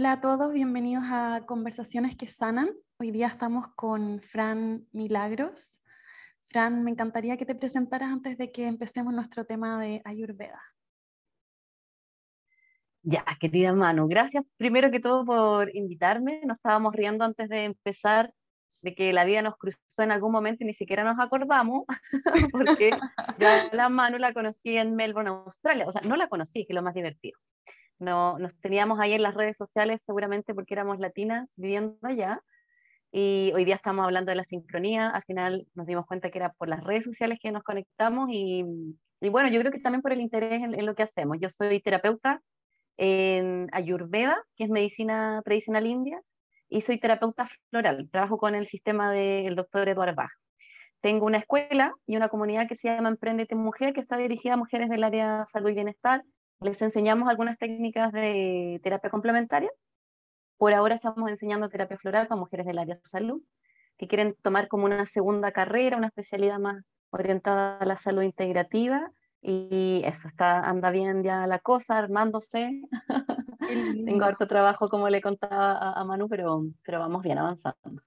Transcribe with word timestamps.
Hola 0.00 0.12
a 0.12 0.20
todos, 0.22 0.50
bienvenidos 0.54 1.04
a 1.10 1.42
Conversaciones 1.44 2.16
que 2.16 2.26
Sanan. 2.26 2.70
Hoy 2.98 3.10
día 3.10 3.26
estamos 3.26 3.66
con 3.76 4.22
Fran 4.22 4.86
Milagros. 4.92 5.82
Fran, 6.46 6.82
me 6.82 6.90
encantaría 6.90 7.36
que 7.36 7.44
te 7.44 7.54
presentaras 7.54 8.10
antes 8.10 8.38
de 8.38 8.50
que 8.50 8.66
empecemos 8.66 9.12
nuestro 9.12 9.44
tema 9.44 9.78
de 9.78 10.00
Ayurveda. 10.06 10.58
Ya, 13.02 13.26
querida 13.38 13.74
Manu, 13.74 14.08
gracias 14.08 14.42
primero 14.56 14.90
que 14.90 15.00
todo 15.00 15.22
por 15.22 15.76
invitarme. 15.76 16.40
Nos 16.46 16.56
estábamos 16.56 16.94
riendo 16.94 17.22
antes 17.22 17.50
de 17.50 17.64
empezar 17.66 18.32
de 18.80 18.94
que 18.94 19.12
la 19.12 19.26
vida 19.26 19.42
nos 19.42 19.58
cruzó 19.58 19.78
en 19.98 20.12
algún 20.12 20.32
momento 20.32 20.64
y 20.64 20.66
ni 20.66 20.72
siquiera 20.72 21.04
nos 21.04 21.20
acordamos, 21.20 21.84
porque 22.52 22.92
yo 23.38 23.48
a 23.48 23.76
la 23.76 23.90
Manu 23.90 24.16
la 24.16 24.32
conocí 24.32 24.78
en 24.78 24.96
Melbourne, 24.96 25.28
Australia. 25.28 25.86
O 25.86 25.92
sea, 25.92 26.00
no 26.00 26.16
la 26.16 26.28
conocí, 26.30 26.64
que 26.64 26.72
es 26.72 26.74
lo 26.74 26.82
más 26.82 26.94
divertido. 26.94 27.38
No, 28.00 28.38
nos 28.38 28.58
teníamos 28.60 28.98
ahí 28.98 29.12
en 29.12 29.22
las 29.22 29.34
redes 29.34 29.58
sociales 29.58 30.02
seguramente 30.04 30.54
porque 30.54 30.72
éramos 30.72 30.98
latinas 30.98 31.52
viviendo 31.56 31.98
allá. 32.02 32.40
Y 33.12 33.52
hoy 33.54 33.66
día 33.66 33.74
estamos 33.74 34.04
hablando 34.04 34.30
de 34.30 34.36
la 34.36 34.44
sincronía. 34.44 35.10
Al 35.10 35.22
final 35.24 35.66
nos 35.74 35.86
dimos 35.86 36.06
cuenta 36.06 36.30
que 36.30 36.38
era 36.38 36.52
por 36.54 36.68
las 36.68 36.82
redes 36.82 37.04
sociales 37.04 37.38
que 37.42 37.52
nos 37.52 37.62
conectamos 37.62 38.30
y, 38.32 38.64
bueno, 39.20 39.50
yo 39.50 39.60
creo 39.60 39.70
que 39.70 39.80
también 39.80 40.00
por 40.00 40.12
el 40.12 40.20
interés 40.22 40.62
en, 40.62 40.86
lo 40.86 40.94
que 40.94 41.02
hacemos. 41.02 41.36
Yo 41.40 41.50
soy 41.50 41.80
terapeuta 41.80 42.40
en 42.96 43.68
Ayurveda, 43.72 44.42
que 44.56 44.64
es 44.64 44.70
medicina 44.70 45.42
tradicional 45.44 45.86
india, 45.86 46.20
y 46.70 46.80
soy 46.80 46.98
terapeuta 46.98 47.50
floral. 47.68 48.08
Trabajo 48.10 48.38
con 48.38 48.54
el 48.54 48.66
sistema 48.66 49.12
del 49.12 49.56
doctor 49.56 49.88
Eduard 49.90 50.14
Bach. 50.14 50.30
Tengo 51.02 51.26
una 51.26 51.38
escuela 51.38 51.94
y 52.06 52.16
una 52.16 52.28
comunidad 52.30 52.66
que 52.66 52.76
se 52.76 52.88
llama 52.88 53.10
Emprendete 53.10 53.56
Mujer, 53.56 53.92
que 53.92 54.00
está 54.00 54.16
dirigida 54.16 54.54
a 54.54 54.56
mujeres 54.56 54.88
del 54.88 55.04
área 55.04 55.46
salud 55.52 55.70
y 55.70 55.74
bienestar 55.74 56.22
les 56.60 56.80
enseñamos 56.82 57.28
algunas 57.28 57.58
técnicas 57.58 58.12
de 58.12 58.80
terapia 58.82 59.10
complementaria. 59.10 59.70
Por 60.58 60.74
ahora 60.74 60.94
estamos 60.94 61.30
enseñando 61.30 61.70
terapia 61.70 61.96
floral 61.98 62.28
para 62.28 62.38
mujeres 62.38 62.66
del 62.66 62.78
área 62.78 62.96
de 62.96 63.08
salud 63.08 63.42
que 63.96 64.08
quieren 64.08 64.34
tomar 64.42 64.68
como 64.68 64.84
una 64.84 65.04
segunda 65.06 65.52
carrera, 65.52 65.96
una 65.96 66.06
especialidad 66.06 66.58
más 66.58 66.82
orientada 67.10 67.78
a 67.78 67.84
la 67.84 67.96
salud 67.96 68.22
integrativa. 68.22 69.10
Y 69.42 70.02
eso, 70.04 70.28
está, 70.28 70.60
anda 70.60 70.90
bien 70.90 71.22
ya 71.22 71.46
la 71.46 71.58
cosa, 71.58 71.98
armándose. 71.98 72.82
Tengo 74.06 74.24
harto 74.24 74.46
trabajo, 74.46 74.88
como 74.88 75.08
le 75.08 75.22
contaba 75.22 75.72
a, 75.72 76.00
a 76.00 76.04
Manu, 76.04 76.28
pero, 76.28 76.64
pero 76.82 76.98
vamos 76.98 77.22
bien 77.22 77.38
avanzando. 77.38 78.02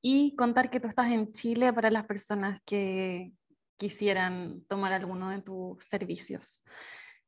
Y 0.00 0.34
contar 0.36 0.70
que 0.70 0.80
tú 0.80 0.88
estás 0.88 1.10
en 1.10 1.32
Chile 1.32 1.72
para 1.72 1.90
las 1.90 2.04
personas 2.06 2.60
que 2.64 3.32
quisieran 3.76 4.62
tomar 4.68 4.92
alguno 4.92 5.30
de 5.30 5.42
tus 5.42 5.84
servicios. 5.84 6.62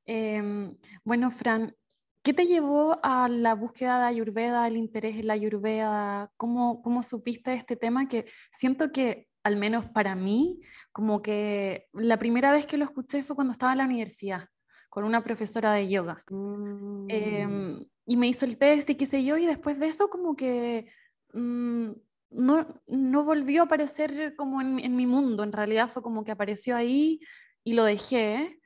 Em, 0.08 0.74
bueno, 1.04 1.30
Fran, 1.30 1.76
¿qué 2.22 2.32
te 2.32 2.46
llevó 2.46 2.98
a 3.02 3.28
la 3.28 3.54
búsqueda 3.54 4.00
de 4.00 4.06
Ayurveda, 4.06 4.66
el 4.66 4.78
interés 4.78 5.16
en 5.16 5.26
la 5.26 5.34
Ayurveda? 5.34 6.32
¿Cómo, 6.38 6.80
cómo 6.80 7.02
supiste 7.02 7.52
este 7.52 7.76
tema 7.76 8.08
que 8.08 8.24
siento 8.50 8.90
que, 8.90 9.28
al 9.44 9.56
menos 9.56 9.84
para 9.90 10.14
mí, 10.14 10.60
como 10.92 11.20
que 11.20 11.88
la 11.92 12.18
primera 12.18 12.52
vez 12.52 12.64
que 12.64 12.78
lo 12.78 12.86
escuché 12.86 13.22
fue 13.22 13.36
cuando 13.36 13.52
estaba 13.52 13.72
en 13.72 13.78
la 13.78 13.84
universidad 13.84 14.48
con 14.88 15.04
una 15.04 15.22
profesora 15.22 15.74
de 15.74 15.90
yoga. 15.90 16.24
Mm. 16.30 17.06
Em, 17.10 17.86
y 18.06 18.16
me 18.16 18.28
hizo 18.28 18.46
el 18.46 18.56
test 18.56 18.88
y 18.88 18.94
qué 18.94 19.04
sé 19.04 19.22
yo, 19.22 19.36
y 19.36 19.44
después 19.44 19.78
de 19.78 19.88
eso 19.88 20.08
como 20.08 20.36
que 20.36 20.90
mm, 21.34 21.90
no, 22.30 22.66
no, 22.86 23.24
volvió 23.24 23.60
a 23.60 23.64
aparecer 23.66 24.34
como 24.36 24.62
en, 24.62 24.78
en, 24.78 24.96
mi 24.96 25.06
mundo, 25.06 25.42
en 25.42 25.52
realidad 25.52 25.90
fue 25.90 26.02
como 26.02 26.24
que 26.24 26.32
apareció 26.32 26.76
ahí 26.76 27.20
y 27.62 27.74
lo 27.74 27.84
dejé 27.84 28.58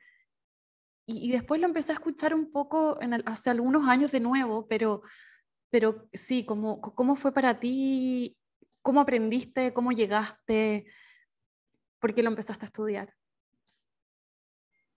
y, 1.05 1.31
después 1.31 1.59
lo 1.59 1.67
empecé 1.67 1.91
a 1.91 1.95
escuchar 1.95 2.33
un 2.33 2.51
poco 2.51 3.01
en 3.01 3.13
hace 3.27 3.49
algunos 3.49 3.87
años 3.87 4.11
de 4.11 4.19
nuevo, 4.19 4.67
pero, 4.67 5.01
pero 5.69 6.07
sí, 6.13 6.45
¿cómo, 6.45 6.81
¿cómo 6.81 7.15
fue 7.15 7.33
para 7.33 7.59
ti? 7.59 8.37
¿Cómo 8.81 9.01
aprendiste? 9.01 9.73
¿Cómo 9.73 9.91
llegaste? 9.91 10.85
¿Por 11.99 12.13
qué 12.13 12.23
lo 12.23 12.29
empezaste 12.29 12.65
a 12.65 12.67
estudiar? 12.67 13.13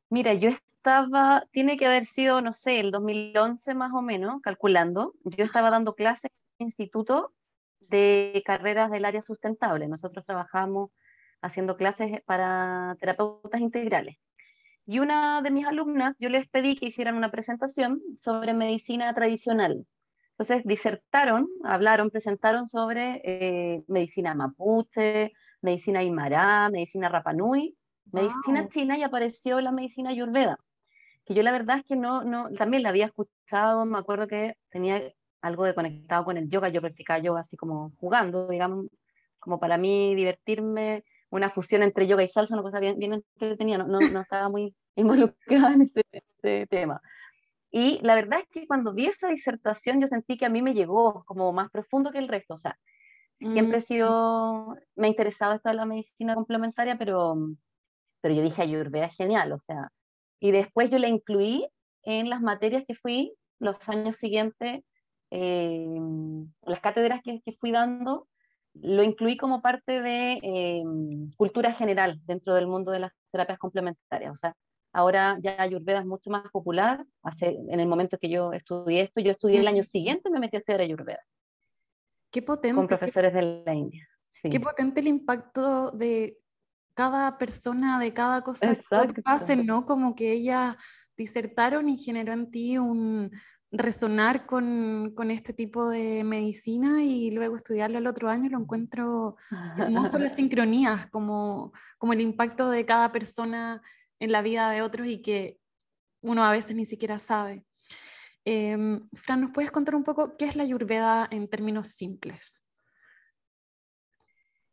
Mira, 0.08 0.34
yo 0.34 0.50
estaba, 0.50 1.44
tiene 1.50 1.76
que 1.76 1.86
haber 1.86 2.04
sido, 2.04 2.40
no 2.40 2.52
sé, 2.52 2.78
el 2.78 2.92
2011 2.92 3.74
más 3.74 3.92
o 3.92 4.02
menos, 4.02 4.40
calculando. 4.42 5.14
Yo 5.24 5.44
estaba 5.44 5.70
dando 5.70 5.94
clases 5.94 6.30
en 6.58 6.66
el 6.66 6.66
instituto 6.66 7.34
de 7.80 8.42
carreras 8.46 8.90
del 8.90 9.04
área 9.04 9.22
sustentable. 9.22 9.88
Nosotros 9.88 10.24
trabajamos 10.24 10.90
haciendo 11.42 11.76
clases 11.76 12.22
para 12.24 12.96
terapeutas 13.00 13.60
integrales. 13.60 14.16
Y 14.86 15.00
una 15.00 15.42
de 15.42 15.50
mis 15.50 15.66
alumnas, 15.66 16.14
yo 16.18 16.28
les 16.28 16.48
pedí 16.48 16.76
que 16.76 16.86
hicieran 16.86 17.16
una 17.16 17.30
presentación 17.30 18.00
sobre 18.16 18.54
medicina 18.54 19.12
tradicional. 19.14 19.84
Entonces 20.30 20.64
disertaron, 20.64 21.48
hablaron, 21.64 22.10
presentaron 22.10 22.68
sobre 22.68 23.20
eh, 23.24 23.82
medicina 23.88 24.34
mapuche, 24.34 25.32
medicina 25.60 26.00
aymara, 26.00 26.68
medicina 26.70 27.08
rapanui, 27.08 27.76
medicina 28.12 28.68
china 28.68 28.98
y 28.98 29.02
apareció 29.02 29.60
la 29.60 29.72
medicina 29.72 30.10
ayurveda, 30.10 30.58
que 31.24 31.34
yo 31.34 31.42
la 31.42 31.52
verdad 31.52 31.78
es 31.78 31.84
que 31.84 31.96
no, 31.96 32.22
no, 32.22 32.50
también 32.52 32.82
la 32.82 32.90
había 32.90 33.06
escuchado, 33.06 33.84
me 33.84 33.98
acuerdo 33.98 34.28
que 34.28 34.56
tenía 34.70 35.02
algo 35.40 35.64
de 35.64 35.74
conectado 35.74 36.24
con 36.24 36.36
el 36.36 36.48
yoga, 36.48 36.68
yo 36.68 36.80
practicaba 36.80 37.18
yoga 37.18 37.40
así 37.40 37.56
como 37.56 37.92
jugando, 37.96 38.48
digamos, 38.48 38.86
como 39.38 39.58
para 39.58 39.78
mí 39.78 40.14
divertirme 40.14 41.04
una 41.30 41.50
fusión 41.50 41.82
entre 41.82 42.06
yoga 42.06 42.22
y 42.22 42.28
salsa, 42.28 42.54
una 42.54 42.62
cosa 42.62 42.80
bien, 42.80 42.98
bien 42.98 43.14
entretenida, 43.14 43.78
no, 43.78 43.98
no, 44.00 44.20
estaba 44.20 44.48
muy 44.48 44.74
involucrada 44.96 45.74
en 45.74 45.82
ese, 45.82 46.66
tema. 46.68 47.00
Y 47.70 47.98
la 48.02 48.14
verdad 48.14 48.40
es 48.40 48.48
que 48.48 48.66
cuando 48.66 48.92
vi 48.94 49.06
esa 49.06 49.28
disertación 49.28 50.00
yo 50.00 50.06
sentí 50.06 50.38
que 50.38 50.46
a 50.46 50.48
mí 50.50 50.62
me 50.62 50.74
llegó 50.74 51.24
como 51.24 51.52
más 51.52 51.70
profundo 51.70 52.12
que 52.12 52.18
el 52.18 52.28
resto, 52.28 52.54
o 52.54 52.58
sea, 52.58 52.78
siempre 53.34 53.78
he 53.78 53.80
mm. 53.80 53.84
sido, 53.84 54.76
me 54.94 55.08
ha 55.08 55.10
interesado 55.10 55.54
esta 55.54 55.70
de 55.70 55.76
la 55.76 55.84
medicina 55.84 56.34
complementaria, 56.34 56.96
pero, 56.96 57.36
pero 58.20 58.34
yo 58.34 58.42
dije 58.42 58.62
Ayurveda 58.62 59.06
es 59.06 59.16
genial, 59.16 59.52
o 59.52 59.58
sea, 59.58 59.90
y 60.40 60.52
después 60.52 60.90
yo 60.90 60.98
la 60.98 61.08
incluí 61.08 61.66
en 62.04 62.30
las 62.30 62.40
materias 62.40 62.84
que 62.86 62.94
fui 62.94 63.34
los 63.58 63.76
años 63.88 64.16
siguientes, 64.16 64.84
eh, 65.30 65.98
las 66.62 66.80
cátedras 66.80 67.20
que, 67.22 67.40
que 67.42 67.52
fui 67.52 67.72
dando, 67.72 68.28
lo 68.82 69.02
incluí 69.02 69.36
como 69.36 69.62
parte 69.62 70.00
de 70.00 70.40
eh, 70.42 70.84
cultura 71.36 71.72
general 71.72 72.20
dentro 72.24 72.54
del 72.54 72.66
mundo 72.66 72.90
de 72.90 73.00
las 73.00 73.12
terapias 73.30 73.58
complementarias. 73.58 74.32
O 74.32 74.36
sea, 74.36 74.54
ahora 74.92 75.38
ya 75.42 75.60
Ayurveda 75.60 76.00
es 76.00 76.06
mucho 76.06 76.30
más 76.30 76.50
popular. 76.50 77.04
Hace, 77.22 77.58
en 77.68 77.80
el 77.80 77.86
momento 77.86 78.18
que 78.18 78.28
yo 78.28 78.52
estudié 78.52 79.02
esto, 79.02 79.20
yo 79.20 79.32
estudié 79.32 79.60
el 79.60 79.68
año 79.68 79.82
siguiente, 79.82 80.30
me 80.30 80.40
metí 80.40 80.56
a 80.56 80.60
estudiar 80.60 80.80
Ayurveda. 80.80 81.20
Qué 82.30 82.42
potente. 82.42 82.74
Con 82.74 82.88
profesores 82.88 83.32
de 83.32 83.62
la 83.64 83.74
India. 83.74 84.06
Qué 84.42 84.60
potente 84.60 85.00
el 85.00 85.08
impacto 85.08 85.90
de 85.90 86.38
cada 86.94 87.36
persona, 87.38 87.98
de 87.98 88.12
cada 88.14 88.42
cosa 88.42 88.74
que 88.74 89.22
hacen, 89.24 89.66
¿no? 89.66 89.84
Como 89.86 90.14
que 90.14 90.32
ellas 90.32 90.76
disertaron 91.16 91.88
y 91.88 91.98
generó 91.98 92.32
en 92.32 92.50
ti 92.50 92.78
un, 92.78 93.30
resonar 93.72 94.46
con, 94.46 95.12
con, 95.14 95.30
este 95.30 95.52
tipo 95.52 95.88
de 95.88 96.24
medicina 96.24 97.02
y 97.02 97.30
luego 97.30 97.56
estudiarlo 97.56 97.98
el 97.98 98.06
otro 98.06 98.28
año, 98.28 98.48
lo 98.48 98.58
encuentro 98.58 99.36
hermoso 99.76 100.18
las 100.18 100.34
sincronías, 100.36 101.08
como, 101.10 101.72
como 101.98 102.12
el 102.12 102.20
impacto 102.20 102.70
de 102.70 102.86
cada 102.86 103.12
persona 103.12 103.82
en 104.20 104.32
la 104.32 104.42
vida 104.42 104.70
de 104.70 104.82
otros 104.82 105.08
y 105.08 105.20
que 105.20 105.58
uno 106.22 106.44
a 106.44 106.52
veces 106.52 106.76
ni 106.76 106.86
siquiera 106.86 107.18
sabe. 107.18 107.64
Em, 108.44 109.08
Fran, 109.14 109.40
¿nos 109.40 109.50
puedes 109.50 109.70
contar 109.70 109.94
un 109.94 110.04
poco 110.04 110.36
qué 110.36 110.44
es 110.44 110.56
la 110.56 110.62
ayurveda 110.62 111.26
en 111.30 111.48
términos 111.48 111.88
simples? 111.88 112.65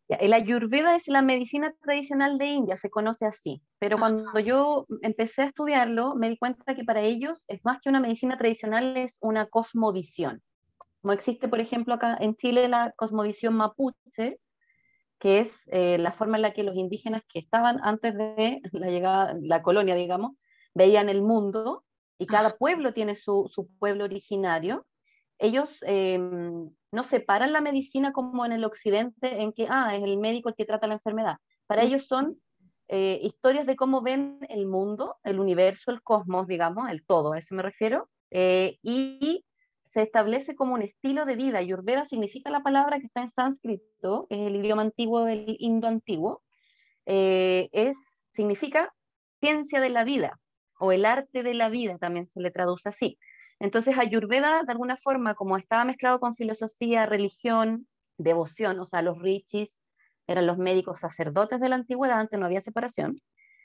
El 0.09 0.33
ayurveda 0.33 0.95
es 0.95 1.07
la 1.07 1.21
medicina 1.21 1.73
tradicional 1.81 2.37
de 2.37 2.47
India, 2.47 2.77
se 2.77 2.89
conoce 2.89 3.25
así, 3.25 3.61
pero 3.79 3.97
cuando 3.97 4.37
yo 4.39 4.85
empecé 5.01 5.43
a 5.43 5.45
estudiarlo 5.45 6.15
me 6.15 6.29
di 6.29 6.37
cuenta 6.37 6.75
que 6.75 6.83
para 6.83 7.01
ellos 7.01 7.41
es 7.47 7.63
más 7.63 7.79
que 7.81 7.89
una 7.89 8.01
medicina 8.01 8.37
tradicional, 8.37 8.97
es 8.97 9.17
una 9.21 9.45
cosmovisión. 9.47 10.41
Como 11.01 11.13
existe, 11.13 11.47
por 11.47 11.59
ejemplo, 11.59 11.93
acá 11.93 12.17
en 12.19 12.35
Chile 12.35 12.67
la 12.67 12.91
cosmovisión 12.95 13.55
mapuche, 13.55 14.39
que 15.19 15.39
es 15.39 15.69
eh, 15.71 15.97
la 15.97 16.11
forma 16.11 16.37
en 16.37 16.41
la 16.41 16.53
que 16.53 16.63
los 16.63 16.75
indígenas 16.75 17.23
que 17.31 17.39
estaban 17.39 17.79
antes 17.83 18.13
de 18.17 18.61
la 18.71 18.87
llegada, 18.87 19.35
la 19.41 19.63
colonia, 19.63 19.95
digamos, 19.95 20.33
veían 20.73 21.09
el 21.09 21.21
mundo 21.21 21.85
y 22.17 22.25
cada 22.25 22.57
pueblo 22.57 22.93
tiene 22.93 23.15
su, 23.15 23.49
su 23.53 23.67
pueblo 23.79 24.03
originario. 24.03 24.85
Ellos 25.43 25.79
em, 25.81 26.69
no 26.93 27.03
separan 27.03 27.51
la 27.51 27.59
medicina 27.59 28.13
como 28.13 28.45
en 28.45 28.53
el 28.53 28.63
occidente, 28.63 29.41
en 29.41 29.51
que, 29.51 29.67
ah, 29.69 29.93
es 29.93 30.01
el 30.01 30.17
médico 30.17 30.47
el 30.47 30.55
que 30.55 30.63
trata 30.63 30.87
la 30.87 30.93
enfermedad. 30.93 31.35
Para 31.67 31.83
ellos 31.83 32.07
son 32.07 32.39
eh, 32.87 33.19
historias 33.21 33.65
de 33.65 33.75
cómo 33.75 34.01
ven 34.01 34.39
el 34.47 34.67
mundo, 34.67 35.17
el 35.25 35.41
universo, 35.41 35.91
el 35.91 36.01
cosmos, 36.01 36.47
digamos, 36.47 36.89
el 36.89 37.05
todo, 37.05 37.33
a 37.33 37.39
eso 37.39 37.55
me 37.55 37.61
refiero, 37.61 38.09
eh, 38.31 38.77
y 38.83 39.43
se 39.91 40.03
establece 40.03 40.55
como 40.55 40.75
un 40.75 40.81
estilo 40.81 41.25
de 41.25 41.35
vida. 41.35 41.59
Ayurveda 41.59 42.05
significa 42.05 42.49
la 42.49 42.63
palabra 42.63 42.99
que 43.01 43.07
está 43.07 43.19
en 43.19 43.29
sánscrito, 43.29 44.27
que 44.29 44.39
es 44.39 44.47
el 44.47 44.55
idioma 44.55 44.83
antiguo 44.83 45.25
del 45.25 45.57
indo 45.59 45.89
antiguo, 45.89 46.41
eh, 47.05 47.67
es, 47.73 47.97
significa 48.33 48.93
ciencia 49.41 49.81
de 49.81 49.89
la 49.89 50.05
vida, 50.05 50.39
o 50.79 50.93
el 50.93 51.03
arte 51.03 51.43
de 51.43 51.53
la 51.53 51.67
vida, 51.67 51.97
también 51.97 52.27
se 52.27 52.39
le 52.39 52.49
traduce 52.49 52.87
así. 52.87 53.17
Entonces 53.63 53.97
Ayurveda, 53.97 54.63
de 54.63 54.71
alguna 54.73 54.97
forma, 54.97 55.35
como 55.35 55.55
estaba 55.55 55.85
mezclado 55.85 56.19
con 56.19 56.35
filosofía, 56.35 57.05
religión, 57.05 57.87
devoción, 58.17 58.77
o 58.81 58.85
sea, 58.85 59.01
los 59.01 59.19
richis 59.19 59.79
eran 60.27 60.47
los 60.47 60.57
médicos 60.57 60.99
sacerdotes 60.99 61.61
de 61.61 61.69
la 61.69 61.75
antigüedad, 61.75 62.19
antes 62.19 62.37
no 62.37 62.45
había 62.45 62.59
separación, 62.59 63.15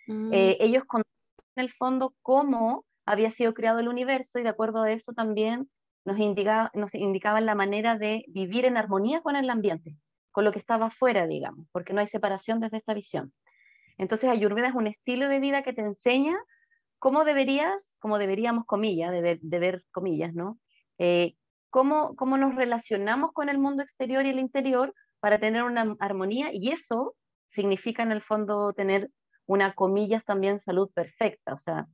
mm. 0.06 0.32
eh, 0.32 0.56
ellos 0.60 0.84
contaban 0.84 1.10
en 1.56 1.64
el 1.64 1.72
fondo 1.72 2.14
cómo 2.22 2.84
había 3.06 3.32
sido 3.32 3.54
creado 3.54 3.80
el 3.80 3.88
universo 3.88 4.38
y 4.38 4.44
de 4.44 4.50
acuerdo 4.50 4.82
a 4.82 4.92
eso 4.92 5.14
también 5.14 5.68
nos, 6.04 6.16
nos 6.16 6.94
indicaban 6.94 7.44
la 7.44 7.56
manera 7.56 7.98
de 7.98 8.24
vivir 8.28 8.66
en 8.66 8.76
armonía 8.76 9.20
con 9.20 9.34
el 9.34 9.50
ambiente, 9.50 9.96
con 10.30 10.44
lo 10.44 10.52
que 10.52 10.60
estaba 10.60 10.86
afuera, 10.86 11.26
digamos, 11.26 11.66
porque 11.72 11.92
no 11.92 11.98
hay 11.98 12.06
separación 12.06 12.60
desde 12.60 12.76
esta 12.76 12.94
visión. 12.94 13.32
Entonces 13.96 14.30
Ayurveda 14.30 14.68
es 14.68 14.76
un 14.76 14.86
estilo 14.86 15.26
de 15.26 15.40
vida 15.40 15.64
que 15.64 15.72
te 15.72 15.82
enseña 15.82 16.38
cómo 16.98 17.24
deberías, 17.24 17.92
como 18.00 18.18
deberíamos, 18.18 18.64
comillas, 18.66 19.12
de 19.12 19.58
ver, 19.58 19.84
comillas, 19.90 20.34
¿no? 20.34 20.58
Eh, 20.98 21.36
cómo, 21.70 22.16
cómo 22.16 22.36
nos 22.36 22.54
relacionamos 22.54 23.32
con 23.32 23.48
el 23.48 23.58
mundo 23.58 23.82
exterior 23.82 24.26
y 24.26 24.30
el 24.30 24.38
interior 24.38 24.94
para 25.20 25.38
tener 25.38 25.62
una 25.62 25.96
armonía 26.00 26.50
y 26.52 26.70
eso 26.70 27.14
significa 27.48 28.02
en 28.02 28.12
el 28.12 28.22
fondo 28.22 28.72
tener 28.72 29.10
una 29.46 29.74
comillas 29.74 30.24
también 30.24 30.60
salud 30.60 30.90
perfecta, 30.92 31.54
o 31.54 31.58
sea, 31.58 31.86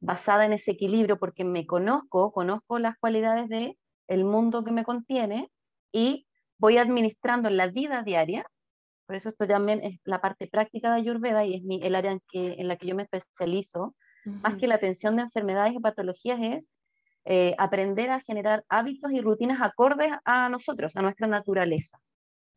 basada 0.00 0.46
en 0.46 0.52
ese 0.52 0.72
equilibrio 0.72 1.18
porque 1.18 1.44
me 1.44 1.66
conozco, 1.66 2.32
conozco 2.32 2.78
las 2.78 2.96
cualidades 2.98 3.48
de 3.48 3.76
el 4.08 4.24
mundo 4.24 4.64
que 4.64 4.72
me 4.72 4.84
contiene 4.84 5.50
y 5.92 6.26
voy 6.58 6.78
administrando 6.78 7.48
en 7.48 7.56
la 7.56 7.66
vida 7.68 8.02
diaria, 8.02 8.46
por 9.06 9.16
eso 9.16 9.30
esto 9.30 9.46
también 9.46 9.82
es 9.82 9.98
la 10.04 10.20
parte 10.20 10.46
práctica 10.46 10.92
de 10.92 11.00
Ayurveda 11.00 11.44
y 11.44 11.56
es 11.56 11.62
mi, 11.64 11.82
el 11.82 11.96
área 11.96 12.12
en, 12.12 12.22
que, 12.30 12.54
en 12.54 12.68
la 12.68 12.76
que 12.76 12.86
yo 12.86 12.94
me 12.94 13.02
especializo, 13.02 13.96
más 14.24 14.56
que 14.56 14.66
la 14.66 14.76
atención 14.76 15.16
de 15.16 15.22
enfermedades 15.22 15.74
y 15.74 15.80
patologías 15.80 16.38
es 16.42 16.68
eh, 17.24 17.54
aprender 17.58 18.10
a 18.10 18.20
generar 18.20 18.64
hábitos 18.68 19.12
y 19.12 19.20
rutinas 19.20 19.60
acordes 19.60 20.10
a 20.24 20.48
nosotros, 20.48 20.96
a 20.96 21.02
nuestra 21.02 21.26
naturaleza, 21.26 21.98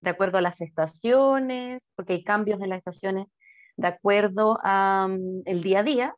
de 0.02 0.10
acuerdo 0.10 0.38
a 0.38 0.42
las 0.42 0.62
estaciones, 0.62 1.82
porque 1.96 2.14
hay 2.14 2.24
cambios 2.24 2.62
en 2.62 2.70
las 2.70 2.78
estaciones, 2.78 3.28
de 3.76 3.88
acuerdo 3.88 4.60
al 4.64 5.20
mm, 5.20 5.62
día 5.62 5.80
a 5.80 5.84
día, 5.84 6.16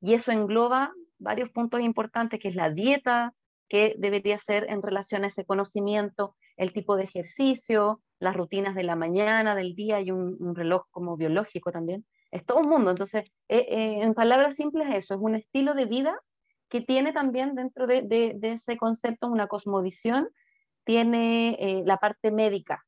y 0.00 0.14
eso 0.14 0.32
engloba 0.32 0.92
varios 1.18 1.50
puntos 1.50 1.80
importantes, 1.80 2.40
que 2.40 2.48
es 2.48 2.54
la 2.54 2.70
dieta, 2.70 3.34
que 3.68 3.94
debería 3.98 4.38
ser 4.38 4.66
en 4.68 4.82
relación 4.82 5.24
a 5.24 5.28
ese 5.28 5.44
conocimiento, 5.44 6.36
el 6.56 6.72
tipo 6.72 6.96
de 6.96 7.04
ejercicio, 7.04 8.02
las 8.18 8.36
rutinas 8.36 8.74
de 8.74 8.82
la 8.82 8.96
mañana, 8.96 9.54
del 9.54 9.74
día, 9.74 10.00
y 10.00 10.10
un, 10.10 10.54
reloj 10.54 10.86
como 10.90 11.16
biológico 11.16 11.72
también. 11.72 12.04
Es 12.30 12.44
todo 12.44 12.60
un 12.60 12.68
mundo. 12.68 12.90
Entonces, 12.90 13.30
eh, 13.48 13.66
eh, 13.68 14.02
en 14.02 14.14
palabras 14.14 14.56
simples, 14.56 14.88
eso 14.94 15.14
es 15.14 15.20
un 15.20 15.34
estilo 15.34 15.74
de 15.74 15.84
vida 15.84 16.20
que 16.68 16.80
tiene 16.80 17.12
también 17.12 17.54
dentro 17.54 17.86
de, 17.86 18.38
ese 18.42 18.76
concepto 18.76 19.26
una 19.26 19.48
cosmovisión, 19.48 20.28
tiene 20.84 21.56
eh, 21.58 21.82
la 21.84 21.96
parte 21.96 22.30
médica, 22.30 22.86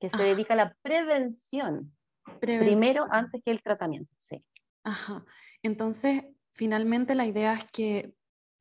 que 0.00 0.08
se 0.08 0.22
dedica 0.22 0.54
a 0.54 0.56
la 0.56 0.76
prevención, 0.80 1.94
primero 2.40 3.06
antes 3.10 3.42
que 3.44 3.50
el 3.50 3.62
tratamiento. 3.62 4.14
Sí. 4.18 4.42
Ajá. 4.84 5.24
Entonces, 5.62 6.24
finalmente 6.54 7.14
la 7.14 7.26
idea 7.26 7.52
es 7.52 7.64
que 7.70 8.14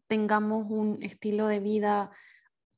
tengamos 0.08 0.66
un 0.70 1.02
estilo 1.04 1.48
de 1.48 1.62
vida 1.62 2.12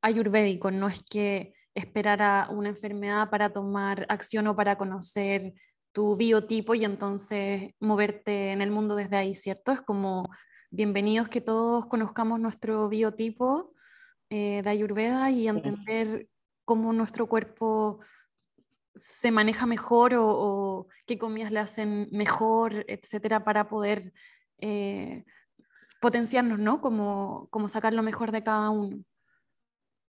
ayurvédico, 0.01 0.69
no 0.69 0.87
es 0.87 1.01
que 1.03 1.53
esperar 1.73 2.21
a 2.21 2.49
una 2.51 2.69
enfermedad 2.69 3.29
para 3.29 3.51
tomar 3.53 4.05
acción 4.09 4.47
o 4.47 4.55
para 4.55 4.77
conocer 4.77 5.53
tu 5.91 6.15
biotipo 6.15 6.73
y 6.75 6.85
entonces 6.85 7.73
moverte 7.79 8.51
en 8.51 8.61
el 8.61 8.71
mundo 8.71 8.95
desde 8.95 9.17
ahí, 9.17 9.35
¿cierto? 9.35 9.71
Es 9.71 9.81
como 9.81 10.29
bienvenidos 10.69 11.27
que 11.29 11.41
todos 11.41 11.85
conozcamos 11.87 12.39
nuestro 12.39 12.87
biotipo 12.87 13.73
eh, 14.29 14.61
de 14.63 14.69
Ayurveda 14.69 15.29
y 15.31 15.47
entender 15.47 16.27
cómo 16.63 16.93
nuestro 16.93 17.27
cuerpo 17.27 17.99
se 18.95 19.31
maneja 19.31 19.65
mejor 19.65 20.13
o, 20.15 20.87
qué 21.05 21.17
comidas 21.17 21.51
le 21.51 21.59
hacen 21.59 22.07
mejor, 22.11 22.85
etcétera, 22.87 23.43
para 23.43 23.67
poder 23.67 24.13
eh, 24.59 25.25
potenciarnos, 25.99 26.59
¿no? 26.59 26.81
Como, 26.81 27.47
como 27.49 27.67
sacar 27.67 27.93
lo 27.93 28.03
mejor 28.03 28.31
de 28.31 28.43
cada 28.43 28.69
uno. 28.69 29.03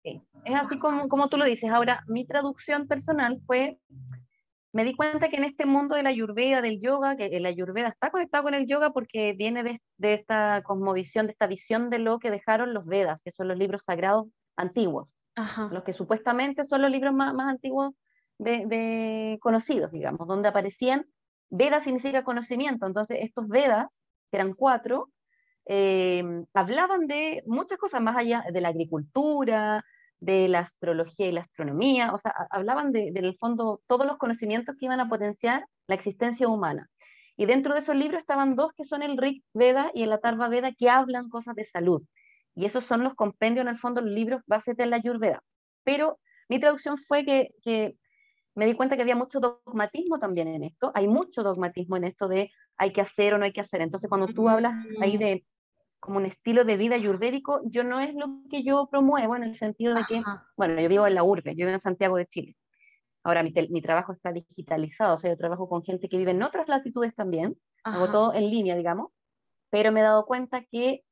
Es 0.03 0.55
así 0.55 0.77
como, 0.77 1.09
como 1.09 1.29
tú 1.29 1.37
lo 1.37 1.45
dices. 1.45 1.69
Ahora, 1.71 2.03
mi 2.07 2.25
traducción 2.25 2.87
personal 2.87 3.41
fue, 3.45 3.79
me 4.75 4.83
di 4.83 4.93
cuenta 4.93 5.29
que 5.29 5.37
en 5.37 5.45
este 5.45 5.65
mundo 5.65 5.95
de 5.95 6.03
la 6.03 6.09
ayurveda, 6.09 6.61
del 6.61 6.81
yoga, 6.81 7.15
que 7.15 7.39
la 7.39 7.47
ayurveda 7.47 7.87
está 7.87 8.11
conectado 8.11 8.43
con 8.43 8.53
el 8.55 8.67
yoga 8.67 8.91
porque 8.91 9.31
viene 9.31 9.63
de, 9.63 9.81
de 9.95 10.15
esta 10.15 10.61
cosmovisión, 10.63 11.27
de 11.27 11.31
esta 11.31 11.47
visión 11.47 11.89
de 11.89 11.99
lo 11.99 12.19
que 12.19 12.29
dejaron 12.29 12.73
los 12.73 12.85
Vedas, 12.85 13.21
que 13.23 13.31
son 13.31 13.47
los 13.47 13.57
libros 13.57 13.83
sagrados 13.85 14.27
antiguos, 14.57 15.07
los 15.71 15.81
que 15.85 15.93
supuestamente 15.93 16.65
son 16.65 16.81
los 16.81 16.91
libros 16.91 17.13
más, 17.13 17.33
más 17.33 17.47
antiguos 17.47 17.93
de, 18.37 18.65
de, 18.65 19.37
conocidos, 19.39 19.93
digamos, 19.93 20.27
donde 20.27 20.49
aparecían, 20.49 21.05
Veda 21.49 21.79
significa 21.79 22.25
conocimiento, 22.25 22.85
entonces 22.85 23.19
estos 23.21 23.47
Vedas 23.47 24.03
eran 24.33 24.55
cuatro, 24.55 25.09
eh, 25.67 26.21
hablaban 26.53 27.07
de 27.07 27.43
muchas 27.45 27.77
cosas 27.77 28.01
más 28.01 28.17
allá 28.17 28.43
de 28.51 28.59
la 28.59 28.67
agricultura, 28.67 29.85
de 30.25 30.47
la 30.47 30.59
astrología 30.59 31.27
y 31.27 31.31
la 31.31 31.41
astronomía, 31.41 32.11
o 32.11 32.17
sea, 32.17 32.33
hablaban 32.49 32.91
de, 32.91 33.11
del 33.11 33.37
fondo 33.37 33.81
todos 33.87 34.07
los 34.07 34.17
conocimientos 34.17 34.75
que 34.77 34.85
iban 34.85 34.99
a 34.99 35.07
potenciar 35.07 35.65
la 35.87 35.95
existencia 35.95 36.47
humana. 36.47 36.89
Y 37.37 37.45
dentro 37.45 37.73
de 37.73 37.81
esos 37.81 37.95
libros 37.95 38.21
estaban 38.21 38.55
dos 38.55 38.71
que 38.75 38.85
son 38.85 39.03
el 39.03 39.17
Rig 39.17 39.43
Veda 39.53 39.91
y 39.93 40.03
el 40.03 40.11
Atarva 40.11 40.47
Veda 40.47 40.71
que 40.71 40.89
hablan 40.89 41.29
cosas 41.29 41.55
de 41.55 41.65
salud. 41.65 42.01
Y 42.55 42.65
esos 42.65 42.85
son 42.85 43.03
los 43.03 43.13
compendios, 43.13 43.63
en 43.63 43.69
el 43.69 43.77
fondo, 43.77 44.01
los 44.01 44.11
libros 44.11 44.41
bases 44.47 44.75
de 44.77 44.87
la 44.87 44.95
Ayurveda. 44.95 45.43
Pero 45.83 46.19
mi 46.49 46.59
traducción 46.59 46.97
fue 46.97 47.23
que, 47.23 47.49
que 47.61 47.95
me 48.55 48.65
di 48.65 48.73
cuenta 48.73 48.95
que 48.95 49.03
había 49.03 49.15
mucho 49.15 49.39
dogmatismo 49.39 50.17
también 50.17 50.47
en 50.47 50.63
esto. 50.63 50.91
Hay 50.95 51.07
mucho 51.07 51.43
dogmatismo 51.43 51.97
en 51.97 52.05
esto 52.05 52.27
de 52.27 52.49
hay 52.77 52.93
que 52.93 53.01
hacer 53.01 53.33
o 53.33 53.37
no 53.37 53.45
hay 53.45 53.53
que 53.53 53.61
hacer. 53.61 53.81
Entonces, 53.81 54.09
cuando 54.09 54.27
tú 54.27 54.49
hablas 54.49 54.73
ahí 55.01 55.17
de 55.17 55.45
como 56.05 56.17
un 56.17 56.25
estilo 56.25 56.63
de 56.63 56.77
vida 56.77 56.95
ayurvédico, 56.95 57.61
yo 57.65 57.83
no 57.83 57.99
es 57.99 58.13
lo 58.13 58.41
que 58.49 58.63
yo 58.63 58.87
promuevo 58.89 59.35
en 59.35 59.43
el 59.43 59.55
sentido 59.55 59.95
de 59.95 60.05
que, 60.05 60.21
bueno, 60.55 60.79
yo 60.79 60.87
vivo 60.87 61.07
en 61.07 61.15
la 61.15 61.23
urbe, 61.23 61.55
yo 61.55 61.65
vivo 61.65 61.71
en 61.71 61.79
Santiago 61.79 62.17
de 62.17 62.27
Chile. 62.27 62.55
Ahora 63.23 63.41
mi, 63.41 63.51
mi, 63.69 63.81
trabajo 63.81 64.13
está 64.13 64.31
digitalizado, 64.31 65.15
o 65.15 65.17
sea, 65.17 65.31
yo 65.31 65.37
trabajo 65.37 65.67
con 65.67 65.83
gente 65.83 66.07
que 66.07 66.17
vive 66.17 66.31
en 66.31 66.43
otras 66.43 66.67
latitudes 66.67 67.15
también, 67.15 67.57
hago 67.83 68.11
todo 68.11 68.33
en 68.33 68.49
línea, 68.49 68.75
digamos, 68.75 69.11
pero 69.71 69.91
me 69.91 70.01
he 70.01 70.03
dado 70.03 70.25
cuenta 70.25 70.63
que 70.63 71.03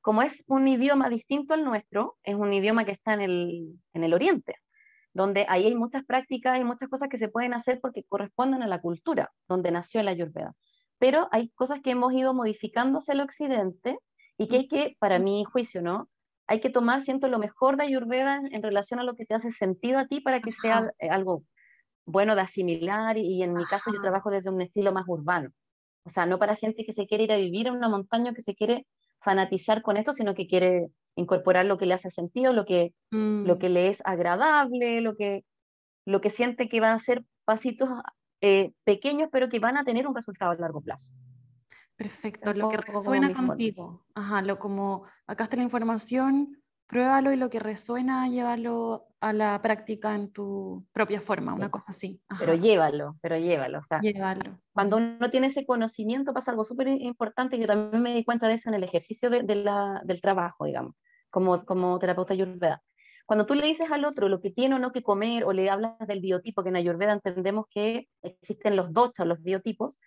como 0.00 0.22
es 0.22 0.42
un 0.48 0.66
idioma 0.66 1.08
distinto 1.08 1.54
al 1.54 1.64
nuestro, 1.64 2.18
es 2.24 2.34
un 2.34 2.52
idioma 2.52 2.84
que 2.84 2.90
está 2.90 3.14
en 3.14 3.20
el, 3.20 3.78
en 3.92 4.02
el 4.02 4.14
oriente 4.14 4.56
donde 5.14 5.46
ahí 5.48 5.66
hay 5.66 5.74
muchas 5.74 6.04
prácticas 6.04 6.58
y 6.58 6.64
muchas 6.64 6.88
cosas 6.88 7.08
que 7.08 7.18
se 7.18 7.28
pueden 7.28 7.54
hacer 7.54 7.80
porque 7.80 8.04
corresponden 8.04 8.62
a 8.62 8.66
la 8.66 8.80
cultura 8.80 9.30
donde 9.48 9.70
nació 9.70 10.02
la 10.02 10.12
Ayurveda. 10.12 10.54
Pero 11.02 11.26
hay 11.32 11.48
cosas 11.56 11.80
que 11.82 11.90
hemos 11.90 12.12
ido 12.12 12.32
modificando 12.32 13.00
hacia 13.00 13.14
el 13.14 13.22
occidente 13.22 13.98
y 14.38 14.46
que 14.46 14.54
hay 14.54 14.68
que, 14.68 14.96
para 15.00 15.18
mi 15.18 15.42
juicio, 15.42 15.82
¿no? 15.82 16.08
Hay 16.46 16.60
que 16.60 16.70
tomar, 16.70 17.00
siento, 17.02 17.26
lo 17.26 17.40
mejor 17.40 17.76
de 17.76 17.82
Ayurveda 17.82 18.40
en, 18.48 18.62
relación 18.62 19.00
a 19.00 19.02
lo 19.02 19.16
que 19.16 19.26
te 19.26 19.34
hace 19.34 19.50
sentido 19.50 19.98
a 19.98 20.06
ti 20.06 20.20
para 20.20 20.40
que 20.40 20.52
sea 20.52 20.92
eh, 21.00 21.08
algo 21.10 21.42
bueno 22.06 22.36
de 22.36 22.42
asimilar 22.42 23.18
y, 23.18 23.42
en 23.42 23.52
mi 23.54 23.64
caso 23.64 23.92
yo 23.92 24.00
trabajo 24.00 24.30
desde 24.30 24.50
un 24.50 24.62
estilo 24.62 24.92
más 24.92 25.02
urbano. 25.08 25.50
O 26.04 26.08
sea, 26.08 26.24
no 26.24 26.38
para 26.38 26.54
gente 26.54 26.84
que 26.84 26.92
se 26.92 27.08
quiere 27.08 27.24
ir 27.24 27.32
a 27.32 27.36
vivir 27.36 27.66
en 27.66 27.74
una 27.74 27.88
montaña, 27.88 28.32
que 28.32 28.42
se 28.42 28.54
quiere 28.54 28.86
fanatizar 29.20 29.82
con 29.82 29.96
esto, 29.96 30.12
sino 30.12 30.36
que 30.36 30.46
quiere 30.46 30.86
incorporar 31.16 31.66
lo 31.66 31.78
que 31.78 31.86
le 31.86 31.94
hace 31.94 32.12
sentido, 32.12 32.52
lo 32.52 32.64
que, 32.64 32.94
lo 33.10 33.56
mm. 33.56 33.58
que 33.58 33.68
le 33.70 33.88
es 33.88 34.02
agradable, 34.04 35.00
lo 35.00 35.16
que, 35.16 35.44
lo 36.06 36.20
que 36.20 36.30
siente 36.30 36.68
que 36.68 36.78
van 36.78 36.92
a 36.92 37.00
ser 37.00 37.24
pasitos 37.44 37.88
eh, 38.42 38.72
pequeños, 38.84 39.28
pero 39.32 39.48
que 39.48 39.60
van 39.60 39.76
a 39.76 39.84
tener 39.84 40.06
un 40.06 40.14
resultado 40.14 40.50
a 40.50 40.56
largo 40.56 40.80
plazo. 40.80 41.06
Perfecto, 41.96 42.52
lo 42.52 42.68
que 42.68 42.78
resuena 42.78 43.32
contigo. 43.32 44.04
Ajá, 44.14 44.42
lo 44.42 44.58
como 44.58 45.04
acá 45.26 45.44
está 45.44 45.56
la 45.56 45.62
información, 45.62 46.60
pruébalo 46.88 47.32
y 47.32 47.36
lo 47.36 47.48
que 47.48 47.60
resuena, 47.60 48.28
llévalo 48.28 49.06
a 49.20 49.32
la 49.32 49.62
práctica 49.62 50.14
en 50.14 50.32
tu 50.32 50.84
propia 50.92 51.20
forma, 51.20 51.54
una 51.54 51.70
cosa 51.70 51.92
así. 51.92 52.20
Pero 52.38 52.54
llévalo, 52.54 53.16
pero 53.22 53.38
llévalo. 53.38 53.78
O 53.78 53.82
sea, 53.84 54.00
llévalo. 54.00 54.58
Cuando 54.72 54.96
uno 54.96 55.30
tiene 55.30 55.46
ese 55.46 55.64
conocimiento 55.64 56.34
pasa 56.34 56.50
algo 56.50 56.64
súper 56.64 56.88
importante, 56.88 57.58
yo 57.58 57.68
también 57.68 58.02
me 58.02 58.12
di 58.14 58.24
cuenta 58.24 58.48
de 58.48 58.54
eso 58.54 58.68
en 58.68 58.74
el 58.74 58.82
ejercicio 58.82 59.30
de, 59.30 59.54
la, 59.54 60.02
del 60.04 60.20
trabajo, 60.20 60.64
digamos, 60.64 60.96
como, 61.30 61.64
como 61.64 61.98
terapeuta 62.00 62.34
ayurveda. 62.34 62.82
Cuando 63.32 63.46
tú 63.46 63.54
le 63.54 63.66
dices 63.66 63.90
al 63.90 64.04
otro 64.04 64.28
lo 64.28 64.42
que 64.42 64.50
tiene 64.50 64.74
o 64.74 64.78
no 64.78 64.92
que 64.92 65.02
comer, 65.02 65.44
o 65.44 65.54
le 65.54 65.70
hablas 65.70 65.96
del 66.06 66.20
biotipo, 66.20 66.62
que 66.62 66.68
en 66.68 66.76
Ayurveda 66.76 67.14
entendemos 67.14 67.64
que 67.70 68.06
existen 68.20 68.76
los 68.76 68.92
dochas, 68.92 69.26
los 69.26 69.42
biotipos, 69.42 69.98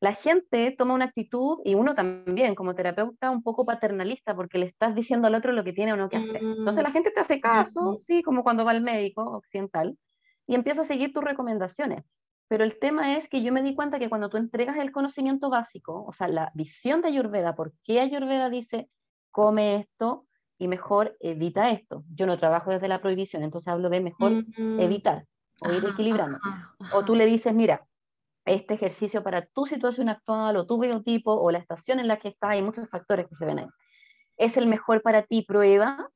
la 0.00 0.12
gente 0.12 0.74
toma 0.76 0.94
una 0.94 1.04
actitud, 1.04 1.60
y 1.64 1.76
uno 1.76 1.94
también 1.94 2.56
como 2.56 2.74
terapeuta, 2.74 3.30
un 3.30 3.44
poco 3.44 3.64
paternalista, 3.64 4.34
porque 4.34 4.58
le 4.58 4.66
estás 4.66 4.96
diciendo 4.96 5.28
al 5.28 5.36
otro 5.36 5.52
lo 5.52 5.62
que 5.62 5.72
tiene 5.72 5.92
o 5.92 5.96
no 5.96 6.08
que 6.08 6.16
hacer. 6.16 6.42
Entonces 6.42 6.82
la 6.82 6.88
mm. 6.88 6.92
gente 6.94 7.12
te 7.12 7.20
hace 7.20 7.40
caso, 7.40 8.00
sí, 8.02 8.24
como 8.24 8.42
cuando 8.42 8.64
va 8.64 8.72
al 8.72 8.82
médico 8.82 9.22
occidental, 9.22 9.96
y 10.48 10.56
empieza 10.56 10.80
a 10.80 10.84
seguir 10.84 11.12
tus 11.12 11.22
recomendaciones. 11.22 12.04
Pero 12.48 12.64
el 12.64 12.76
tema 12.80 13.14
es 13.14 13.28
que 13.28 13.40
yo 13.40 13.52
me 13.52 13.62
di 13.62 13.76
cuenta 13.76 14.00
que 14.00 14.08
cuando 14.08 14.30
tú 14.30 14.36
entregas 14.36 14.78
el 14.78 14.90
conocimiento 14.90 15.48
básico, 15.48 16.04
o 16.08 16.12
sea, 16.12 16.26
la 16.26 16.50
visión 16.56 17.02
de 17.02 17.08
Ayurveda, 17.10 17.54
por 17.54 17.72
qué 17.84 18.00
Ayurveda 18.00 18.50
dice, 18.50 18.88
come 19.30 19.76
esto, 19.76 20.26
y 20.58 20.68
mejor 20.68 21.16
evita 21.20 21.70
esto. 21.70 22.04
Yo 22.14 22.26
no 22.26 22.36
trabajo 22.36 22.70
desde 22.70 22.88
la 22.88 23.00
prohibición, 23.00 23.42
entonces 23.42 23.68
hablo 23.68 23.90
de 23.90 24.00
mejor 24.00 24.40
Mm, 24.58 24.76
evitar 24.76 25.26
o 25.62 25.72
ir 25.72 25.84
equilibrando. 25.86 26.40
ajá, 26.42 26.74
O 26.88 27.04
tú 27.04 27.14
le 27.14 27.26
dices, 27.26 27.54
mira, 27.54 27.86
este 28.46 28.74
ejercicio 28.74 29.22
para 29.24 29.46
tu 29.46 29.66
situación 29.66 30.08
actual 30.08 30.56
o 30.56 30.66
tu 30.66 30.80
biotipo 30.80 31.34
o 31.34 31.50
la 31.52 31.58
estación 31.58 32.00
en 32.00 32.08
la 32.08 32.18
que 32.18 32.28
estás, 32.28 32.50
hay 32.52 32.62
muchos 32.62 32.88
factores 32.90 33.28
que 33.28 33.34
se 33.36 33.46
ven 33.46 33.60
ahí. 33.60 33.66
Es 34.36 34.56
el 34.56 34.66
mejor 34.66 35.02
para 35.02 35.22
ti, 35.24 35.42
prueba. 35.42 36.10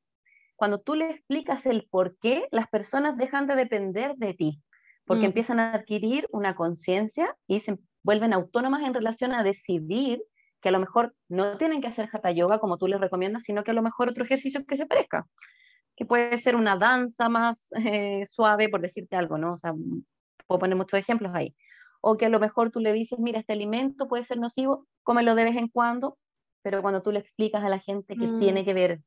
Cuando 0.55 0.81
tú 0.81 0.95
le 0.95 1.09
explicas 1.11 1.65
el 1.65 1.87
por 1.89 2.17
qué, 2.19 2.47
las 2.51 2.67
personas 2.69 3.17
dejan 3.17 3.47
de 3.47 3.55
depender 3.55 4.15
de 4.17 4.33
ti, 4.33 4.63
porque 5.05 5.25
Mm, 5.25 5.27
empiezan 5.27 5.59
a 5.59 5.73
adquirir 5.73 6.27
una 6.31 6.55
conciencia 6.55 7.37
y 7.47 7.59
se 7.61 7.79
vuelven 8.03 8.33
autónomas 8.33 8.83
en 8.87 8.93
relación 8.93 9.33
a 9.33 9.43
decidir 9.43 10.23
que 10.63 10.69
a 10.69 10.73
lo 10.73 10.79
mejor 10.79 11.15
no 11.29 11.57
tienen 11.59 11.81
que 11.81 11.89
hacer 11.89 12.09
hatha 12.11 12.31
yoga 12.31 12.59
como 12.59 12.79
tú 12.79 12.87
les 12.87 13.01
recomiendas, 13.01 13.43
sino 13.43 13.63
que 13.65 13.71
a 13.71 13.75
lo 13.75 13.83
mejor 13.83 14.09
otro 14.09 14.25
ejercicio 14.25 14.65
que 14.65 14.77
se 14.77 14.87
parezca, 14.87 15.27
que 15.97 16.05
puede 16.05 16.37
ser 16.39 16.55
una 16.55 16.77
danza 16.77 17.29
más 17.29 17.67
eh, 17.85 18.25
suave, 18.27 18.69
por 18.69 18.81
decirte 18.81 19.17
algo, 19.17 19.37
¿no? 19.37 19.53
O 19.53 19.57
sea, 19.59 19.73
puedo 20.47 20.59
poner 20.59 20.77
muchos 20.77 20.99
ejemplos 20.99 21.33
ahí. 21.35 21.55
O 22.01 22.17
que 22.17 22.25
a 22.27 22.29
lo 22.29 22.39
mejor 22.39 22.71
tú 22.71 22.79
le 22.79 22.93
dices, 22.93 23.19
mira, 23.19 23.39
este 23.39 23.53
alimento 23.53 24.07
puede 24.07 24.23
ser 24.23 24.39
nocivo, 24.39 24.87
cómelo 25.03 25.35
de 25.35 25.45
vez 25.45 25.57
en 25.57 25.67
cuando, 25.69 26.17
pero 26.63 26.81
cuando 26.81 27.01
tú 27.03 27.11
le 27.11 27.19
explicas 27.19 27.63
a 27.63 27.69
la 27.69 27.79
gente 27.79 28.17
que 28.17 28.27
mm, 28.27 28.39
tiene 28.39 28.65
que 28.65 28.73
ver 28.73 29.01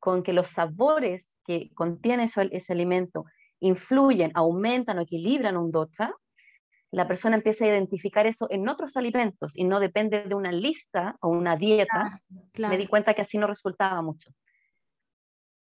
con 0.00 0.22
que 0.22 0.32
los 0.32 0.48
sabores 0.48 1.38
que 1.44 1.70
contiene 1.74 2.24
eso- 2.24 2.42
ese 2.42 2.72
alimento 2.72 3.24
influyen, 3.60 4.32
aumentan 4.34 4.98
o 4.98 5.02
equilibran 5.02 5.56
un 5.56 5.70
docha, 5.72 6.12
la 6.90 7.06
persona 7.06 7.36
empieza 7.36 7.64
a 7.64 7.68
identificar 7.68 8.26
eso 8.26 8.46
en 8.50 8.68
otros 8.68 8.96
alimentos 8.96 9.56
y 9.56 9.64
no 9.64 9.78
depende 9.80 10.22
de 10.22 10.34
una 10.34 10.52
lista 10.52 11.16
o 11.20 11.28
una 11.28 11.56
dieta, 11.56 12.22
claro, 12.52 12.72
me 12.72 12.78
di 12.78 12.86
cuenta 12.86 13.14
que 13.14 13.22
así 13.22 13.36
no 13.38 13.46
resultaba 13.46 14.00
mucho. 14.02 14.30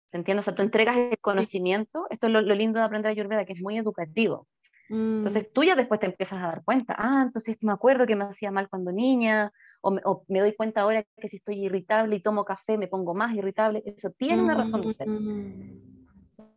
¿Se 0.06 0.18
entiende? 0.18 0.42
O 0.42 0.44
sea, 0.44 0.54
tú 0.54 0.62
entregas 0.62 0.98
el 0.98 1.18
conocimiento, 1.20 2.06
esto 2.10 2.28
es 2.28 2.34
lo, 2.34 2.42
lo 2.42 2.54
lindo 2.56 2.80
de 2.80 2.86
aprender 2.86 3.10
Ayurveda, 3.12 3.46
que 3.46 3.54
es 3.54 3.62
muy 3.62 3.78
educativo. 3.78 4.48
mm, 4.90 5.18
Entonces 5.20 5.52
tú 5.52 5.64
ya 5.64 5.76
después 5.76 6.00
te 6.00 6.06
empiezas 6.08 6.40
a 6.44 6.48
dar 6.48 6.64
cuenta, 6.64 6.94
ah, 6.98 7.24
entonces 7.26 7.58
me 7.62 7.72
acuerdo 7.72 8.06
que 8.06 8.16
me 8.16 8.26
hacía 8.26 8.52
mal 8.52 8.70
cuando 8.70 8.92
niña, 8.92 9.52
o 9.82 9.92
me, 9.92 10.02
o 10.06 10.24
me 10.28 10.40
doy 10.42 10.56
cuenta 10.56 10.82
ahora 10.82 11.04
que 11.18 11.30
si 11.30 11.38
estoy 11.38 11.66
irritable 11.66 12.16
y 12.16 12.22
tomo 12.22 12.46
café 12.46 12.78
me 12.78 12.88
pongo 12.88 13.14
más 13.14 13.34
irritable, 13.34 13.82
eso 13.86 14.12
tiene 14.12 14.44
una 14.44 14.56
razón 14.56 14.82
de 14.82 14.94
ser, 14.94 15.08
mm, 15.10 16.03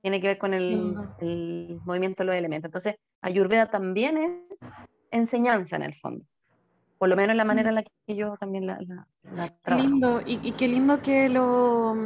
tiene 0.07 0.21
que 0.21 0.29
ver 0.29 0.39
con 0.39 0.55
el, 0.55 0.97
el 1.19 1.81
movimiento 1.85 2.23
de 2.23 2.27
los 2.29 2.37
elementos. 2.37 2.69
Entonces, 2.69 2.95
Ayurveda 3.23 3.73
también 3.73 4.17
es 4.19 4.61
enseñanza 5.11 5.75
en 5.75 5.83
el 5.83 5.97
fondo, 5.97 6.25
por 6.97 7.09
lo 7.09 7.17
menos 7.17 7.35
la 7.35 7.45
manera 7.45 7.71
en 7.71 7.75
la 7.75 7.83
que 7.83 8.15
yo 8.15 8.37
también 8.39 8.69
la, 8.69 8.79
la, 8.87 9.09
la 9.35 9.49
trabajo. 9.65 9.89
lindo, 9.89 10.21
y, 10.25 10.39
y 10.49 10.53
qué 10.53 10.69
lindo 10.69 11.03
que 11.03 11.29
lo, 11.29 11.97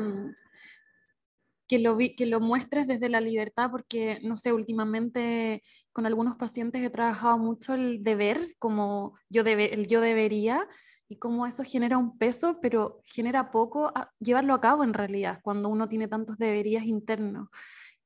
que 1.69 1.79
lo, 1.79 1.95
vi- 1.95 2.17
que 2.17 2.25
lo 2.25 2.41
muestres 2.41 2.87
desde 2.87 3.11
la 3.11 3.21
libertad, 3.21 3.71
porque, 3.71 4.19
no 4.23 4.35
sé, 4.35 4.55
últimamente 4.55 5.63
con 5.93 6.07
algunos 6.07 6.37
pacientes 6.37 6.83
he 6.83 6.89
trabajado 6.89 7.37
mucho 7.37 7.75
el 7.75 8.03
deber, 8.03 8.39
como 8.59 9.15
yo 9.29 9.45
debe, 9.45 9.75
el 9.75 9.89
yo 9.89 10.01
debería, 10.01 10.67
y 11.07 11.19
cómo 11.19 11.45
eso 11.47 11.65
genera 11.65 11.99
un 11.99 12.17
peso, 12.17 12.61
pero 12.63 13.03
genera 13.05 13.51
poco 13.51 13.93
a- 13.95 14.11
llevarlo 14.21 14.55
a 14.55 14.61
cabo 14.63 14.85
en 14.85 14.95
realidad, 14.95 15.41
cuando 15.43 15.69
uno 15.69 15.87
tiene 15.87 16.09
tantos 16.09 16.39
deberías 16.39 16.85
internos. 16.87 17.49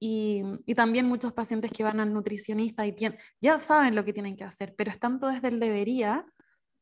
Y, 0.07 0.43
y 0.67 0.75
también 0.75 1.07
muchos 1.07 1.33
pacientes 1.33 1.73
que 1.73 1.83
van 1.83 1.99
al 1.99 2.13
nutricionista 2.13 2.87
y 2.87 2.95
ya 3.41 3.59
saben 3.59 3.95
lo 3.97 4.05
que 4.05 4.13
tienen 4.13 4.37
que 4.37 4.45
hacer, 4.45 4.75
pero 4.77 4.91
es 4.91 4.99
tanto 4.99 5.29
desde 5.29 5.49
el 5.49 5.59
debería 5.59 6.27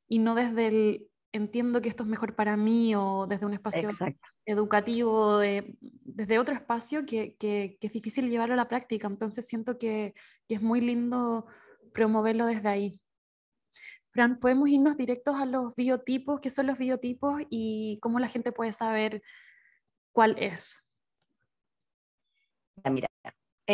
y 0.09 0.19
no 0.19 0.35
desde 0.35 0.67
el 0.67 1.07
entiendo 1.31 1.81
que 1.81 1.89
esto 1.89 2.03
es 2.03 2.09
mejor 2.09 2.35
para 2.35 2.57
mí 2.57 2.97
o 2.97 3.29
desde 3.29 3.47
un 3.47 3.55
espacio 3.55 3.91
Exacto. 3.91 4.29
educativo, 4.45 5.39
de- 5.39 5.77
desde 5.81 6.41
otro 6.41 6.53
espacio 6.53 7.07
que, 7.07 7.37
que- 7.37 7.77
que 7.81 7.87
es 7.87 7.93
difícil 7.93 8.29
llevarlo 8.29 8.55
a 8.55 8.57
la 8.57 8.69
práctica. 8.69 9.07
Entonces 9.07 9.47
siento 9.47 9.79
que, 9.79 10.15
que 10.49 10.57
es 10.57 10.61
muy 10.61 10.81
lindo 10.81 11.47
promoverlo 11.95 12.45
desde 12.47 12.69
ahí. 12.69 13.01
Fran, 14.11 14.41
¿podemos 14.41 14.69
irnos 14.69 14.97
directos 14.97 15.37
a 15.37 15.47
los 15.47 15.77
biotipos? 15.77 16.41
¿Qué 16.41 16.51
son 16.51 16.67
los 16.67 16.77
biotipos 16.77 17.41
y 17.51 18.01
cómo 18.03 18.19
la 18.19 18.29
gente 18.29 18.51
puede 18.51 18.73
saber 18.73 19.23
cuál 20.13 20.35
es? 20.41 20.85
Mira, 22.91 23.07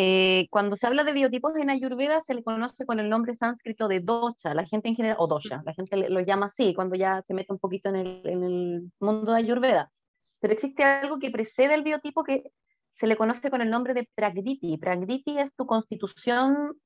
eh, 0.00 0.47
cuando 0.50 0.76
se 0.76 0.87
habla 0.87 1.02
de 1.02 1.12
biotipos 1.12 1.57
en 1.57 1.71
Ayurveda 1.71 2.23
se 2.23 2.33
le 2.33 2.45
conoce 2.45 2.87
con 2.87 3.00
el 3.00 3.11
nombre 3.11 3.35
sánscrito 3.35 3.88
de 3.88 3.99
dosha, 3.99 4.55
la 4.55 4.64
gente 4.64 4.88
en 4.88 4.95
general, 4.95 5.17
o 5.19 5.26
dosha, 5.26 5.61
la 5.67 5.75
gente 5.75 6.09
lo 6.09 6.21
llama 6.21 6.47
así 6.47 6.73
cuando 6.73 6.95
ya 6.95 7.21
se 7.23 7.35
mete 7.35 7.52
un 7.52 7.59
poquito 7.59 7.88
en 7.88 7.97
el, 7.97 8.23
en 8.25 8.45
el 8.45 8.93
mundo 9.00 9.33
de 9.33 9.38
Ayurveda. 9.38 9.90
Pero 10.38 10.52
existe 10.52 10.85
algo 10.85 11.19
que 11.19 11.33
precede 11.33 11.75
al 11.75 11.83
biotipo 11.83 12.23
que 12.23 12.45
se 12.93 13.09
le 13.09 13.17
conoce 13.17 13.50
con 13.50 13.61
el 13.61 13.71
nombre 13.71 13.93
de 13.93 14.09
Prakriti. 14.14 14.78
Prakriti 14.78 15.37
es 15.37 15.52
tu 15.57 15.67
constitución 15.67 16.81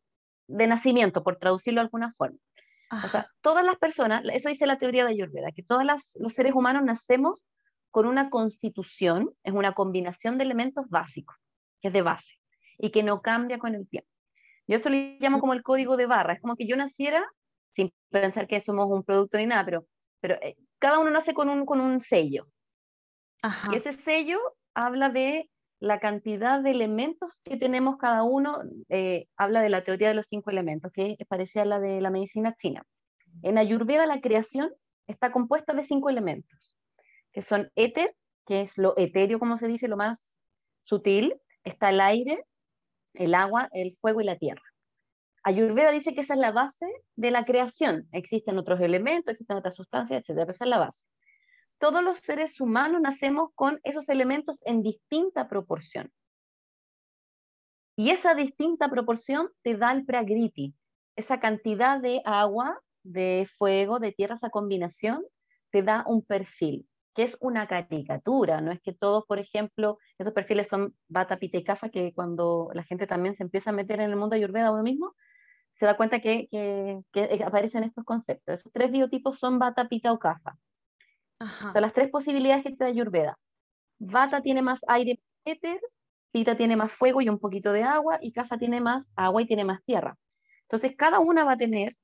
de 0.46 0.66
nacimiento, 0.66 1.22
por 1.22 1.36
traducirlo 1.36 1.80
de 1.80 1.84
alguna 1.84 2.14
forma. 2.16 2.38
O 3.04 3.08
sea, 3.08 3.26
todas 3.42 3.64
las 3.64 3.76
personas, 3.76 4.22
eso 4.32 4.48
dice 4.48 4.64
la 4.64 4.78
teoría 4.78 5.04
de 5.04 5.10
Ayurveda, 5.10 5.52
que 5.52 5.62
todos 5.62 5.84
los 6.14 6.32
seres 6.32 6.54
humanos 6.54 6.82
nacemos 6.82 7.42
con 7.90 8.06
una 8.06 8.30
constitución, 8.30 9.34
es 9.42 9.52
una 9.52 9.72
combinación 9.72 10.38
de 10.38 10.44
elementos 10.44 10.88
básicos, 10.88 11.36
que 11.82 11.88
es 11.88 11.94
de 11.94 12.00
base, 12.00 12.36
y 12.82 12.90
que 12.90 13.02
no 13.04 13.22
cambia 13.22 13.58
con 13.58 13.74
el 13.74 13.88
tiempo. 13.88 14.10
Yo 14.66 14.76
eso 14.76 14.90
le 14.90 15.16
llamo 15.20 15.40
como 15.40 15.54
el 15.54 15.62
código 15.62 15.96
de 15.96 16.06
barra, 16.06 16.34
es 16.34 16.40
como 16.40 16.56
que 16.56 16.66
yo 16.66 16.76
naciera, 16.76 17.24
sin 17.70 17.92
pensar 18.10 18.46
que 18.48 18.60
somos 18.60 18.88
un 18.90 19.04
producto 19.04 19.38
ni 19.38 19.46
nada, 19.46 19.64
pero, 19.64 19.86
pero 20.20 20.34
eh, 20.42 20.56
cada 20.78 20.98
uno 20.98 21.10
nace 21.10 21.32
con 21.32 21.48
un, 21.48 21.64
con 21.64 21.80
un 21.80 22.00
sello, 22.00 22.48
ajá, 23.40 23.70
y 23.72 23.76
ese 23.76 23.92
sello 23.92 24.38
habla 24.74 25.08
de 25.10 25.48
la 25.78 26.00
cantidad 26.00 26.60
de 26.60 26.72
elementos 26.72 27.40
que 27.44 27.56
tenemos 27.56 27.98
cada 27.98 28.24
uno, 28.24 28.62
eh, 28.88 29.26
habla 29.36 29.62
de 29.62 29.68
la 29.68 29.84
teoría 29.84 30.08
de 30.08 30.14
los 30.14 30.26
cinco 30.26 30.50
elementos, 30.50 30.92
que 30.92 31.16
es 31.18 31.26
parecida 31.28 31.62
a 31.62 31.66
la 31.66 31.80
de 31.80 32.00
la 32.00 32.10
medicina 32.10 32.54
china. 32.56 32.82
En 33.42 33.58
Ayurveda 33.58 34.06
la 34.06 34.20
creación 34.20 34.72
está 35.06 35.30
compuesta 35.30 35.72
de 35.72 35.84
cinco 35.84 36.10
elementos, 36.10 36.76
que 37.32 37.42
son 37.42 37.70
éter, 37.76 38.14
que 38.46 38.62
es 38.62 38.76
lo 38.76 38.94
etéreo, 38.96 39.38
como 39.38 39.56
se 39.56 39.68
dice, 39.68 39.86
lo 39.86 39.96
más 39.96 40.40
sutil, 40.82 41.36
está 41.64 41.90
el 41.90 42.00
aire, 42.00 42.44
el 43.14 43.34
agua, 43.34 43.68
el 43.72 43.96
fuego 43.96 44.20
y 44.20 44.24
la 44.24 44.36
tierra. 44.36 44.62
Ayurveda 45.44 45.90
dice 45.90 46.14
que 46.14 46.20
esa 46.20 46.34
es 46.34 46.40
la 46.40 46.52
base 46.52 46.86
de 47.16 47.30
la 47.30 47.44
creación. 47.44 48.08
Existen 48.12 48.58
otros 48.58 48.80
elementos, 48.80 49.32
existen 49.32 49.56
otras 49.56 49.74
sustancias, 49.74 50.22
etc. 50.22 50.36
Pero 50.36 50.50
esa 50.50 50.64
es 50.64 50.70
la 50.70 50.78
base 50.78 51.04
todos 51.82 52.04
los 52.04 52.20
seres 52.20 52.60
humanos 52.60 53.00
nacemos 53.00 53.50
con 53.56 53.80
esos 53.82 54.08
elementos 54.08 54.62
en 54.66 54.84
distinta 54.84 55.48
proporción. 55.48 56.12
Y 57.96 58.10
esa 58.10 58.36
distinta 58.36 58.88
proporción 58.88 59.50
te 59.62 59.74
da 59.76 59.90
el 59.90 60.04
pragriti, 60.04 60.76
esa 61.16 61.40
cantidad 61.40 62.00
de 62.00 62.22
agua, 62.24 62.80
de 63.02 63.48
fuego, 63.58 63.98
de 63.98 64.12
tierra, 64.12 64.36
esa 64.36 64.50
combinación, 64.50 65.24
te 65.72 65.82
da 65.82 66.04
un 66.06 66.24
perfil, 66.24 66.86
que 67.14 67.24
es 67.24 67.36
una 67.40 67.66
caricatura, 67.66 68.60
no 68.60 68.72
es 68.72 68.80
que 68.80 68.92
todos, 68.92 69.24
por 69.26 69.38
ejemplo, 69.38 69.98
esos 70.18 70.32
perfiles 70.32 70.68
son 70.68 70.94
bata, 71.08 71.38
pita 71.38 71.58
y 71.58 71.64
kafa, 71.64 71.90
que 71.90 72.12
cuando 72.14 72.70
la 72.74 72.84
gente 72.84 73.06
también 73.06 73.34
se 73.34 73.42
empieza 73.42 73.70
a 73.70 73.72
meter 73.72 74.00
en 74.00 74.10
el 74.10 74.16
mundo 74.16 74.36
ayurveda 74.36 74.72
uno 74.72 74.82
mismo, 74.82 75.14
se 75.74 75.86
da 75.86 75.96
cuenta 75.96 76.20
que, 76.20 76.48
que, 76.50 77.00
que 77.12 77.44
aparecen 77.44 77.84
estos 77.84 78.04
conceptos. 78.04 78.60
Esos 78.60 78.72
tres 78.72 78.90
biotipos 78.90 79.38
son 79.38 79.58
bata, 79.58 79.88
pita 79.88 80.12
o 80.12 80.18
kafa. 80.18 80.56
ajá. 81.38 81.68
O 81.68 81.72
sea, 81.72 81.80
las 81.80 81.92
tres 81.92 82.10
posibilidades 82.10 82.62
que 82.64 82.70
te 82.70 82.84
da 82.84 82.86
Ayurveda. 82.86 83.38
Vata 83.98 84.42
tiene 84.42 84.62
más 84.62 84.80
aire, 84.88 85.20
éter, 85.44 85.80
Pita 86.32 86.56
tiene 86.56 86.76
más 86.76 86.90
fuego 86.90 87.20
y 87.20 87.28
un 87.28 87.38
poquito 87.38 87.72
de 87.72 87.82
agua, 87.82 88.18
y 88.22 88.32
Kapha 88.32 88.58
tiene 88.58 88.80
más 88.80 89.10
agua 89.16 89.42
y 89.42 89.46
tiene 89.46 89.64
más 89.66 89.84
tierra. 89.84 90.16
Entonces, 90.62 90.94
cada 90.96 91.20
una 91.20 91.44
va 91.44 91.52
a 91.52 91.58
tener 91.58 91.96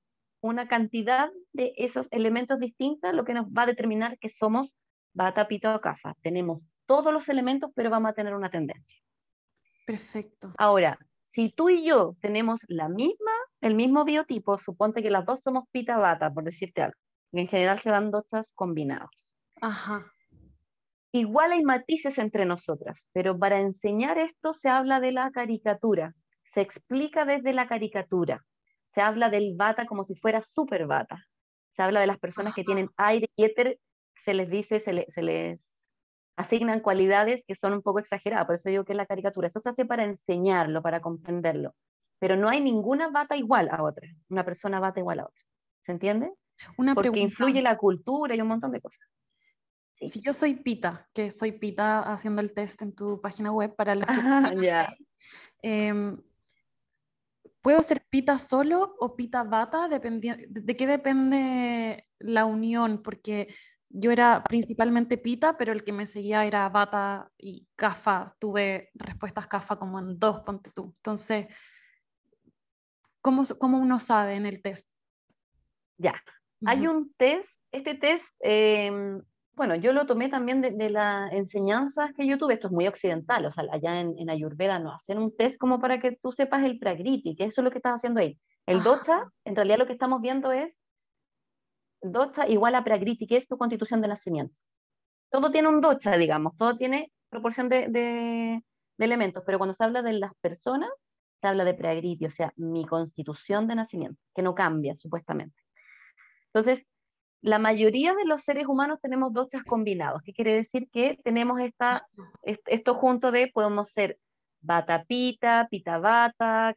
una 0.43 0.69
cantidad 0.69 1.31
de 1.55 1.73
esos 1.77 2.09
elementos 2.11 2.61
distintas, 2.61 3.15
lo 3.15 3.25
que 3.25 3.33
nos 3.33 3.47
va 3.47 3.63
a 3.63 3.67
determinar 3.67 4.19
que 4.19 4.29
somos 4.29 4.71
Vata, 5.13 5.49
Pita 5.49 5.75
o 5.75 5.81
Kapha. 5.81 6.15
Tenemos 6.23 6.63
todos 6.87 7.13
los 7.13 7.29
elementos, 7.29 7.71
pero 7.75 7.91
vamos 7.91 8.11
a 8.11 8.15
tener 8.15 8.35
una 8.35 8.51
tendencia. 8.51 8.99
Perfecto. 9.87 10.53
Ahora, 10.59 10.99
si 11.27 11.51
tú 11.51 11.69
y 11.69 11.85
yo 11.85 12.17
tenemos 12.21 12.61
la 12.69 12.89
misma, 12.89 13.33
el 13.61 13.75
mismo 13.75 14.05
biotipo, 14.05 14.59
suponte 14.59 15.03
que 15.03 15.11
las 15.11 15.25
dos 15.25 15.41
somos 15.43 15.65
Pita 15.71 15.99
Vata, 15.99 16.33
por 16.33 16.45
decirte 16.45 16.83
algo, 16.83 16.97
y 17.33 17.41
en 17.41 17.49
general 17.49 17.79
se 17.79 17.91
dan 17.91 18.11
dochas 18.11 18.53
combinados. 18.55 19.35
Ajá. 19.61 20.13
Igual 21.13 21.53
hay 21.53 21.63
matices 21.63 22.19
entre 22.19 22.45
nosotras, 22.45 23.09
pero 23.13 23.39
para 23.39 23.61
enseñar 23.61 24.19
esto 24.19 24.53
se 24.53 24.69
habla 24.69 25.01
de 25.01 25.13
la 25.13 25.31
caricatura, 25.31 26.15
se 26.45 26.61
explica 26.61 27.25
desde 27.25 27.53
la 27.53 27.67
caricatura, 27.67 28.45
se 28.87 29.01
habla 29.01 29.31
del 29.31 29.55
bata 29.57 29.87
como 29.87 30.05
si 30.05 30.15
fuera 30.17 30.43
super 30.43 30.87
bata, 30.87 31.25
se 31.71 31.83
habla 31.83 32.01
de 32.01 32.07
las 32.09 32.19
personas 32.19 32.55
que 32.55 32.65
tienen 32.65 32.91
aire 32.97 33.31
y 33.37 33.45
éter, 33.45 33.79
se 34.29 34.35
les 34.35 34.51
dice, 34.51 34.79
se, 34.81 34.93
le- 34.93 35.07
se 35.09 35.23
les 35.23 35.89
asignan 36.37 36.81
cualidades 36.81 37.45
que 37.47 37.55
son 37.55 37.73
un 37.73 37.81
poco 37.81 37.99
exageradas, 37.99 38.45
por 38.45 38.57
eso 38.57 38.69
digo 38.69 38.85
que 38.85 38.93
es 38.93 38.97
la 38.99 39.07
caricatura, 39.07 39.49
eso 39.49 39.59
se 39.59 39.71
hace 39.71 39.87
para 39.87 40.05
enseñarlo, 40.05 40.83
para 40.83 41.01
comprenderlo, 41.01 41.75
pero 42.19 42.37
no 42.37 42.51
hay 42.51 42.61
ninguna 42.61 43.09
bata 43.09 43.37
igual 43.37 43.71
a 43.73 43.83
otra, 43.83 44.07
una 44.29 44.45
persona 44.45 44.81
bata 44.81 45.01
igual 45.01 45.21
a 45.21 45.25
otra, 45.25 45.43
¿se 45.87 45.93
entiende? 45.93 46.31
Una 46.77 46.95
Porque 46.95 47.09
pregunta. 47.09 47.25
influye 47.25 47.63
la 47.63 47.79
cultura 47.79 48.35
y 48.35 48.41
un 48.43 48.49
montón 48.49 48.71
de 48.73 48.83
cosas. 48.83 49.01
si 49.95 50.21
yo 50.21 50.35
soy 50.35 50.57
pita, 50.57 51.09
que 51.15 51.31
soy 51.31 51.53
pita 51.53 52.01
haciendo 52.13 52.43
el 52.43 52.53
test 52.53 52.83
en 52.83 52.95
tu 52.95 53.19
página 53.23 53.51
web 53.51 53.75
para 53.75 53.95
los 53.95 54.05
que... 54.07 54.13
Ah, 54.15 54.53
ya. 54.63 54.95
Em, 55.63 56.21
¿Puedo 57.63 57.83
ser 57.83 58.05
pita 58.11 58.39
solo 58.39 58.95
o 59.01 59.17
pita 59.17 59.43
bata? 59.43 59.89
¿De 59.89 60.77
qué 60.77 60.87
depende 60.87 62.07
la 62.19 62.45
unión? 62.45 63.03
Porque 63.03 63.49
yo 63.91 64.11
era 64.11 64.43
principalmente 64.45 65.17
pita, 65.19 65.57
pero 65.57 65.73
el 65.73 65.85
que 65.85 65.93
me 65.93 66.07
seguía 66.07 66.45
era 66.45 66.69
bata 66.69 67.31
y 67.39 67.67
cafa. 67.77 68.35
Tuve 68.39 68.91
respuestas 68.95 69.47
cafa 69.47 69.77
como 69.77 69.99
en 69.99 70.19
dos, 70.19 70.41
ponte 70.41 70.71
tú. 70.75 70.95
Entonces, 70.97 71.47
¿cómo, 73.21 73.45
cómo 73.59 73.79
uno 73.79 73.99
sabe 73.99 74.35
en 74.35 74.47
el 74.47 74.61
test? 74.63 74.89
Ya, 75.97 76.23
hay 76.65 76.87
un 76.87 77.13
test, 77.17 77.59
este 77.73 77.95
test, 77.95 78.25
em, 78.41 79.21
bueno, 79.53 79.75
yo 79.75 79.93
lo 79.93 80.07
tomé 80.07 80.29
también 80.29 80.61
de, 80.61 80.91
las 80.91 81.33
enseñanzas 81.33 82.13
que 82.13 82.27
yo 82.27 82.39
tuve, 82.39 82.55
esto 82.55 82.69
es 82.69 82.73
muy 82.73 82.87
occidental, 82.87 83.47
o 83.47 83.53
sea, 83.53 83.65
allá 83.73 84.01
en, 84.01 84.15
en 84.17 84.31
Ayurveda 84.31 84.79
no 84.79 84.93
hacen 84.93 85.19
un 85.19 85.37
test 85.37 85.59
como 85.59 85.81
para 85.81 85.99
que 85.99 86.13
tú 86.13 86.31
sepas 86.31 86.65
el 86.65 86.79
prakriti, 86.79 87.35
que 87.35 87.45
eso 87.45 87.61
es 87.61 87.65
lo 87.65 87.71
que 87.71 87.79
estás 87.79 87.95
haciendo 87.95 88.21
ahí. 88.21 88.39
El 88.67 88.83
docha, 88.83 89.25
en 89.45 89.57
realidad 89.57 89.79
lo 89.79 89.87
que 89.87 89.95
estamos 89.95 90.21
viendo 90.21 90.53
es 90.53 90.79
docha 92.01 92.49
igual 92.49 92.75
a 92.75 92.85
prakriti, 92.85 93.27
que 93.27 93.37
es 93.37 93.49
tu 93.49 93.59
constitución 93.59 94.01
de 94.01 94.09
nacimiento. 94.09 94.55
Todo 95.31 95.51
tiene 95.51 95.69
un 95.69 95.81
docha, 95.81 96.17
digamos, 96.17 96.57
todo 96.57 96.77
tiene 96.77 97.13
proporción 97.29 97.69
de, 97.69 97.89
de, 97.89 98.63
elementos, 98.99 99.43
pero 99.47 99.59
cuando 99.59 99.75
se 99.75 99.85
habla 99.85 100.03
de 100.03 100.15
las 100.15 100.33
personas, 100.41 100.91
se 101.41 101.47
habla 101.47 101.65
de 101.65 101.75
prakriti, 101.75 102.27
o 102.27 102.31
sea, 102.31 102.53
mi 102.57 102.85
constitución 102.87 103.69
de 103.69 103.77
nacimiento, 103.77 104.21
que 104.35 104.43
no 104.43 104.55
cambia 104.55 104.97
supuestamente. 104.97 105.57
Entonces, 106.47 106.87
la 107.41 107.59
mayoría 107.59 108.15
de 108.15 108.25
los 108.25 108.43
seres 108.43 108.67
humanos 108.67 108.99
tenemos 109.01 109.33
dochas 109.33 109.63
combinados, 109.65 110.23
que 110.23 110.33
quiere 110.33 110.55
decir 110.55 110.89
que 110.91 111.19
tenemos 111.23 111.61
esta, 111.61 112.09
esto 112.43 112.95
junto 112.95 113.31
de, 113.31 113.49
podemos 113.49 113.91
ser 113.91 114.19
bata 114.61 115.05
pita, 115.05 115.69
pita 115.71 115.99
bata, 115.99 116.75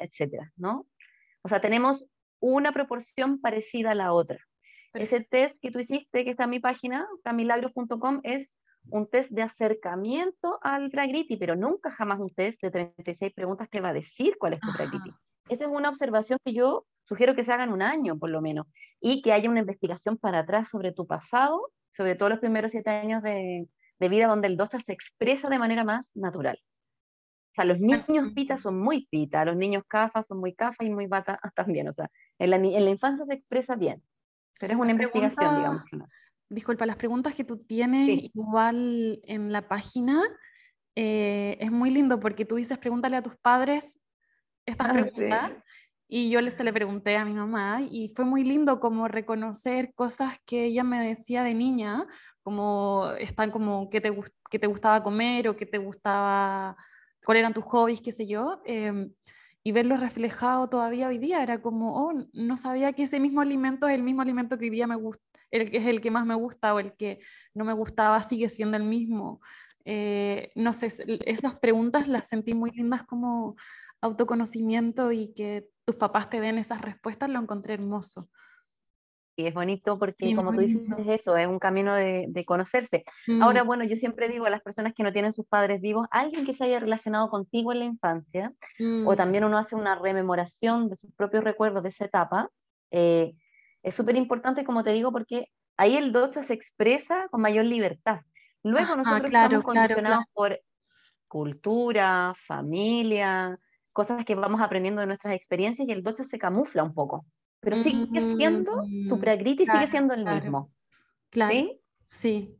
etcétera, 0.00 0.52
¿no? 0.56 0.86
O 1.42 1.48
sea, 1.48 1.60
tenemos 1.60 2.04
una 2.40 2.72
proporción 2.72 3.40
parecida 3.40 3.92
a 3.92 3.94
la 3.94 4.12
otra. 4.12 4.38
Ese 4.94 5.20
test 5.20 5.56
que 5.60 5.70
tú 5.70 5.78
hiciste, 5.78 6.24
que 6.24 6.30
está 6.30 6.44
en 6.44 6.50
mi 6.50 6.58
página, 6.58 7.06
camilagros.com, 7.22 8.20
es 8.24 8.56
un 8.88 9.08
test 9.08 9.30
de 9.30 9.42
acercamiento 9.42 10.58
al 10.62 10.90
Pragriti, 10.90 11.36
pero 11.36 11.54
nunca 11.54 11.90
jamás 11.92 12.18
un 12.18 12.34
test 12.34 12.60
de 12.62 12.70
36 12.70 13.32
preguntas 13.34 13.68
que 13.68 13.80
va 13.80 13.90
a 13.90 13.94
decir 13.94 14.36
cuál 14.38 14.54
es 14.54 14.60
tu 14.60 14.72
Pragriti. 14.72 15.12
Esa 15.48 15.64
es 15.64 15.70
una 15.70 15.88
observación 15.88 16.38
que 16.44 16.52
yo 16.52 16.86
sugiero 17.04 17.34
que 17.34 17.44
se 17.44 17.52
hagan 17.52 17.72
un 17.72 17.82
año 17.82 18.18
por 18.18 18.30
lo 18.30 18.40
menos 18.40 18.66
y 19.00 19.22
que 19.22 19.32
haya 19.32 19.50
una 19.50 19.60
investigación 19.60 20.16
para 20.16 20.40
atrás 20.40 20.68
sobre 20.68 20.92
tu 20.92 21.06
pasado, 21.06 21.72
sobre 21.96 22.14
todos 22.14 22.30
los 22.30 22.40
primeros 22.40 22.72
siete 22.72 22.90
años 22.90 23.22
de, 23.22 23.68
de 23.98 24.08
vida 24.08 24.26
donde 24.26 24.48
el 24.48 24.56
dosa 24.56 24.80
se 24.80 24.92
expresa 24.92 25.48
de 25.48 25.58
manera 25.58 25.84
más 25.84 26.10
natural. 26.16 26.58
O 27.50 27.54
sea, 27.54 27.64
los 27.64 27.80
niños 27.80 28.32
pita 28.34 28.56
son 28.58 28.80
muy 28.80 29.06
pita, 29.06 29.44
los 29.44 29.56
niños 29.56 29.82
cafa 29.88 30.22
son 30.22 30.38
muy 30.38 30.54
cafa 30.54 30.84
y 30.84 30.90
muy 30.90 31.06
bata 31.06 31.38
también. 31.54 31.88
O 31.88 31.92
sea, 31.92 32.10
en 32.40 32.50
la, 32.50 32.56
en 32.56 32.84
la 32.84 32.90
infancia 32.90 33.24
se 33.24 33.34
expresa 33.34 33.76
bien, 33.76 34.02
pero 34.58 34.72
es 34.72 34.80
una 34.80 34.90
investigación, 34.90 35.56
digamos. 35.56 35.82
Disculpa, 36.48 36.86
las 36.86 36.96
preguntas 36.96 37.34
que 37.34 37.44
tú 37.44 37.58
tienes 37.58 38.08
igual 38.34 39.20
en 39.22 39.52
la 39.52 39.68
página 39.68 40.22
eh, 40.96 41.56
es 41.60 41.70
muy 41.70 41.90
lindo 41.90 42.18
porque 42.18 42.44
tú 42.44 42.56
dices 42.56 42.76
pregúntale 42.78 43.16
a 43.16 43.22
tus 43.22 43.36
padres 43.36 44.00
estas 44.66 44.88
ah, 44.88 44.92
preguntas 44.92 45.52
y 46.08 46.28
yo 46.30 46.40
se 46.50 46.64
le 46.64 46.72
pregunté 46.72 47.16
a 47.16 47.24
mi 47.24 47.34
mamá 47.34 47.82
y 47.88 48.08
fue 48.08 48.24
muy 48.24 48.42
lindo 48.42 48.80
como 48.80 49.06
reconocer 49.06 49.92
cosas 49.94 50.38
que 50.44 50.64
ella 50.64 50.82
me 50.82 51.06
decía 51.06 51.44
de 51.44 51.54
niña, 51.54 52.04
como 52.42 53.12
están 53.20 53.52
como 53.52 53.88
qué 53.90 54.00
te, 54.00 54.12
qué 54.50 54.58
te 54.58 54.66
gustaba 54.66 55.04
comer 55.04 55.46
o 55.46 55.56
qué 55.56 55.66
te 55.66 55.78
gustaba, 55.78 56.76
cuáles 57.24 57.42
eran 57.42 57.54
tus 57.54 57.64
hobbies, 57.64 58.00
qué 58.00 58.10
sé 58.10 58.26
yo. 58.26 58.60
Em, 58.64 59.12
y 59.62 59.72
verlo 59.72 59.96
reflejado 59.96 60.68
todavía 60.68 61.08
hoy 61.08 61.18
día 61.18 61.42
era 61.42 61.60
como, 61.60 61.94
oh, 61.94 62.26
no 62.32 62.56
sabía 62.56 62.92
que 62.92 63.02
ese 63.04 63.20
mismo 63.20 63.40
alimento 63.40 63.88
es 63.88 63.94
el 63.94 64.02
mismo 64.02 64.22
alimento 64.22 64.58
que 64.58 64.64
hoy 64.64 64.70
día 64.70 64.86
me 64.86 64.96
gusta, 64.96 65.22
el 65.50 65.70
que 65.70 65.78
es 65.78 65.86
el 65.86 66.00
que 66.00 66.10
más 66.10 66.24
me 66.26 66.34
gusta 66.34 66.74
o 66.74 66.78
el 66.78 66.94
que 66.94 67.20
no 67.54 67.64
me 67.64 67.72
gustaba 67.72 68.22
sigue 68.22 68.48
siendo 68.48 68.76
el 68.76 68.84
mismo. 68.84 69.40
Eh, 69.84 70.50
no 70.54 70.72
sé, 70.72 70.88
esas 71.26 71.58
preguntas 71.58 72.08
las 72.08 72.28
sentí 72.28 72.54
muy 72.54 72.70
lindas 72.70 73.02
como 73.04 73.56
autoconocimiento 74.00 75.12
y 75.12 75.32
que 75.34 75.68
tus 75.84 75.96
papás 75.96 76.30
te 76.30 76.40
den 76.40 76.58
esas 76.58 76.80
respuestas, 76.80 77.28
lo 77.30 77.38
encontré 77.38 77.74
hermoso. 77.74 78.28
Y 79.40 79.46
es 79.46 79.54
bonito 79.54 79.98
porque, 79.98 80.34
como 80.34 80.52
tú 80.52 80.60
dices, 80.60 80.82
es 80.98 81.20
eso, 81.20 81.36
es 81.36 81.46
un 81.46 81.58
camino 81.58 81.94
de, 81.94 82.44
conocerse. 82.46 83.04
Ahora, 83.40 83.64
mm. 83.64 83.66
bueno, 83.66 83.84
yo 83.84 83.96
siempre 83.96 84.28
digo 84.28 84.46
a 84.46 84.50
las 84.50 84.62
personas 84.62 84.92
que 84.94 85.02
no 85.02 85.12
tienen 85.12 85.32
sus 85.32 85.46
padres 85.46 85.80
vivos, 85.80 86.06
alguien 86.10 86.44
que 86.44 86.54
se 86.54 86.64
haya 86.64 86.80
relacionado 86.80 87.28
contigo 87.30 87.72
en 87.72 87.78
la 87.80 87.84
infancia, 87.86 88.52
o 88.78 89.12
mm. 89.12 89.16
también 89.16 89.44
uno 89.44 89.58
hace 89.58 89.76
una 89.76 89.94
rememoración 89.94 90.88
de 90.88 90.96
sus 90.96 91.12
propios 91.12 91.44
recuerdos 91.44 91.82
de 91.82 91.88
esa 91.88 92.04
etapa, 92.04 92.50
eh, 92.90 93.34
es 93.82 93.94
súper 93.94 94.16
importante, 94.16 94.64
como 94.64 94.84
te 94.84 94.92
digo, 94.92 95.12
porque 95.12 95.48
ahí 95.76 95.96
el 95.96 96.12
docha 96.12 96.42
se 96.42 96.54
expresa 96.54 97.28
con 97.30 97.40
mayor 97.40 97.64
libertad. 97.64 98.20
Luego 98.62 98.94
nosotros 98.94 99.24
estamos 99.24 99.64
condicionados 99.64 100.24
por 100.34 100.60
cultura, 101.28 102.34
familia, 102.36 103.58
cosas 103.92 104.24
que 104.24 104.34
vamos 104.34 104.60
aprendiendo 104.60 105.00
de 105.00 105.06
nuestras 105.06 105.34
experiencias 105.34 105.88
y 105.88 105.92
el 105.92 106.02
docha 106.02 106.24
se 106.24 106.38
camufla 106.38 106.82
un 106.82 106.94
poco, 106.94 107.24
pero 107.60 107.76
sigue 107.76 108.36
siendo, 108.36 108.72
tu 109.08 109.16
mm, 109.16 109.20
prakriti 109.20 109.66
sigue 109.66 109.86
siendo 109.86 110.14
el 110.14 110.24
mismo. 110.24 110.72
Claro. 111.30 111.54
¿Sí? 111.54 111.80
sí. 112.04 112.58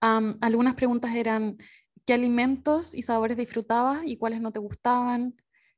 algunas 0.00 0.74
preguntas 0.74 1.14
eran, 1.14 1.56
¿qué 2.04 2.14
alimentos 2.14 2.94
y 2.94 3.02
sabores 3.02 3.36
disfrutabas 3.36 4.02
y 4.04 4.16
cuáles 4.16 4.40
no 4.40 4.52
te 4.52 4.58
gustaban? 4.58 5.34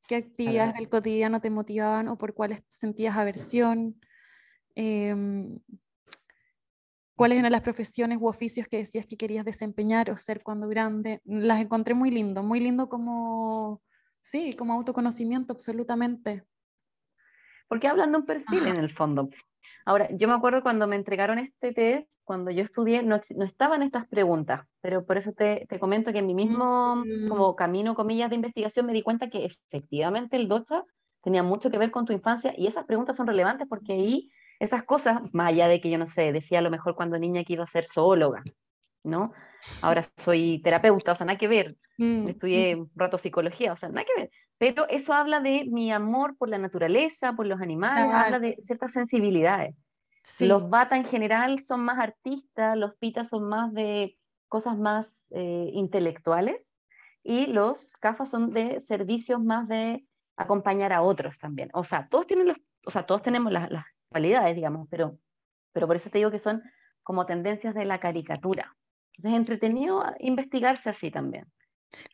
¿Qué 0.07 0.17
actividades 0.17 0.75
del 0.75 0.89
cotidiano 0.89 1.41
te 1.41 1.51
motivaban 1.51 2.09
o 2.09 2.19
por 2.19 2.35
cuáles 2.35 2.63
sentías 2.69 3.17
aversión? 3.17 3.99
Em, 4.75 5.59
¿Cuáles 7.17 7.39
eran 7.39 7.53
las 7.53 7.63
profesiones 7.63 8.19
u 8.21 8.27
oficios 8.27 8.67
que 8.67 8.79
decías 8.79 9.07
que 9.07 9.17
querías 9.17 9.45
desempeñar 9.45 10.11
o 10.11 10.17
ser 10.17 10.43
cuando 10.43 10.69
grande? 10.69 11.21
Las 11.25 11.61
encontré 11.61 11.95
muy 11.95 12.11
lindo, 12.11 12.43
muy 12.43 12.59
lindo 12.59 12.89
como 12.89 13.81
Sí, 14.25 14.55
como 14.55 14.73
autoconocimiento, 14.73 15.53
absolutamente. 15.53 16.45
Porque 17.69 17.89
hablan 17.89 18.13
de 18.13 18.19
un 18.19 18.27
perfil 18.27 18.67
en 18.67 18.77
el 18.77 18.91
fondo. 18.91 19.29
Ahora, 19.87 20.09
yo 20.13 20.29
me 20.29 20.35
acuerdo 20.35 20.63
cuando 20.63 20.87
me 20.87 20.97
entregaron 20.97 21.39
este 21.39 21.73
test, 21.73 22.11
cuando 22.25 22.51
yo 22.51 22.63
estudié, 22.63 23.03
no, 23.03 23.21
no 23.37 23.45
estaban 23.45 23.83
estas 23.83 24.07
preguntas, 24.09 24.67
pero 24.81 25.05
por 25.05 25.19
eso 25.19 25.33
te, 25.33 25.67
te, 25.69 25.79
comento 25.79 26.13
que 26.13 26.19
en 26.19 26.27
mi 26.27 26.35
mismo 26.35 26.97
mm. 26.97 27.29
como 27.29 27.55
camino, 27.55 27.95
comillas, 27.95 28.31
de 28.31 28.37
investigación 28.37 28.87
me 28.87 28.93
di 28.93 29.03
cuenta 29.03 29.29
que 29.29 29.45
efectivamente 29.45 30.37
el 30.37 30.49
DOCHA 30.49 30.85
tenía 31.23 31.43
mucho 31.43 31.71
que 31.71 31.79
ver 31.79 31.91
con 31.91 32.05
tu 32.05 32.13
infancia 32.13 32.55
y 32.57 32.67
esas 32.67 32.85
preguntas 32.85 33.17
son 33.17 33.27
relevantes 33.27 33.67
porque 33.69 33.93
ahí 33.93 34.31
esas 34.59 34.85
cosas, 34.85 35.21
más 35.33 35.49
allá 35.49 35.69
de 35.69 35.81
que 35.81 35.91
yo 35.91 35.99
no 35.99 36.07
sé, 36.07 36.33
decía 36.33 36.61
a 36.61 36.63
lo 36.63 36.71
mejor 36.71 36.95
cuando 36.95 37.19
niña 37.19 37.45
que 37.45 37.55
iba 37.55 37.65
a 37.65 37.69
ser 37.69 37.85
zoóloga, 37.85 38.43
¿no? 39.03 39.33
Ahora 39.83 40.05
soy 40.17 40.61
terapeuta, 40.63 41.13
o 41.13 41.15
sea, 41.15 41.27
nada 41.27 41.39
que 41.39 41.49
ver. 41.49 41.77
Mm, 41.99 42.29
Estudié 42.29 42.77
un 42.77 42.91
rato 42.95 43.19
psicología, 43.19 43.73
o 43.73 43.77
sea, 43.77 43.89
nada 43.89 44.05
que 44.05 44.21
ver. 44.23 44.31
Pero 44.59 44.89
eso 44.89 45.13
habla 45.13 45.41
de 45.41 45.67
mi 45.71 45.93
amor 45.93 46.37
por 46.37 46.49
la 46.49 46.59
naturaleza, 46.59 47.35
por 47.35 47.47
los 47.47 47.61
animales, 47.61 48.13
habla 48.13 48.39
de 48.39 48.57
ciertas 48.67 48.93
sensibilidades. 48.93 49.75
Los 50.41 50.71
bata 50.71 50.97
en 50.97 51.05
general 51.05 51.63
son 51.63 51.85
más 51.85 51.99
artistas, 51.99 52.77
los 52.77 52.95
pitas 52.97 53.29
son 53.29 53.49
más 53.49 53.73
de 53.75 54.17
cosas 54.49 54.79
más 54.79 55.27
eh, 55.33 55.71
intelectuales 55.73 56.73
y 57.23 57.47
los 57.47 57.97
cafas 57.99 58.31
son 58.31 58.53
de 58.53 58.81
servicios 58.81 59.43
más 59.43 59.69
de 59.69 60.07
acompañar 60.37 60.93
a 60.93 61.03
otros 61.03 61.39
también. 61.39 61.71
O 61.75 61.85
sea, 61.85 62.09
todos 62.09 62.27
tienen 62.27 62.47
los, 62.47 62.61
o 62.87 62.91
sea, 62.91 63.05
todos 63.05 63.23
tenemos 63.23 63.53
las, 63.53 63.71
las 63.71 63.85
cualidades, 64.09 64.55
digamos, 64.55 64.89
pero, 64.91 65.19
pero 65.73 65.87
por 65.87 65.97
eso 65.97 66.09
te 66.09 66.19
digo 66.19 66.31
que 66.31 66.39
son 66.39 66.63
como 67.03 67.27
tendencias 67.27 67.75
de 67.75 67.85
la 67.85 67.99
caricatura. 67.99 68.77
Entonces 69.13 69.33
es 69.33 69.39
entretenido 69.39 70.05
investigarse 70.19 70.91
así 70.91 71.11
también. 71.11 71.47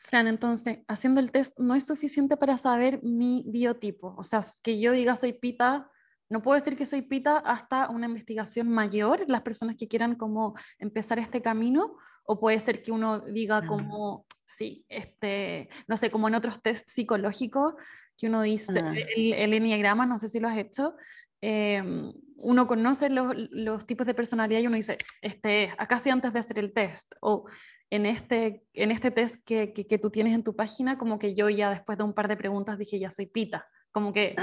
Fran, 0.02 0.26
entonces, 0.26 0.80
haciendo 0.88 1.20
el 1.20 1.30
test 1.30 1.58
no 1.58 1.74
es 1.74 1.86
suficiente 1.86 2.36
para 2.36 2.58
saber 2.58 3.02
mi 3.02 3.44
biotipo. 3.46 4.14
O 4.16 4.22
sea, 4.22 4.42
que 4.62 4.80
yo 4.80 4.92
diga 4.92 5.16
soy 5.16 5.32
pita, 5.32 5.90
no 6.28 6.42
puedo 6.42 6.56
decir 6.56 6.76
que 6.76 6.86
soy 6.86 7.02
pita 7.02 7.38
hasta 7.38 7.88
una 7.88 8.06
investigación 8.06 8.68
mayor, 8.68 9.24
las 9.28 9.42
personas 9.42 9.76
que 9.76 9.88
quieran 9.88 10.14
como 10.16 10.54
empezar 10.78 11.18
este 11.18 11.42
camino, 11.42 11.96
o 12.24 12.38
puede 12.38 12.60
ser 12.60 12.82
que 12.82 12.92
uno 12.92 13.20
diga 13.20 13.58
ah. 13.58 13.66
como, 13.66 14.26
sí, 14.44 14.84
este, 14.88 15.68
no 15.88 15.96
sé, 15.96 16.10
como 16.10 16.28
en 16.28 16.34
otros 16.34 16.62
test 16.62 16.88
psicológicos, 16.88 17.74
que 18.16 18.26
uno 18.28 18.42
dice, 18.42 18.80
ah. 18.80 18.94
el, 19.16 19.32
el 19.32 19.54
enneagrama, 19.54 20.06
no 20.06 20.18
sé 20.18 20.28
si 20.28 20.40
lo 20.40 20.48
has 20.48 20.58
hecho, 20.58 20.94
Em, 21.42 22.12
uno 22.36 22.66
conoce 22.66 23.08
los, 23.08 23.34
los, 23.50 23.86
tipos 23.86 24.06
de 24.06 24.14
personalidad 24.14 24.60
y 24.60 24.66
uno 24.66 24.76
dice, 24.76 24.98
este, 25.22 25.72
acá 25.78 25.98
sí 25.98 26.10
antes 26.10 26.32
de 26.32 26.38
hacer 26.38 26.58
el 26.58 26.72
test, 26.72 27.14
o 27.20 27.46
en 27.90 28.06
este, 28.06 28.62
en 28.72 28.92
este 28.92 29.10
test 29.10 29.44
que, 29.44 29.72
que, 29.72 29.98
tú 29.98 30.10
tienes 30.10 30.32
en 30.32 30.44
tu 30.44 30.54
página, 30.54 30.96
como 30.96 31.18
que 31.18 31.34
yo 31.34 31.48
ya 31.48 31.70
después 31.70 31.98
de 31.98 32.04
un 32.04 32.14
par 32.14 32.28
de 32.28 32.36
preguntas 32.36 32.78
dije, 32.78 32.98
ya 32.98 33.10
soy 33.10 33.26
pita, 33.26 33.66
como 33.90 34.12
que 34.12 34.36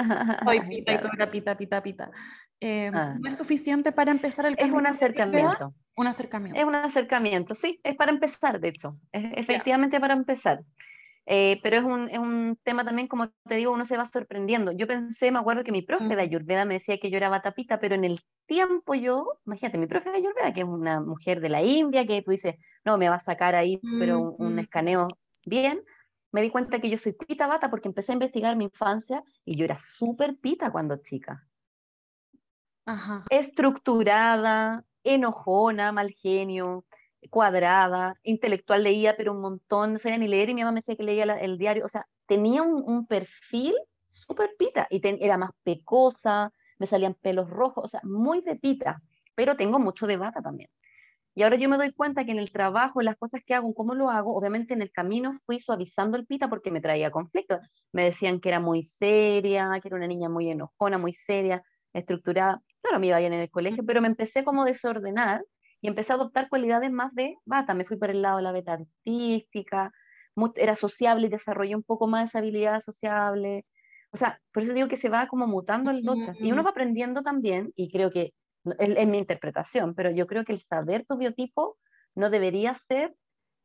soy 0.43 0.59
pita 0.69 0.93
y 0.93 0.97
toda 0.97 1.31
pita, 1.31 1.57
pita, 1.57 1.81
pita. 1.81 2.11
Eh, 2.59 2.91
ah. 2.93 3.15
¿No 3.19 3.29
es 3.29 3.37
suficiente 3.37 3.91
para 3.91 4.11
empezar 4.11 4.45
el 4.45 4.55
Es 4.57 4.71
un 4.71 4.85
acercamiento. 4.85 5.73
Un 5.95 6.07
acercamiento. 6.07 6.59
Es 6.59 6.65
un 6.65 6.75
acercamiento, 6.75 7.55
sí, 7.55 7.79
es 7.83 7.95
para 7.95 8.11
empezar, 8.11 8.59
de 8.59 8.67
hecho, 8.67 8.97
es 9.11 9.23
efectivamente 9.35 9.99
para 9.99 10.13
empezar. 10.13 10.61
Eh, 11.29 11.59
pero 11.61 11.75
es 11.75 11.83
un, 11.83 12.09
es 12.09 12.19
un, 12.19 12.57
tema 12.63 12.85
también, 12.85 13.09
como 13.09 13.27
te 13.27 13.55
digo, 13.55 13.73
uno 13.73 13.83
se 13.83 13.97
va 13.97 14.05
sorprendiendo. 14.05 14.71
Yo 14.71 14.87
pensé, 14.87 15.29
me 15.29 15.39
acuerdo 15.39 15.65
que 15.65 15.73
mi 15.73 15.81
profe 15.81 16.15
de 16.15 16.21
Ayurveda 16.21 16.63
me 16.63 16.75
decía 16.75 16.99
que 16.99 17.11
yo 17.11 17.17
era 17.17 17.27
batapita, 17.27 17.81
pero 17.81 17.95
en 17.95 18.05
el 18.05 18.21
tiempo 18.45 18.95
yo, 18.95 19.33
imagínate, 19.45 19.77
mi 19.77 19.87
profe 19.87 20.09
de 20.09 20.17
Ayurveda, 20.17 20.53
que 20.53 20.61
es 20.61 20.65
una 20.65 21.01
mujer 21.01 21.41
de 21.41 21.49
la 21.49 21.61
India, 21.61 22.07
que 22.07 22.21
tú 22.21 22.31
dices, 22.31 22.55
no, 22.85 22.97
me 22.97 23.09
va 23.09 23.15
a 23.15 23.19
sacar 23.19 23.55
ahí, 23.55 23.81
pero 23.99 24.21
un, 24.21 24.35
un 24.37 24.59
escaneo 24.59 25.09
bien, 25.45 25.83
me 26.31 26.41
di 26.41 26.49
cuenta 26.49 26.79
que 26.79 26.89
yo 26.89 26.97
soy 26.97 27.11
pita 27.11 27.45
bata 27.45 27.69
porque 27.69 27.89
empecé 27.89 28.13
a 28.13 28.13
investigar 28.13 28.55
mi 28.55 28.63
infancia 28.63 29.21
y 29.43 29.57
yo 29.57 29.65
era 29.65 29.79
súper 29.81 30.37
pita 30.37 30.71
cuando 30.71 30.95
chica. 30.95 31.45
Ajá. 32.85 33.25
Estructurada, 33.29 34.85
enojona, 35.03 35.91
mal 35.91 36.11
genio, 36.11 36.85
cuadrada, 37.27 38.15
intelectual, 38.23 38.83
leía, 38.83 39.15
pero 39.17 39.33
un 39.33 39.41
montón, 39.41 39.93
no 39.93 39.99
sabía 39.99 40.17
ni 40.17 40.27
leer, 40.27 40.49
y 40.49 40.53
mi 40.55 40.61
mamá 40.61 40.71
me 40.73 40.79
decía 40.79 40.95
que 40.95 41.03
leía 41.03 41.23
el 41.23 41.57
diario, 41.57 41.85
o 41.85 41.89
sea, 41.89 42.07
tenía 42.25 42.61
un, 42.63 43.07
perfil 43.07 43.73
súper 44.09 44.51
pita, 44.57 44.87
y 44.89 45.01
era 45.03 45.37
más 45.37 45.51
pecosa, 45.63 46.51
me 46.79 46.87
salían 46.87 47.15
pelos 47.15 47.49
rojos, 47.49 47.85
o 47.85 47.87
sea, 47.87 48.01
muy 48.03 48.41
de 48.41 48.55
pita, 48.55 49.01
pero 49.35 49.55
tengo 49.55 49.79
mucho 49.79 50.07
de 50.07 50.17
vaca 50.17 50.41
también. 50.41 50.69
Y 51.35 51.43
ahora 51.43 51.55
yo 51.55 51.69
me 51.69 51.77
doy 51.77 51.93
cuenta 51.93 52.25
que 52.25 52.31
en 52.31 52.39
el 52.39 52.51
trabajo, 52.51 52.99
en 52.99 53.05
las 53.05 53.15
cosas 53.15 53.41
que 53.45 53.53
hago, 53.53 53.71
cómo 53.75 53.93
lo 53.93 54.09
hago, 54.09 54.35
obviamente 54.35 54.73
en 54.73 54.81
el 54.81 54.91
camino 54.91 55.33
fui 55.45 55.59
suavizando 55.59 56.17
el 56.17 56.25
pita 56.25 56.49
porque 56.49 56.71
me 56.71 56.81
traía 56.81 57.11
conflicto. 57.11 57.59
Me 57.91 58.05
decían 58.05 58.39
que 58.39 58.49
era 58.49 58.59
muy 58.59 58.87
seria, 58.87 59.69
que 59.79 59.87
era 59.87 59.97
una 59.97 60.07
niña 60.07 60.29
muy 60.29 60.49
enojona, 60.49 60.97
muy 60.97 61.13
seria, 61.13 61.63
estructurada. 61.93 62.63
Claro, 62.81 62.99
me 62.99 63.07
iba 63.07 63.19
bien 63.19 63.33
en 63.33 63.41
el 63.41 63.51
colegio, 63.51 63.85
pero 63.85 64.01
me 64.01 64.07
empecé 64.07 64.43
como 64.43 64.63
a 64.63 64.65
desordenar 64.65 65.45
y 65.81 65.87
empecé 65.87 66.13
a 66.13 66.15
adoptar 66.15 66.49
cualidades 66.49 66.91
más 66.91 67.13
de 67.13 67.37
bata. 67.45 67.73
Me 67.73 67.85
fui 67.85 67.97
por 67.97 68.09
el 68.09 68.21
lado 68.21 68.37
de 68.37 68.43
la 68.43 68.51
beta 68.51 68.73
artística, 68.73 69.91
era 70.55 70.75
sociable 70.75 71.27
y 71.27 71.29
desarrollé 71.29 71.75
un 71.75 71.83
poco 71.83 72.07
más 72.07 72.29
esa 72.29 72.39
habilidad 72.39 72.81
sociable. 72.83 73.65
O 74.11 74.17
sea, 74.17 74.39
por 74.53 74.63
eso 74.63 74.73
digo 74.73 74.87
que 74.87 74.97
se 74.97 75.09
va 75.09 75.27
como 75.27 75.47
mutando 75.47 75.91
el 75.91 76.03
docha. 76.03 76.33
Y 76.39 76.51
uno 76.51 76.63
va 76.63 76.71
aprendiendo 76.71 77.23
también, 77.23 77.71
y 77.75 77.91
creo 77.91 78.11
que 78.11 78.33
es, 78.79 79.07
mi 79.07 79.17
interpretación, 79.17 79.95
pero 79.95 80.11
yo 80.11 80.27
creo 80.27 80.43
que 80.43 80.53
el 80.53 80.59
saber 80.59 81.05
tu 81.05 81.17
biotipo 81.17 81.77
no 82.15 82.29
debería 82.29 82.75
ser 82.75 83.15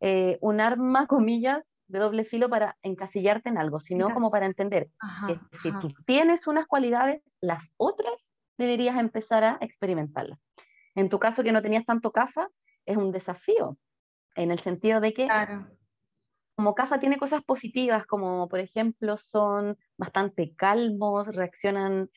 eh, 0.01 0.38
un 0.40 0.61
arma, 0.61 1.07
comillas, 1.09 1.75
de 1.88 1.98
doble 1.98 2.25
filo 2.25 2.48
para 2.48 2.79
encasillarte 2.83 3.51
en 3.51 3.59
algo, 3.59 3.79
sino 3.79 4.14
como 4.14 4.31
para 4.31 4.46
entender 4.46 4.88
que 5.27 5.38
si 5.62 5.70
tú 5.72 5.92
tienes 6.07 6.46
unas 6.46 6.66
cualidades, 6.66 7.22
las 7.42 7.70
otras 7.77 8.33
deberías 8.57 8.98
empezar 8.98 9.44
a 9.44 9.59
experimentarlas. 9.61 10.38
En 10.94 11.09
tu 11.09 11.18
caso, 11.18 11.42
que 11.42 11.52
no 11.52 11.62
tenías 11.62 11.87
tanto 11.87 12.12
CAFA, 12.12 12.48
es 12.87 12.96
un 12.96 13.12
desafío, 13.12 13.78
en 14.35 14.50
el 14.50 14.59
sentido 14.61 15.00
de 15.00 15.12
que 15.12 15.28
como 16.55 16.74
CAFA 16.74 17.00
tiene 17.00 17.16
cosas 17.16 17.42
positivas, 17.42 18.07
como 18.07 18.48
por 18.48 18.61
ejemplo 18.61 19.16
son 19.16 19.76
bastante 19.96 20.55
calmos, 20.55 21.26
reaccionan 21.28 22.11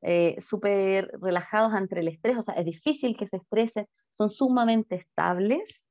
eh, 0.00 0.36
súper 0.40 1.10
relajados 1.20 1.72
ante 1.74 2.00
el 2.00 2.08
estrés, 2.08 2.36
o 2.36 2.42
sea, 2.42 2.54
es 2.54 2.64
difícil 2.64 3.16
que 3.16 3.28
se 3.28 3.36
estresen, 3.36 3.86
son 4.14 4.30
sumamente 4.30 4.96
estables, 4.96 5.88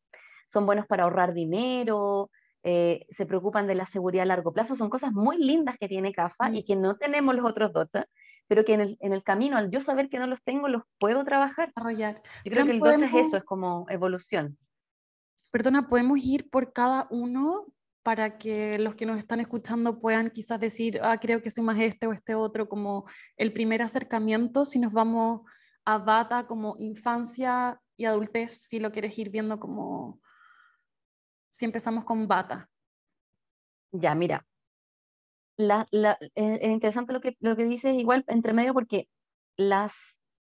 son 0.48 0.66
buenos 0.66 0.88
para 0.88 1.04
ahorrar 1.04 1.34
dinero, 1.34 2.30
eh, 2.64 3.06
se 3.12 3.26
preocupan 3.26 3.68
de 3.68 3.76
la 3.76 3.86
seguridad 3.86 4.24
a 4.24 4.28
largo 4.28 4.52
plazo, 4.52 4.76
son 4.76 4.90
cosas 4.90 5.12
muy 5.14 5.38
lindas 5.38 5.78
que 5.80 5.88
tiene 5.88 6.12
CAFA 6.12 6.50
y 6.52 6.62
mm. 6.62 6.66
que 6.66 6.76
no 6.76 6.98
tenemos 6.98 7.36
los 7.36 7.46
otros 7.46 7.72
dos 7.72 7.88
pero 8.52 8.66
que 8.66 8.74
en 8.74 8.82
el, 8.82 8.98
en 9.00 9.14
el, 9.14 9.24
camino, 9.24 9.56
al 9.56 9.72
yo 9.72 9.80
saber 9.80 10.10
que 10.10 10.20
no 10.20 10.28
los 10.28 10.44
tengo, 10.44 10.68
los 10.68 10.84
puedo 11.00 11.24
trabajar. 11.24 11.70
Desarrollar. 11.70 12.22
Yo 12.44 12.52
creo 12.52 12.66
que 12.66 12.72
el 12.72 12.80
docha 12.80 13.06
es 13.06 13.28
eso, 13.28 13.38
es 13.38 13.46
como 13.46 13.86
evolución. 13.88 14.58
Perdona, 15.54 15.88
¿podemos 15.88 16.20
ir 16.20 16.50
por 16.50 16.74
cada 16.74 17.08
uno 17.12 17.68
para 18.04 18.38
que 18.38 18.78
los 18.78 18.96
que 18.96 19.06
nos 19.06 19.20
están 19.20 19.40
escuchando 19.40 20.02
puedan 20.02 20.32
quizás 20.32 20.60
decir, 20.60 21.00
ah, 21.02 21.18
creo 21.18 21.42
que 21.42 21.50
soy 21.50 21.64
más 21.64 21.80
este 21.80 22.08
o 22.08 22.12
este 22.12 22.36
otro, 22.36 22.68
como 22.68 23.06
el 23.38 23.54
primer 23.54 23.82
acercamiento, 23.82 24.66
si 24.66 24.80
nos 24.80 24.92
vamos 24.92 25.50
a 25.86 26.00
Bata 26.00 26.46
como 26.46 26.76
infancia 26.78 27.80
y 27.96 28.04
adultez, 28.04 28.68
si 28.68 28.82
lo 28.82 28.92
quieres 28.92 29.18
ir 29.18 29.30
viendo 29.30 29.62
como, 29.62 30.20
si 31.50 31.64
empezamos 31.64 32.04
con 32.04 32.28
Bata. 32.28 32.70
Ya, 33.94 34.14
mira, 34.14 34.46
la, 35.58 35.88
la, 35.92 36.18
eh, 36.36 36.60
es 36.62 36.72
interesante 36.72 37.14
lo 37.14 37.22
que, 37.22 37.38
lo 37.40 37.56
que 37.56 37.66
dices 37.66 37.96
igual 37.96 38.24
entre 38.28 38.54
medio 38.54 38.74
porque 38.74 39.08
las, 39.58 39.94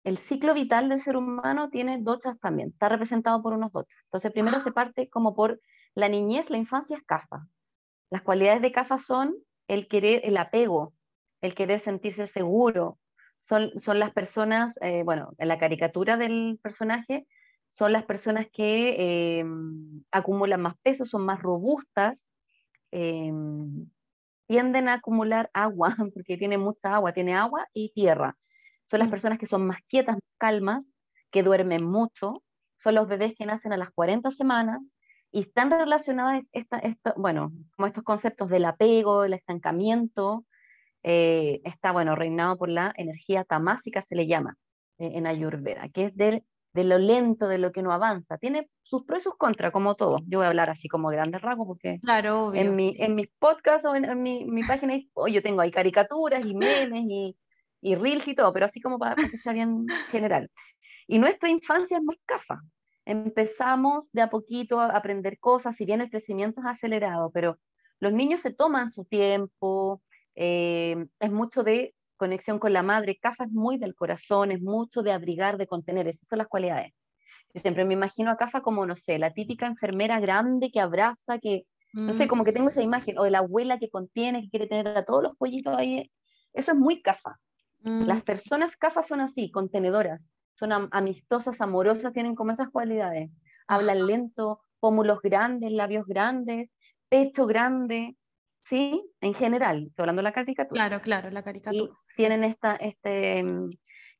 el 0.04 0.18
ciclo 0.18 0.54
vital 0.54 0.89
del 0.89 1.02
ser 1.02 1.18
humano 1.18 1.70
tiene 1.70 1.98
dochas 2.00 2.39
también, 2.39 2.70
está 2.70 2.89
representado 2.89 3.42
por 3.42 3.54
unos 3.54 3.72
dochas. 3.72 4.00
Entonces 4.06 4.32
primero 4.32 4.60
se 4.62 4.70
ah. 4.70 4.74
parte 4.74 5.10
como 5.10 5.36
por 5.36 5.60
la 5.96 6.10
niñez, 6.10 6.50
la 6.50 6.58
infancia 6.58 6.98
es 6.98 7.04
CAFA. 7.04 7.48
Las 8.10 8.22
cualidades 8.22 8.62
de 8.62 8.72
CAFA 8.72 8.98
son 8.98 9.36
el 9.68 9.88
querer, 9.88 10.22
el 10.24 10.38
apego, 10.38 10.94
el 11.42 11.56
querer 11.56 11.80
sentirse 11.80 12.28
seguro. 12.28 13.00
Son, 13.39 13.72
son 13.80 14.00
las 14.00 14.12
personas, 14.12 14.74
eh, 14.82 15.04
bueno, 15.04 15.34
en 15.38 15.48
la 15.48 15.60
caricatura 15.60 16.16
del 16.16 16.60
personaje, 16.62 17.28
son 17.70 17.92
las 17.92 18.06
personas 18.06 18.48
que 18.52 19.39
em, 19.39 20.04
acumulan 20.12 20.62
más 20.62 20.76
peso, 20.84 21.06
son 21.06 21.26
más 21.26 21.42
robustas, 21.42 22.30
em, 22.92 23.89
tienden 24.54 24.88
a 24.88 24.94
acumular 24.94 25.50
agua, 25.52 25.96
porque 26.13 26.38
tiene 26.38 26.60
mucha 26.60 26.94
agua, 26.94 27.12
tiene 27.12 27.34
agua 27.34 27.68
y 27.74 27.92
tierra. 27.92 28.38
Son 28.86 29.00
las 29.00 29.08
mm. 29.08 29.12
personas 29.12 29.39
que 29.39 29.48
son 29.48 29.66
más 29.66 29.80
quietas, 29.88 30.13
más 30.13 30.36
calmas, 30.38 30.86
que 31.32 31.42
duermen 31.42 31.84
mucho, 31.84 32.44
son 32.78 32.94
los 32.94 33.08
bebés 33.08 33.34
que 33.36 33.48
nacen 33.48 33.74
a 33.74 33.78
las 33.78 33.89
40 33.89 34.30
semanas 34.30 34.92
y 35.32 35.42
están 35.42 35.72
relacionadas, 35.72 36.44
esta, 36.52 36.78
esta, 36.78 37.16
bueno, 37.18 37.52
como 37.76 37.88
estos 37.88 38.04
conceptos 38.04 38.48
del 38.50 38.66
apego, 38.66 39.24
el 39.24 39.34
estancamiento, 39.34 40.46
eh, 41.02 41.62
está, 41.63 41.92
bueno, 41.92 42.16
reinado 42.16 42.56
por 42.56 42.70
la 42.70 42.94
energía 42.96 43.46
tamásica, 43.46 44.04
se 44.04 44.16
le 44.16 44.28
llama 44.28 44.56
eh, 45.00 45.13
en 45.16 45.26
Ayurveda, 45.26 45.89
que 45.89 46.06
es 46.06 46.16
del 46.16 46.44
de 46.73 46.83
lo 46.83 46.97
lento, 46.97 47.47
de 47.47 47.57
lo 47.57 47.71
que 47.71 47.83
no 47.83 47.91
avanza. 47.91 48.38
Tiene 48.38 48.69
sus 48.81 49.03
pros 49.05 49.19
y 49.19 49.23
sus 49.23 49.38
contras, 49.38 49.71
como 49.71 49.95
todo. 49.95 50.19
Yo 50.27 50.39
voy 50.39 50.45
a 50.45 50.49
hablar 50.49 50.69
así 50.69 50.88
como 50.88 51.09
grandes 51.09 51.41
rasgos, 51.41 51.67
porque 51.67 51.99
claro, 52.01 52.53
en, 52.53 52.75
mi, 52.75 52.95
en 52.99 53.15
mis 53.15 53.27
podcasts 53.39 53.88
o 53.88 53.95
en, 53.95 54.21
mi, 54.21 54.45
mi, 54.45 54.63
página 54.63 54.95
oh, 55.13 55.27
yo 55.27 55.41
tengo 55.41 55.62
ahí 55.62 55.71
caricaturas 55.71 56.43
y 56.45 56.55
memes 56.55 57.03
y, 57.07 57.38
y 57.81 57.95
reels 57.95 58.27
y 58.27 58.36
todo, 58.36 58.51
pero 58.53 58.65
así 58.65 58.81
como 58.81 58.97
para, 58.97 59.15
que 59.15 59.38
sea 59.38 59.53
bien 59.53 59.86
general. 60.12 60.49
Y 61.07 61.19
nuestra 61.19 61.49
infancia 61.49 61.97
es 61.97 62.03
muy 62.03 62.19
cafa. 62.25 62.62
Empezamos 63.05 64.12
de 64.12 64.21
a 64.21 64.29
poquito 64.29 64.79
a 64.79 64.88
aprender 64.88 65.38
cosas, 65.39 65.75
si 65.75 65.86
bien 65.86 66.01
el 66.01 66.09
crecimiento 66.09 66.62
es 66.62 66.67
acelerado, 66.67 67.31
pero 67.31 67.59
los 67.99 68.13
niños 68.13 68.41
se 68.41 68.53
toman 68.53 68.89
su 68.89 69.05
tiempo, 69.05 70.01
eh, 70.36 71.05
es 71.19 71.31
mucho 71.31 71.63
de 71.63 71.93
conexión 72.23 72.57
con 72.57 72.71
la 72.71 72.83
madre. 72.83 73.19
Cafa 73.21 73.43
es 73.43 73.51
muy 73.51 73.77
del 73.77 73.95
corazón, 73.95 74.51
es 74.51 74.62
mucho 74.62 75.01
de 75.03 75.12
abrigar, 75.12 75.57
de 75.57 75.67
contener, 75.67 76.07
esas 76.07 76.25
son 76.29 76.38
las 76.38 76.47
cualidades. 76.47 76.93
Yo 77.53 77.59
siempre 77.59 77.83
me 77.83 77.93
imagino 77.93 78.31
a 78.31 78.38
Cafa 78.38 78.62
como, 78.62 78.86
no 78.86 78.95
sé, 78.95 79.19
la 79.19 79.33
típica 79.33 79.65
enfermera 79.67 80.21
grande 80.21 80.71
que 80.71 80.79
abraza, 80.79 81.38
que, 81.39 81.65
no 81.91 82.13
sé, 82.13 82.25
mm. 82.25 82.27
como 82.29 82.45
que 82.45 82.53
tengo 82.53 82.69
esa 82.69 82.81
imagen, 82.81 83.19
o 83.19 83.25
de 83.25 83.31
la 83.31 83.39
abuela 83.39 83.77
que 83.77 83.89
contiene, 83.89 84.41
que 84.41 84.49
quiere 84.49 84.67
tener 84.67 84.88
a 84.88 85.03
todos 85.03 85.21
los 85.21 85.36
pollitos 85.36 85.75
ahí. 85.77 86.09
Eso 86.53 86.71
es 86.71 86.77
muy 86.77 87.01
Cafa. 87.01 87.38
Mm. 87.81 88.05
Las 88.05 88.23
personas 88.23 88.77
Cafa 88.77 89.03
son 89.03 89.19
así, 89.19 89.51
contenedoras, 89.51 90.31
son 90.53 90.71
amistosas, 90.91 91.59
amorosas, 91.59 92.13
tienen 92.13 92.36
como 92.36 92.53
esas 92.53 92.69
cualidades. 92.69 93.31
Hablan 93.67 94.07
lento, 94.07 94.62
pómulos 94.79 95.19
grandes, 95.21 95.73
labios 95.73 96.05
grandes, 96.05 96.73
pecho 97.09 97.45
grande, 97.47 98.15
¿sí? 98.63 99.04
En 99.21 99.34
general, 99.34 99.88
estoy 99.88 100.04
hablando 100.04 100.21
de 100.21 100.23
la 100.23 100.34
caricatura. 100.34 100.88
Claro, 100.88 101.02
claro, 101.02 101.30
la 101.30 101.43
caricatura. 101.43 101.93
Y 101.93 102.15
tienen, 102.15 102.43
esta, 102.43 102.76
este, 102.76 103.43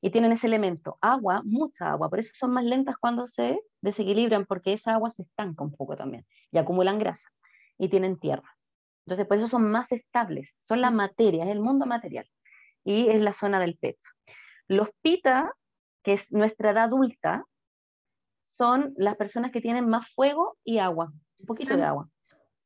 y 0.02 0.10
tienen 0.10 0.32
ese 0.32 0.48
elemento, 0.48 0.98
agua, 1.02 1.42
mucha 1.46 1.92
agua, 1.92 2.10
por 2.10 2.20
eso 2.20 2.32
son 2.34 2.52
más 2.52 2.66
lentas 2.66 2.98
cuando 2.98 3.28
se 3.28 3.60
desequilibran, 3.82 4.46
porque 4.46 4.74
esa 4.74 4.94
agua 4.94 5.12
se 5.12 5.24
estanca 5.24 5.64
un 5.64 5.76
poco 5.76 5.96
también 5.96 6.26
y 6.52 6.58
acumulan 6.58 7.00
grasa 7.00 7.30
y 7.78 7.90
tienen 7.90 8.20
tierra. 8.20 8.58
Entonces, 9.06 9.26
por 9.28 9.38
eso 9.38 9.48
son 9.48 9.70
más 9.70 9.92
estables, 9.92 10.50
son 10.62 10.82
la 10.82 10.92
materia, 10.92 11.44
es 11.44 11.52
el 11.52 11.60
mundo 11.60 11.86
material 11.86 12.30
y 12.84 13.10
es 13.10 13.22
la 13.22 13.34
zona 13.34 13.60
del 13.60 13.78
pecho. 13.78 14.10
Los 14.68 14.90
pita, 15.02 15.52
que 16.04 16.14
es 16.14 16.32
nuestra 16.32 16.72
edad 16.72 16.86
adulta, 16.86 17.46
son 18.42 18.94
las 18.98 19.16
personas 19.16 19.52
que 19.52 19.62
tienen 19.62 19.90
más 19.90 20.10
fuego 20.10 20.58
y 20.64 20.78
agua, 20.78 21.12
un 21.40 21.46
poquito 21.46 21.76
de 21.76 21.84
agua. 21.84 22.10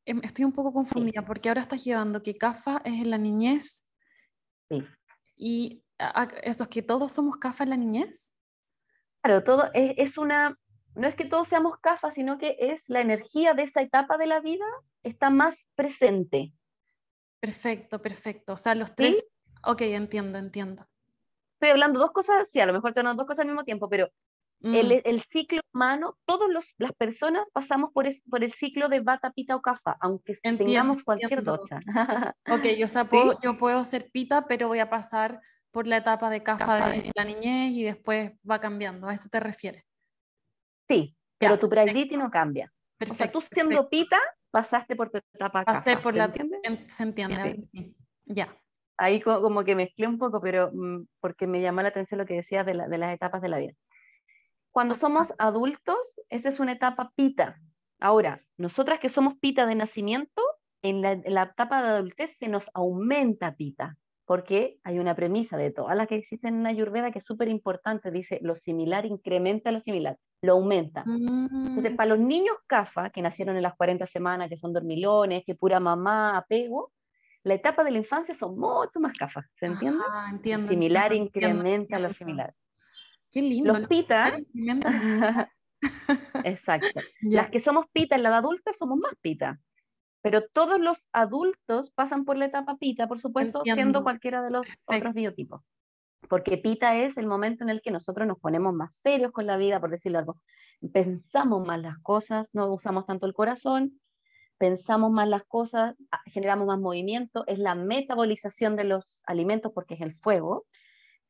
Em, 0.08 0.22
estoy 0.24 0.46
un 0.46 0.54
poco 0.54 0.72
confundida 0.72 1.22
porque 1.22 1.50
ahora 1.50 1.62
estás 1.62 1.84
llevando 1.84 2.24
que 2.24 2.38
CAFA 2.38 2.82
es 2.86 3.02
en 3.02 3.10
la 3.10 3.18
niñez. 3.18 3.86
Sí. 4.70 4.84
Y 5.36 5.84
eso 6.44 6.64
es 6.64 6.70
que 6.70 6.82
todos 6.82 7.12
somos 7.12 7.36
CAFA 7.36 7.66
en 7.66 7.70
la 7.72 7.78
niñez. 7.78 8.34
Claro, 9.22 9.44
todo 9.44 9.70
es, 9.74 10.18
una, 10.18 10.58
no 10.96 11.08
es 11.08 11.16
que 11.16 11.26
todos 11.26 11.50
seamos 11.50 11.78
CAFA, 11.80 12.12
sino 12.12 12.38
que 12.38 12.56
es 12.58 12.88
la 12.88 13.02
energía 13.02 13.54
de 13.54 13.64
esa 13.64 13.82
etapa 13.82 14.18
de 14.18 14.28
la 14.28 14.40
vida 14.40 14.66
está 15.04 15.30
más 15.30 15.68
presente. 15.76 16.54
Perfecto, 17.42 18.02
perfecto. 18.02 18.54
O 18.54 18.58
sea, 18.58 18.76
los 18.76 18.96
tres 18.96 19.26
Ok, 19.64 19.82
entiendo, 19.82 20.38
entiendo. 20.38 20.88
Estoy 21.56 21.72
hablando 21.72 22.00
dos 22.00 22.12
cosas, 22.12 22.50
sí, 22.50 22.62
a 22.62 22.66
lo 22.66 22.72
mejor 22.72 22.92
estoy 22.92 23.02
hablando 23.02 23.24
dos 23.24 23.28
cosas 23.28 23.42
al 23.42 23.48
mismo 23.48 23.66
tiempo, 23.66 23.90
pero 23.90 24.10
Mm, 24.60 24.74
el 25.06 25.22
ciclo 25.22 25.62
humano, 25.72 26.18
todas 26.26 26.50
las 26.78 26.92
personas 26.94 27.50
pasamos 27.52 27.92
por, 27.94 28.08
es- 28.08 28.22
por 28.30 28.44
el 28.44 28.52
ciclo 28.52 28.90
de 28.90 29.02
bata, 29.02 29.32
pita 29.32 29.56
o 29.56 29.62
cafa, 29.62 29.96
aunque 30.00 30.34
entiendo, 30.44 30.66
tengamos 30.66 31.04
cualquier 31.04 31.44
docha. 31.44 31.80
Ok, 32.50 32.66
yo, 32.78 32.88
sea, 32.88 33.04
¿Sí? 33.04 33.10
puedo, 33.10 33.38
yo 33.44 33.58
puedo 33.58 33.84
ser 33.84 34.10
pita, 34.12 34.48
pero 34.48 34.68
voy 34.68 34.80
a 34.80 34.90
pasar 34.90 35.42
por 35.72 35.86
la 35.86 35.98
etapa 35.98 36.30
de 36.32 36.42
caja 36.42 36.90
de 36.90 37.12
la 37.14 37.24
niñez 37.24 37.72
y 37.74 37.84
después 37.84 38.32
va 38.50 38.60
cambiando. 38.60 39.08
¿A 39.08 39.14
eso 39.14 39.30
te 39.30 39.40
refieres? 39.40 39.84
Sí, 40.88 41.16
Ya, 41.40 41.50
pero 41.50 41.60
tu 41.60 41.70
prioridad 41.70 42.18
no 42.18 42.32
cambia. 42.32 42.66
O 43.00 43.06
sea, 43.06 43.08
Perfecto. 43.08 43.40
tú 43.40 43.42
siendo 43.54 43.70
perfecto. 43.88 43.90
pita, 43.90 44.18
pasaste 44.50 44.96
por 44.96 45.12
tu 45.12 45.20
etapa 45.34 45.64
Pasé 45.66 45.92
cafa, 45.92 46.02
por 46.04 46.14
¿se 46.14 46.18
la... 46.18 46.26
entiende? 46.26 46.60
en- 46.64 46.90
se 46.90 47.04
entiende, 47.04 47.56
Sí. 47.58 47.62
sí. 47.62 47.96
Ya. 48.26 48.58
Ahí 48.98 49.22
co- 49.22 49.40
como 49.42 49.64
que 49.64 49.76
mezclé 49.76 50.08
un 50.08 50.18
poco, 50.18 50.42
pero 50.42 50.72
mm, 50.74 51.06
porque 51.20 51.46
me 51.46 51.62
llamó 51.62 51.84
la 51.84 51.90
atención 51.90 52.18
lo 52.18 52.26
que 52.26 52.34
decías 52.34 52.66
de, 52.66 52.74
la- 52.74 52.88
de 52.88 52.98
las 52.98 53.14
etapas 53.14 53.42
de 53.44 53.50
la 53.50 53.60
vida. 53.60 53.74
Cuando 54.78 54.94
somos 54.94 55.34
adultos, 55.40 55.98
esa 56.30 56.50
es 56.50 56.60
una 56.60 56.74
etapa 56.74 57.12
pita. 57.16 57.60
Ahora, 58.00 58.44
nosotras 58.58 59.00
que 59.00 59.10
somos 59.10 59.34
pita 59.40 59.66
de 59.66 59.74
nacimiento, 59.74 60.44
en 60.84 61.02
la, 61.02 61.14
en 61.14 61.34
la 61.34 61.44
etapa 61.46 61.82
de 61.82 61.88
adultez 61.88 62.38
se 62.38 62.48
nos 62.48 62.70
aumenta 62.76 63.56
pita, 63.56 63.98
porque 64.26 64.78
hay 64.84 65.00
una 65.00 65.16
premisa 65.16 65.58
de 65.58 65.72
todas 65.72 65.98
las 65.98 66.06
que 66.06 66.14
existen 66.14 66.60
en 66.60 66.68
Ayurveda 66.68 67.10
que 67.10 67.18
es 67.18 67.26
súper 67.26 67.48
importante, 67.48 68.12
dice, 68.12 68.38
lo 68.44 68.54
similar 68.54 69.08
incrementa 69.08 69.72
lo 69.72 69.80
similar, 69.80 70.20
lo 70.44 70.54
aumenta. 70.54 71.04
Entonces, 71.08 71.94
Mm, 71.94 71.96
para 71.96 72.10
los 72.10 72.20
niños 72.20 72.58
CAFA, 72.68 73.10
que 73.10 73.24
nacieron 73.24 73.56
en 73.56 73.64
las 73.64 73.74
40 73.74 74.06
semanas, 74.06 74.48
que 74.48 74.58
son 74.58 74.74
dormilones, 74.74 75.44
que 75.44 75.56
pura 75.56 75.80
mamá, 75.80 76.38
apego, 76.38 76.94
la 77.42 77.56
etapa 77.56 77.84
de 77.84 77.90
la 77.90 77.98
infancia 77.98 78.36
son 78.36 78.60
mucho 78.60 79.00
más 79.00 79.18
CAFA, 79.18 79.44
¿se 79.56 79.66
entiende? 79.66 80.04
Lo 80.08 80.36
entiendo, 80.36 80.68
similar 80.68 81.14
entiendo, 81.14 81.26
entiendo, 81.26 81.58
incrementa 81.58 81.98
lo 81.98 82.10
entiendo. 82.10 82.14
similar. 82.14 82.54
Qué 83.32 83.42
lindo. 83.42 83.74
Los 83.74 83.82
lo 83.84 83.88
pita, 83.88 84.36
similar 84.36 84.40
incrementa 84.54 84.92
lo 84.92 85.00
similar. 85.00 85.52
exacto. 86.44 87.02
Las 87.22 87.50
que 87.50 87.60
somos 87.60 87.86
pita 87.92 88.16
en 88.16 88.24
la 88.24 88.30
edad 88.30 88.40
adulta 88.40 88.74
somos 88.74 88.98
más 89.00 89.14
pita. 89.22 89.60
Pero 90.22 90.42
todos 90.48 90.80
los 90.80 91.08
adultos 91.14 91.92
pasan 91.92 92.26
por 92.26 92.38
la 92.38 92.46
etapa 92.46 92.78
pita, 92.78 93.08
por 93.08 93.20
supuesto, 93.20 93.62
siendo 93.64 93.82
Entiendo. 93.82 94.04
cualquiera 94.04 94.42
de 94.42 94.50
los 94.52 94.62
Perfecto. 94.68 94.96
otros 94.96 95.14
biotipos. 95.14 95.62
Porque 96.28 96.58
pita 96.58 96.96
es 96.98 97.18
el 97.18 97.28
momento 97.28 97.64
en 97.64 97.70
el 97.70 97.82
que 97.82 97.92
nosotros 97.92 98.28
nos 98.28 98.40
ponemos 98.40 98.74
más 98.74 98.96
serios 98.96 99.32
con 99.32 99.46
la 99.46 99.56
vida, 99.58 99.80
por 99.80 99.92
decirlo 99.92 100.20
algo. 100.20 100.42
Pensamos 100.92 101.66
más 101.66 101.80
las 101.80 101.98
cosas, 102.00 102.50
no 102.54 102.68
usamos 102.74 103.06
tanto 103.06 103.26
el 103.26 103.34
corazón, 103.34 104.02
pensamos 104.58 105.12
más 105.12 105.30
las 105.30 105.44
cosas, 105.46 105.96
ah, 106.12 106.22
generamos 106.26 106.68
más 106.68 106.80
movimiento, 106.80 107.44
es 107.48 107.60
la 107.60 107.76
metabolización 107.76 108.76
de 108.76 108.84
los 108.86 109.22
alimentos 109.28 109.72
porque 109.74 109.94
es 109.94 110.02
el 110.02 110.14
fuego, 110.14 110.66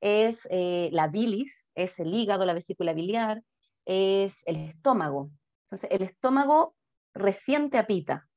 es 0.01 0.47
eh, 0.51 0.89
la 0.91 1.07
bilis, 1.07 1.65
es 1.75 1.99
el 1.99 2.13
hígado, 2.13 2.45
la 2.45 2.53
vesícula 2.53 2.93
biliar, 2.93 3.41
es 3.86 4.43
el 4.45 4.57
estómago. 4.57 5.31
Entonces, 5.65 5.89
el 5.91 6.03
estómago 6.03 6.75
resiente 7.13 7.77
a 7.77 7.88
pita. 7.88 8.27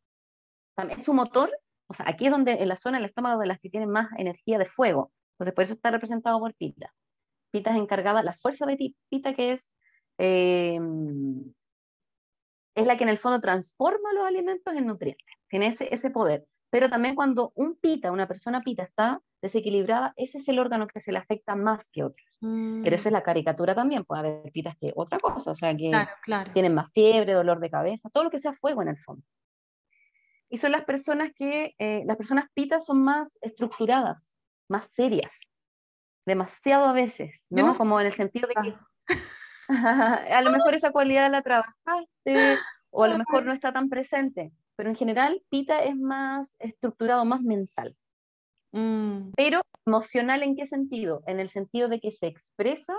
También 0.75 1.01
es 1.01 1.07
su 1.07 1.13
motor, 1.13 1.51
o 1.89 1.95
sea, 1.95 2.09
aquí 2.09 2.27
es 2.27 2.33
donde 2.33 2.53
en 2.53 2.69
la 2.69 2.77
zona 2.77 2.99
del 2.99 3.09
estómago 3.09 3.41
de 3.41 3.47
las 3.47 3.59
que 3.61 3.71
tienen 3.71 3.91
más 3.91 4.09
energía 4.17 4.59
de 4.59 4.67
fuego. 4.67 5.13
Entonces, 5.35 5.55
por 5.55 5.65
eso 5.65 5.75
está 5.75 5.91
representado 5.91 6.39
por 6.39 6.55
pita. 6.55 6.95
Pita 7.51 7.71
es 7.71 7.77
encargada, 7.77 8.23
la 8.23 8.35
fuerza 8.35 8.67
de 8.67 8.95
pita 9.09 9.35
que 9.35 9.53
es, 9.53 9.75
eh, 10.19 10.79
es 12.75 12.87
la 12.87 12.97
que 12.97 13.05
en 13.05 13.11
el 13.11 13.19
fondo 13.19 13.41
transforma 13.41 14.13
los 14.13 14.25
alimentos 14.25 14.75
en 14.75 14.87
nutrientes. 14.87 15.27
Tiene 15.49 15.69
ese, 15.69 15.93
ese 15.93 16.11
poder. 16.11 16.47
Pero 16.71 16.89
también 16.89 17.15
cuando 17.15 17.53
un 17.57 17.77
pita, 17.77 18.13
una 18.13 18.29
persona 18.29 18.61
pita 18.61 18.85
está 18.85 19.21
desequilibrada, 19.43 20.13
ese 20.17 20.39
es 20.39 20.49
el 20.49 20.59
órgano 20.59 20.87
que 20.87 21.01
se 21.01 21.13
le 21.13 21.19
afecta 21.19 21.57
más 21.57 21.91
que 21.91 22.05
otros. 22.05 22.27
Pero 22.41 22.97
esa 22.97 23.09
es 23.09 23.13
Mm, 23.13 23.15
la 23.15 23.23
caricatura 23.23 23.75
también, 23.75 24.05
puede 24.05 24.21
haber 24.21 24.53
pitas 24.53 24.77
que 24.79 24.93
otra 24.95 25.19
cosa, 25.19 25.51
o 25.51 25.57
sea, 25.57 25.77
que 25.77 25.91
Claro, 25.91 26.11
claro. 26.23 26.53
tienen 26.53 26.75
más 26.75 26.91
fiebre, 26.93 27.33
dolor 27.33 27.61
de 27.61 27.71
cabeza, 27.71 28.09
todo 28.11 28.25
lo 28.25 28.31
que 28.31 28.39
sea 28.39 28.53
fuego 28.55 28.83
en 28.83 28.89
el 28.89 28.99
fondo. 28.99 29.25
Y 30.49 30.59
son 30.59 30.73
las 30.73 30.85
personas 30.85 31.31
que, 31.35 31.75
eh, 31.79 32.03
las 32.07 32.17
personas 32.17 32.47
pitas 32.55 32.85
son 32.85 33.03
más 33.03 33.37
estructuradas, 33.41 34.35
más 34.69 34.89
serias, 34.91 35.33
demasiado 36.27 36.87
a 36.87 36.93
veces, 36.93 37.41
¿no? 37.51 37.67
no 37.67 37.75
Como 37.77 38.01
en 38.01 38.07
el 38.07 38.15
sentido 38.15 38.49
de 38.49 38.55
que 38.55 38.75
Ah, 39.69 39.69
a 40.39 40.43
lo 40.43 40.51
mejor 40.51 40.75
esa 40.75 40.91
cualidad 40.91 41.31
la 41.31 41.43
trabajaste 41.43 42.07
o 42.91 43.05
a 43.05 43.09
lo 43.09 43.19
mejor 43.19 43.45
no 43.45 43.53
está 43.53 43.73
tan 43.73 43.89
presente, 43.89 44.53
pero 44.81 44.89
en 44.89 44.97
general 44.97 45.43
pita 45.51 45.85
es 45.85 45.95
más 45.95 46.57
estructurado, 46.59 47.27
más 47.27 47.43
mental. 47.43 47.95
mm, 48.73 49.33
Pero 49.37 49.61
emocional 49.85 50.43
en 50.43 50.57
qué 50.57 50.65
sentido? 50.65 51.23
En 51.27 51.39
el 51.39 51.51
sentido 51.51 51.91
de 51.91 52.01
que 52.01 52.13
se 52.13 52.29
expresa 52.29 52.95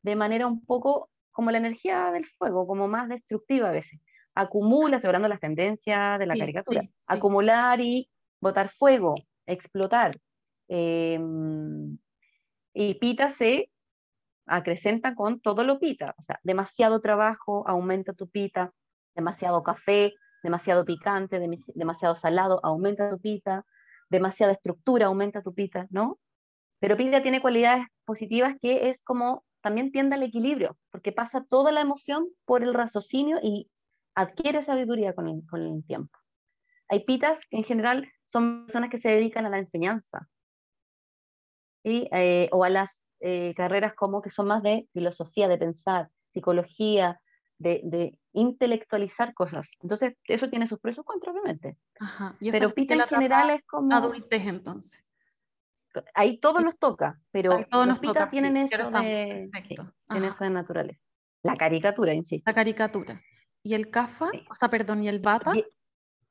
de 0.00 0.16
manera 0.16 0.46
un 0.46 0.64
poco 0.64 1.10
como 1.32 1.50
la 1.50 1.58
energía 1.58 2.10
del 2.10 2.24
fuego, 2.24 2.66
como 2.66 2.88
más 2.88 3.10
destructiva 3.10 3.68
a 3.68 3.72
veces. 3.72 4.00
Acumula, 4.34 4.96
estoy 4.96 5.08
hablando 5.08 5.26
de 5.26 5.34
las 5.34 5.40
tendencias 5.40 6.18
de 6.18 6.24
la 6.24 6.32
Sí, 6.32 6.40
caricatura, 6.40 6.80
sí, 6.80 6.88
sí. 7.00 7.06
acumular 7.06 7.82
y 7.82 8.08
botar 8.40 8.70
fuego, 8.70 9.14
explotar. 9.44 10.12
Eh, 10.68 11.20
y 12.72 12.94
pita 12.94 13.28
se 13.28 13.70
acrecenta 14.46 15.14
con 15.14 15.40
todo 15.40 15.64
lo 15.64 15.78
pita, 15.80 16.14
o 16.16 16.22
sea, 16.22 16.40
demasiado 16.44 17.02
trabajo 17.02 17.62
aumenta 17.68 18.14
tu 18.14 18.26
pita, 18.26 18.72
demasiado 19.14 19.62
café, 19.62 20.14
demasiado 20.46 20.84
picante, 20.84 21.40
demasiado 21.74 22.14
salado 22.14 22.60
aumenta 22.62 23.10
tu 23.10 23.18
pita, 23.20 23.66
demasiada 24.08 24.52
estructura 24.52 25.06
aumenta 25.06 25.42
tu 25.42 25.52
pita, 25.52 25.88
¿no? 25.90 26.20
Pero 26.78 26.96
pita 26.96 27.20
tiene 27.20 27.42
cualidades 27.42 27.84
positivas 28.04 28.54
que 28.62 28.88
es 28.88 29.02
como 29.02 29.44
también 29.60 29.90
tiende 29.90 30.14
al 30.14 30.22
equilibrio, 30.22 30.78
porque 30.92 31.10
pasa 31.10 31.44
toda 31.44 31.72
la 31.72 31.80
emoción 31.80 32.28
por 32.44 32.62
el 32.62 32.74
raciocinio 32.74 33.38
y 33.42 33.68
adquiere 34.14 34.62
sabiduría 34.62 35.12
con 35.14 35.26
el, 35.26 35.44
con 35.50 35.60
el 35.62 35.84
tiempo. 35.84 36.16
Hay 36.88 37.04
pitas 37.04 37.40
que 37.50 37.56
en 37.56 37.64
general 37.64 38.08
son 38.26 38.66
personas 38.66 38.90
que 38.90 38.98
se 38.98 39.08
dedican 39.08 39.46
a 39.46 39.50
la 39.50 39.58
enseñanza, 39.58 40.28
¿sí? 41.84 42.08
Eh, 42.12 42.48
o 42.52 42.62
a 42.62 42.70
las 42.70 43.02
eh, 43.18 43.52
carreras 43.56 43.94
como 43.94 44.22
que 44.22 44.30
son 44.30 44.46
más 44.46 44.62
de 44.62 44.88
filosofía, 44.92 45.48
de 45.48 45.58
pensar, 45.58 46.08
psicología, 46.28 47.20
de, 47.58 47.80
de 47.84 48.18
intelectualizar 48.32 49.34
cosas. 49.34 49.72
Entonces, 49.80 50.14
eso 50.24 50.48
tiene 50.50 50.66
sus 50.66 50.78
pros 50.78 50.94
y 50.94 50.96
sus 50.96 51.04
contras, 51.04 51.34
obviamente. 51.34 51.76
Ajá. 51.98 52.36
Y 52.40 52.50
Pero 52.50 52.70
pita 52.70 52.94
en 52.94 53.06
general 53.06 53.50
es 53.50 53.62
como, 53.66 53.94
adultez 53.94 54.46
entonces. 54.46 55.02
ahí 56.14 56.38
todo 56.38 56.60
nos 56.60 56.78
toca, 56.78 57.18
pero 57.30 57.52
Ahí 57.54 57.64
todo 57.70 57.82
los 57.82 57.88
nos 57.88 58.00
pitas 58.00 58.14
toca, 58.14 58.30
sí, 58.30 58.36
tienen 58.40 58.66
ya 58.66 58.76
eso 58.76 58.90
de, 58.90 59.50
sí, 59.52 59.74
tienen 60.08 60.30
eso 60.30 60.44
de 60.44 60.50
naturaleza. 60.50 61.00
La 61.42 61.56
caricatura, 61.56 62.12
insisto. 62.12 62.50
La 62.50 62.54
caricatura. 62.54 63.22
¿Y 63.62 63.74
el 63.74 63.90
CAFA? 63.90 64.28
Sí. 64.32 64.44
O 64.50 64.54
sea, 64.54 64.68
perdón, 64.68 65.02
¿y 65.02 65.08
el 65.08 65.20
BATA? 65.20 65.52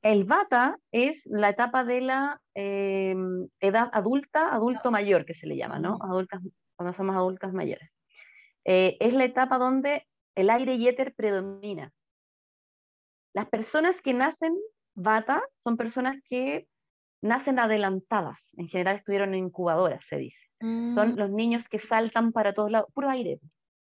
El 0.02 0.24
bata 0.24 0.78
es 0.92 1.26
la 1.26 1.48
etapa 1.48 1.82
de 1.82 2.00
la 2.00 2.40
eh, 2.54 3.16
edad 3.60 3.90
adulta, 3.92 4.54
adulto 4.54 4.90
mayor, 4.92 5.24
que 5.24 5.34
se 5.34 5.46
le 5.48 5.56
llama, 5.56 5.80
¿no? 5.80 5.98
Adultas, 6.00 6.42
cuando 6.76 6.92
somos 6.92 7.16
adultas 7.16 7.52
mayores. 7.52 7.90
Eh, 8.64 8.96
es 9.00 9.14
la 9.14 9.24
etapa 9.24 9.58
donde 9.58 10.06
el 10.36 10.50
aire 10.50 10.74
y 10.74 10.86
éter 10.86 11.14
predomina. 11.14 11.92
Las 13.34 13.48
personas 13.48 14.00
que 14.00 14.14
nacen 14.14 14.54
bata 14.94 15.42
son 15.56 15.76
personas 15.76 16.16
que 16.28 16.68
nacen 17.22 17.58
adelantadas. 17.58 18.52
En 18.56 18.68
general 18.68 18.96
estuvieron 18.96 19.34
en 19.34 19.46
incubadoras, 19.46 20.06
se 20.06 20.16
dice. 20.16 20.46
Son 20.60 21.12
Mm, 21.12 21.16
los 21.16 21.30
niños 21.30 21.68
que 21.68 21.78
saltan 21.78 22.32
para 22.32 22.52
todos 22.54 22.70
lados, 22.70 22.88
puro 22.94 23.10
aire. 23.10 23.40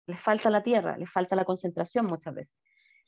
Les 0.05 0.19
falta 0.19 0.49
la 0.49 0.63
tierra, 0.63 0.97
les 0.97 1.09
falta 1.09 1.35
la 1.35 1.45
concentración 1.45 2.05
muchas 2.05 2.35
veces. 2.35 2.55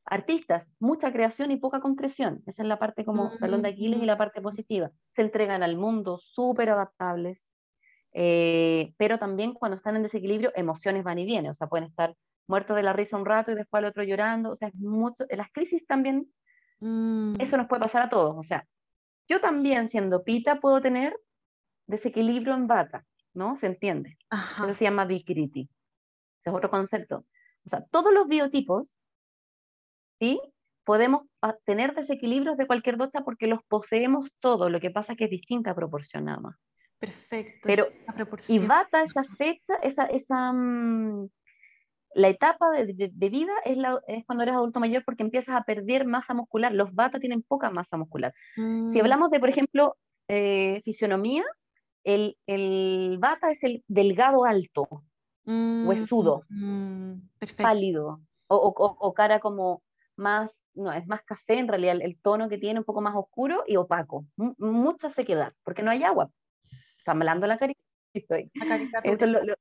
Artistas, 0.05 0.73
mucha 0.79 1.11
creación 1.11 1.51
y 1.51 1.57
poca 1.57 1.79
concreción. 1.81 2.41
Esa 2.45 2.61
es 2.61 2.67
la 2.67 2.79
parte 2.79 3.05
como 3.05 3.37
talón 3.39 3.61
de 3.61 3.69
Aquiles 3.69 4.01
y 4.01 4.05
la 4.05 4.17
parte 4.17 4.41
positiva. 4.41 4.91
Se 5.15 5.21
entregan 5.23 5.63
al 5.63 5.77
mundo 5.77 6.19
súper 6.21 6.69
adaptables, 6.69 7.51
eh, 8.13 8.93
pero 8.97 9.17
también 9.19 9.53
cuando 9.53 9.77
están 9.77 9.95
en 9.95 10.03
desequilibrio, 10.03 10.51
emociones 10.55 11.03
van 11.03 11.19
y 11.19 11.25
vienen. 11.25 11.51
O 11.51 11.53
sea, 11.53 11.67
pueden 11.67 11.87
estar 11.87 12.15
muertos 12.47 12.75
de 12.75 12.83
la 12.83 12.93
risa 12.93 13.17
un 13.17 13.25
rato 13.25 13.51
y 13.51 13.55
después 13.55 13.79
al 13.79 13.89
otro 13.89 14.03
llorando. 14.03 14.51
O 14.51 14.55
sea, 14.55 14.69
es 14.69 14.75
mucho. 14.75 15.25
Las 15.29 15.51
crisis 15.51 15.85
también, 15.87 16.31
mm, 16.79 17.35
eso 17.39 17.57
nos 17.57 17.67
puede 17.67 17.81
pasar 17.81 18.03
a 18.03 18.09
todos. 18.09 18.35
O 18.37 18.43
sea, 18.43 18.65
yo 19.27 19.41
también, 19.41 19.89
siendo 19.89 20.23
pita, 20.23 20.59
puedo 20.59 20.81
tener 20.81 21.17
desequilibrio 21.87 22.53
en 22.53 22.67
bata, 22.67 23.05
¿no? 23.33 23.55
Se 23.55 23.67
entiende. 23.67 24.17
Ajá. 24.29 24.65
Eso 24.65 24.75
se 24.75 24.83
llama 24.83 25.05
Vikriti. 25.05 25.69
Ese 26.39 26.49
es 26.49 26.55
otro 26.55 26.69
concepto. 26.69 27.25
O 27.65 27.69
sea, 27.69 27.83
todos 27.91 28.13
los 28.13 28.27
biotipos, 28.27 28.97
¿sí? 30.19 30.39
Podemos 30.83 31.23
ah, 31.41 31.55
tener 31.65 31.95
desequilibrios 31.95 32.57
de 32.57 32.67
cualquier 32.67 32.97
docha 32.97 33.21
porque 33.21 33.47
los 33.47 33.63
poseemos 33.63 34.31
todos. 34.39 34.71
Lo 34.71 34.79
que 34.79 34.91
pasa 34.91 35.13
es 35.13 35.17
que 35.17 35.25
es 35.25 35.31
distinta 35.31 35.73
proporción 35.73 36.25
nada 36.25 36.39
más. 36.39 36.55
Perfecto. 36.99 37.61
Pero- 37.63 37.87
Y 38.47 38.59
bata 38.59 39.03
esa 39.03 39.23
fecha, 39.23 39.75
esa, 39.81 40.05
esa, 40.05 40.53
mm, 40.53 41.27
la 42.15 42.29
etapa 42.29 42.71
de, 42.71 42.87
de- 42.93 43.11
de 43.13 43.29
vida 43.29 43.53
es, 43.65 43.77
la, 43.77 44.01
es 44.07 44.25
cuando 44.25 44.43
eres 44.43 44.55
adulto 44.55 44.79
mayor 44.81 45.03
porque 45.05 45.23
empiezas 45.23 45.55
a 45.55 45.63
perder 45.63 46.05
masa 46.07 46.33
muscular. 46.33 46.73
Los 46.73 46.93
bata 46.95 47.19
tienen 47.19 47.43
poca 47.43 47.69
masa 47.71 47.97
muscular. 47.97 48.33
Si 48.87 48.99
Mm, 48.99 49.01
hablamos 49.01 49.31
de, 49.31 49.39
por 49.41 49.49
ejemplo, 49.49 49.97
eh, 50.29 50.81
fisionomía, 50.85 51.43
El, 52.03 52.37
el 52.47 53.17
bata 53.19 53.51
es 53.51 53.63
el 53.63 53.83
delgado 53.87 54.45
alto, 54.45 54.87
huesudo, 55.83 56.45
mm, 56.49 57.11
mm, 57.13 57.29
pálido, 57.61 58.21
o, 58.47 58.55
o, 58.57 58.97
o, 58.99 59.13
cara 59.13 59.39
como 59.39 59.83
más, 60.17 60.63
no, 60.75 60.91
es 60.93 61.07
más 61.07 61.23
café 61.23 61.57
en 61.59 61.67
realidad, 61.67 61.97
el, 62.01 62.19
tono 62.21 62.49
que 62.49 62.57
tiene 62.57 62.79
un 62.79 62.85
poco 62.85 63.01
más 63.01 63.15
oscuro 63.15 63.63
y 63.67 63.75
opaco, 63.77 64.25
mucha 64.57 65.09
sequedad, 65.09 65.53
porque 65.63 65.83
no 65.83 65.91
hay 65.91 66.03
agua. 66.03 66.29
Estamos 66.99 67.21
hablando 67.21 67.43
de 67.47 67.49
la 67.49 67.57
caricatura. 68.23 69.01
Eso 69.03 69.25
es 69.25 69.31
lo, 69.31 69.43
lo, 69.43 69.55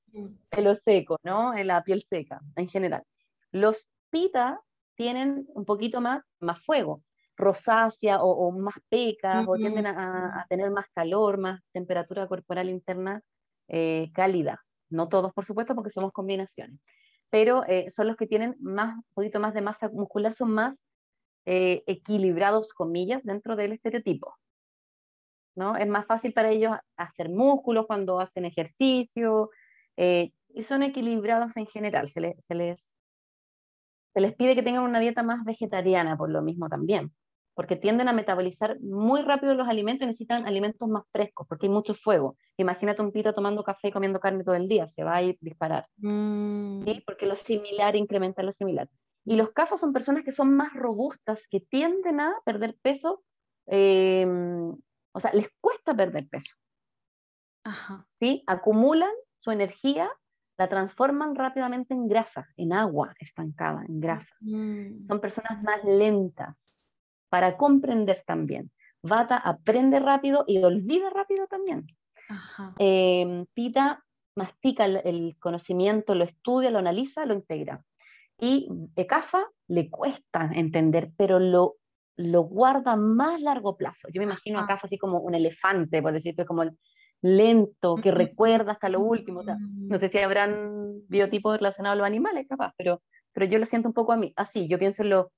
pelo 0.48 0.74
seco, 0.74 1.18
¿no? 1.22 1.54
En 1.54 1.66
la 1.66 1.82
piel 1.82 2.02
seca, 2.02 2.40
en 2.56 2.68
general. 2.68 3.02
Los 3.50 3.88
pita 4.10 4.60
tienen 4.94 5.46
un 5.48 5.64
poquito 5.64 6.00
más, 6.00 6.22
más 6.40 6.64
fuego, 6.64 7.02
rosácea 7.36 8.22
o, 8.22 8.52
más 8.52 8.76
pecas, 8.88 9.44
o 9.48 9.56
tienden 9.56 9.86
a, 9.86 10.46
tener 10.48 10.70
más 10.70 10.86
calor, 10.94 11.38
más 11.38 11.60
temperatura 11.72 12.26
corporal 12.28 12.68
interna 12.68 13.20
eh, 13.68 14.10
cálida. 14.14 14.64
No 14.90 15.08
todos, 15.08 15.32
por 15.32 15.44
supuesto, 15.44 15.74
porque 15.74 15.90
somos 15.90 16.12
combinaciones 16.12 16.80
pero 17.34 17.64
eh, 17.66 17.90
son 17.90 18.06
los 18.06 18.16
que 18.16 18.28
tienen 18.28 18.54
más, 18.60 18.94
un 18.94 19.04
poquito 19.12 19.40
más 19.40 19.54
de 19.54 19.60
masa 19.60 19.88
muscular, 19.88 20.32
son 20.34 20.52
más 20.52 20.84
eh, 21.46 21.82
equilibrados, 21.88 22.72
comillas, 22.72 23.24
dentro 23.24 23.56
del 23.56 23.72
estereotipo. 23.72 24.36
¿No? 25.56 25.76
Es 25.76 25.86
más 25.88 26.06
fácil 26.06 26.32
para 26.32 26.50
ellos 26.50 26.72
hacer 26.96 27.30
músculos 27.30 27.86
cuando 27.86 28.20
hacen 28.20 28.44
ejercicio, 28.44 29.50
eh, 29.96 30.32
y 30.54 30.62
son 30.62 30.82
equilibrados 30.82 31.56
en 31.56 31.66
general. 31.66 32.08
Se, 32.08 32.36
se, 32.40 32.54
les, 32.54 32.96
se 34.12 34.20
les 34.20 34.34
pide 34.34 34.54
que 34.54 34.62
tengan 34.62 34.84
una 34.84 35.00
dieta 35.00 35.22
más 35.22 35.44
vegetariana 35.44 36.16
por 36.16 36.30
lo 36.30 36.42
mismo 36.42 36.68
también 36.68 37.12
porque 37.54 37.76
tienden 37.76 38.08
a 38.08 38.12
metabolizar 38.12 38.78
muy 38.80 39.22
rápido 39.22 39.54
los 39.54 39.68
alimentos 39.68 40.04
y 40.04 40.08
necesitan 40.08 40.46
alimentos 40.46 40.88
más 40.88 41.04
frescos, 41.12 41.46
porque 41.48 41.66
hay 41.66 41.72
mucho 41.72 41.94
fuego. 41.94 42.36
Imagínate 42.56 43.00
un 43.00 43.12
pito 43.12 43.32
tomando 43.32 43.62
café 43.62 43.88
y 43.88 43.92
comiendo 43.92 44.20
carne 44.20 44.44
todo 44.44 44.56
el 44.56 44.68
día, 44.68 44.88
se 44.88 45.04
va 45.04 45.16
a 45.16 45.22
ir 45.22 45.38
disparar. 45.40 45.86
Mm. 45.98 46.84
Porque 47.06 47.26
lo 47.26 47.36
similar 47.36 47.96
incrementa 47.96 48.42
lo 48.42 48.52
similar. 48.52 48.88
Y 49.24 49.36
los 49.36 49.50
cafos 49.50 49.80
son 49.80 49.92
personas 49.92 50.24
que 50.24 50.32
son 50.32 50.54
más 50.54 50.74
robustas, 50.74 51.46
que 51.48 51.60
tienden 51.60 52.20
a 52.20 52.34
perder 52.44 52.76
peso, 52.82 53.22
em, 53.66 54.76
o 55.14 55.20
sea, 55.20 55.33
les 55.33 55.48
cuesta 55.61 55.94
perder 55.94 56.29
peso. 56.29 56.55
Ajá. 57.64 58.07
¿Sí? 58.20 58.42
Acumulan 58.46 59.12
su 59.38 59.50
energía, 59.50 60.11
la 60.59 60.68
transforman 60.68 61.35
rápidamente 61.35 61.94
en 61.94 62.09
grasa, 62.09 62.48
en 62.57 62.72
agua 62.72 63.14
estancada, 63.18 63.85
en 63.88 64.00
grasa. 64.00 64.35
Mm. 64.40 65.07
Son 65.07 65.20
personas 65.20 65.62
más 65.62 65.83
lentas 65.85 66.83
para 67.29 67.57
comprender 67.57 68.22
también. 68.27 68.70
Vata 69.03 69.37
aprende 69.37 70.00
rápido 70.00 70.44
y 70.46 70.62
olvida 70.62 71.11
rápido 71.11 71.46
también. 71.46 71.87
Em, 72.79 73.44
Pita 73.53 74.05
mastica 74.35 74.87
el, 74.87 75.37
conocimiento, 75.38 76.14
lo 76.14 76.24
estudia, 76.24 76.70
lo 76.70 76.79
analiza, 76.79 77.27
lo 77.27 77.35
integra. 77.35 77.85
Y 78.38 78.68
Ekafa 78.96 79.46
le 79.68 79.90
cuesta 79.90 80.50
entender, 80.55 81.12
pero 81.16 81.38
lo, 81.38 81.77
lo 82.16 82.42
guarda 82.42 82.96
más 82.96 83.40
largo 83.40 83.77
plazo. 83.77 84.09
Yo 84.12 84.20
me 84.20 84.24
imagino 84.24 84.59
a 84.59 84.66
Kafa 84.66 84.83
así 84.85 84.98
como 84.98 85.20
un 85.20 85.35
elefante, 85.35 86.00
por 86.00 86.12
decirte, 86.12 86.46
como 86.46 86.64
lento, 87.22 87.96
que 87.96 88.11
recuerda 88.11 88.72
hasta 88.72 88.88
lo 88.88 89.00
último. 89.00 89.42
no 89.42 89.98
sé 89.98 90.09
si 90.09 90.18
habrán 90.18 91.00
biotipos 91.09 91.57
relacionados 91.57 91.94
a 91.94 91.98
los 91.98 92.07
animales, 92.07 92.46
capaz, 92.48 92.72
pero, 92.77 93.03
pero 93.33 93.46
yo 93.46 93.59
lo 93.59 93.66
siento 93.66 93.88
un 93.88 93.94
poco 93.94 94.12
a 94.12 94.16
mí, 94.16 94.33
así. 94.37 94.68
Yo 94.68 94.79
pienso 94.79 95.03
en 95.03 95.11
lo 95.11 95.33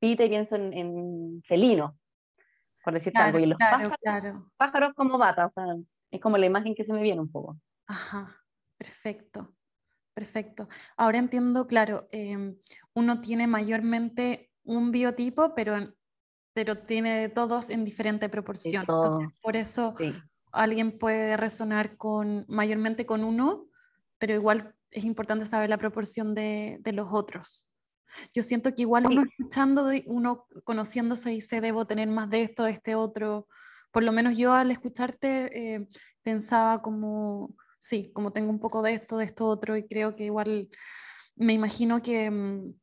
pita 0.00 0.24
y 0.24 0.28
pienso 0.28 0.56
en, 0.56 1.42
felino, 1.44 1.96
por 2.84 2.92
decir 2.92 3.16
algo. 3.16 3.38
Y 3.38 3.46
los 3.46 3.58
pájaros, 3.58 4.42
pájaros 4.56 4.94
como 4.94 5.16
bata, 5.16 5.46
o 5.46 5.50
sea, 5.50 5.64
es 6.10 6.20
como 6.20 6.38
la 6.38 6.46
imagen 6.46 6.74
que 6.74 6.84
se 6.84 6.92
me 6.92 7.02
viene 7.02 7.20
un 7.20 7.30
poco. 7.30 7.56
Ajá, 7.86 8.36
perfecto, 8.76 9.54
perfecto. 10.12 10.68
Ahora 10.96 11.18
entiendo, 11.18 11.68
claro, 11.68 12.08
em, 12.10 12.56
uno 12.94 13.20
tiene 13.20 13.46
mayormente 13.46 14.50
un 14.64 14.90
biotipo, 14.90 15.54
pero, 15.54 15.94
pero 16.52 16.78
tiene 16.78 17.28
todos 17.28 17.70
en 17.70 17.84
diferente 17.84 18.28
proporción. 18.28 18.84
por 19.40 19.56
eso 19.56 19.94
alguien 20.52 20.98
puede 20.98 21.36
resonar 21.36 21.96
con, 21.96 22.44
mayormente 22.48 23.06
con 23.06 23.24
uno, 23.24 23.66
pero 24.18 24.34
igual 24.34 24.74
es 24.90 25.04
importante 25.04 25.46
saber 25.46 25.70
la 25.70 25.78
proporción 25.78 26.34
de, 26.34 26.78
de 26.80 26.92
los 26.92 27.08
otros. 27.12 27.70
Yo 28.34 28.42
siento 28.42 28.74
que 28.74 28.82
igual 28.82 29.06
uno 29.06 29.22
escuchando, 29.22 29.90
uno 30.06 30.46
conociéndose 30.64 31.30
dice, 31.30 31.62
debo 31.62 31.86
tener 31.86 32.08
más 32.08 32.28
de 32.28 32.42
esto, 32.42 32.64
de 32.64 32.72
este 32.72 32.94
otro. 32.94 33.48
Por 33.90 34.02
lo 34.02 34.12
menos 34.12 34.36
yo 34.36 34.52
al 34.52 34.70
escucharte 34.70 35.74
eh, 35.74 35.88
pensaba 36.22 36.82
como, 36.82 37.54
sí, 37.78 38.10
como 38.12 38.32
tengo 38.32 38.50
un 38.50 38.60
poco 38.60 38.82
de 38.82 38.94
esto, 38.94 39.16
de 39.16 39.24
esto 39.24 39.46
otro, 39.46 39.78
y 39.78 39.86
creo 39.86 40.14
que 40.14 40.24
igual 40.24 40.68
me 41.36 41.54
imagino 41.54 42.02
que, 42.02 42.30
mm, 42.30 42.74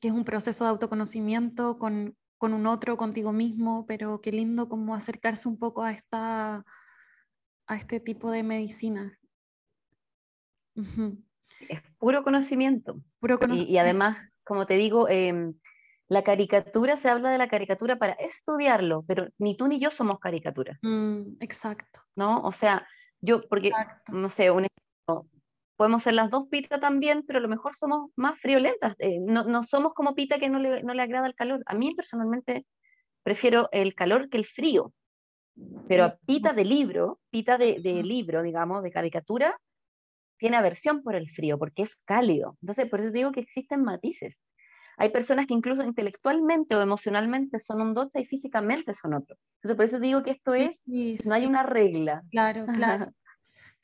que 0.00 0.08
es 0.08 0.14
un 0.14 0.24
proceso 0.24 0.64
de 0.64 0.70
autoconocimiento 0.70 1.78
con, 1.78 2.14
con, 2.44 2.52
un 2.52 2.66
otro, 2.66 2.98
contigo 2.98 3.32
mismo, 3.32 3.86
pero 3.86 4.20
qué 4.20 4.30
lindo 4.30 4.68
como 4.68 4.94
acercarse 4.94 5.48
un 5.48 5.58
poco 5.58 5.82
a, 5.82 5.92
esta, 5.92 6.64
a 7.66 7.76
este 7.76 8.00
tipo 8.00 8.30
de 8.30 8.42
medicina. 8.42 9.18
Es 10.74 11.80
puro 11.96 12.22
conocimiento. 12.22 13.00
Puro 13.18 13.38
conocimiento. 13.38 13.72
y 13.72 13.78
además 13.78 14.18
como 14.44 14.66
te 14.66 14.76
digo, 14.76 15.08
em, 15.08 15.54
la 16.08 16.22
caricatura, 16.22 16.98
se 16.98 17.08
habla 17.08 17.30
de 17.30 17.38
la 17.38 17.48
caricatura 17.48 17.96
para 17.96 18.12
estudiarlo, 18.12 19.04
pero 19.08 19.28
ni 19.38 19.56
tú 19.56 19.66
ni 19.66 19.80
yo 19.80 19.90
somos 19.90 20.20
caricatura. 20.20 20.78
Mm, 20.82 21.36
exacto. 21.40 22.00
¿No? 22.14 22.42
O 22.42 22.52
sea, 22.52 22.86
yo, 23.22 23.48
porque, 23.48 23.72
no 24.12 24.28
sé, 24.28 24.50
un 24.50 24.66
podemos 25.76 26.02
ser 26.02 26.14
las 26.14 26.30
dos 26.30 26.48
Pita 26.48 26.80
también, 26.80 27.24
pero 27.26 27.38
a 27.38 27.42
lo 27.42 27.48
mejor 27.48 27.74
somos 27.74 28.10
más 28.16 28.38
friolentas. 28.40 28.94
Eh, 28.98 29.18
no, 29.20 29.44
no, 29.44 29.64
somos 29.64 29.94
como 29.94 30.14
Pita 30.14 30.38
que 30.38 30.48
no 30.48 30.58
le, 30.58 30.82
no 30.82 30.94
le 30.94 31.02
agrada 31.02 31.26
el 31.26 31.34
calor. 31.34 31.62
A 31.66 31.74
mí 31.74 31.94
personalmente 31.94 32.66
prefiero 33.22 33.68
el 33.72 33.94
calor 33.94 34.28
que 34.28 34.38
el 34.38 34.46
frío. 34.46 34.92
Pero 35.88 36.04
a 36.04 36.16
Pita 36.26 36.52
de 36.52 36.64
libro, 36.64 37.20
Pita 37.30 37.58
de, 37.58 37.78
de 37.80 38.02
libro, 38.02 38.42
digamos, 38.42 38.82
de 38.82 38.90
caricatura, 38.90 39.56
tiene 40.38 40.56
aversión 40.56 41.02
por 41.02 41.14
el 41.14 41.30
frío 41.30 41.58
porque 41.58 41.82
es 41.82 41.96
cálido. 42.04 42.56
Entonces, 42.60 42.88
por 42.88 43.00
eso 43.00 43.10
digo 43.10 43.32
que 43.32 43.40
existen 43.40 43.82
matices. 43.82 44.36
Hay 44.96 45.10
personas 45.10 45.46
que 45.46 45.54
incluso 45.54 45.82
intelectualmente 45.82 46.76
o 46.76 46.82
emocionalmente 46.82 47.58
son 47.58 47.80
un 47.80 47.94
docha 47.94 48.20
y 48.20 48.24
físicamente 48.24 48.94
son 48.94 49.14
otro. 49.14 49.36
Entonces, 49.56 49.76
por 49.76 49.84
eso 49.86 50.00
digo 50.00 50.22
que 50.22 50.30
esto 50.30 50.54
es, 50.54 50.82
no 50.86 51.34
hay 51.34 51.46
una 51.46 51.62
regla. 51.62 52.22
Claro, 52.30 52.66
claro. 52.66 53.06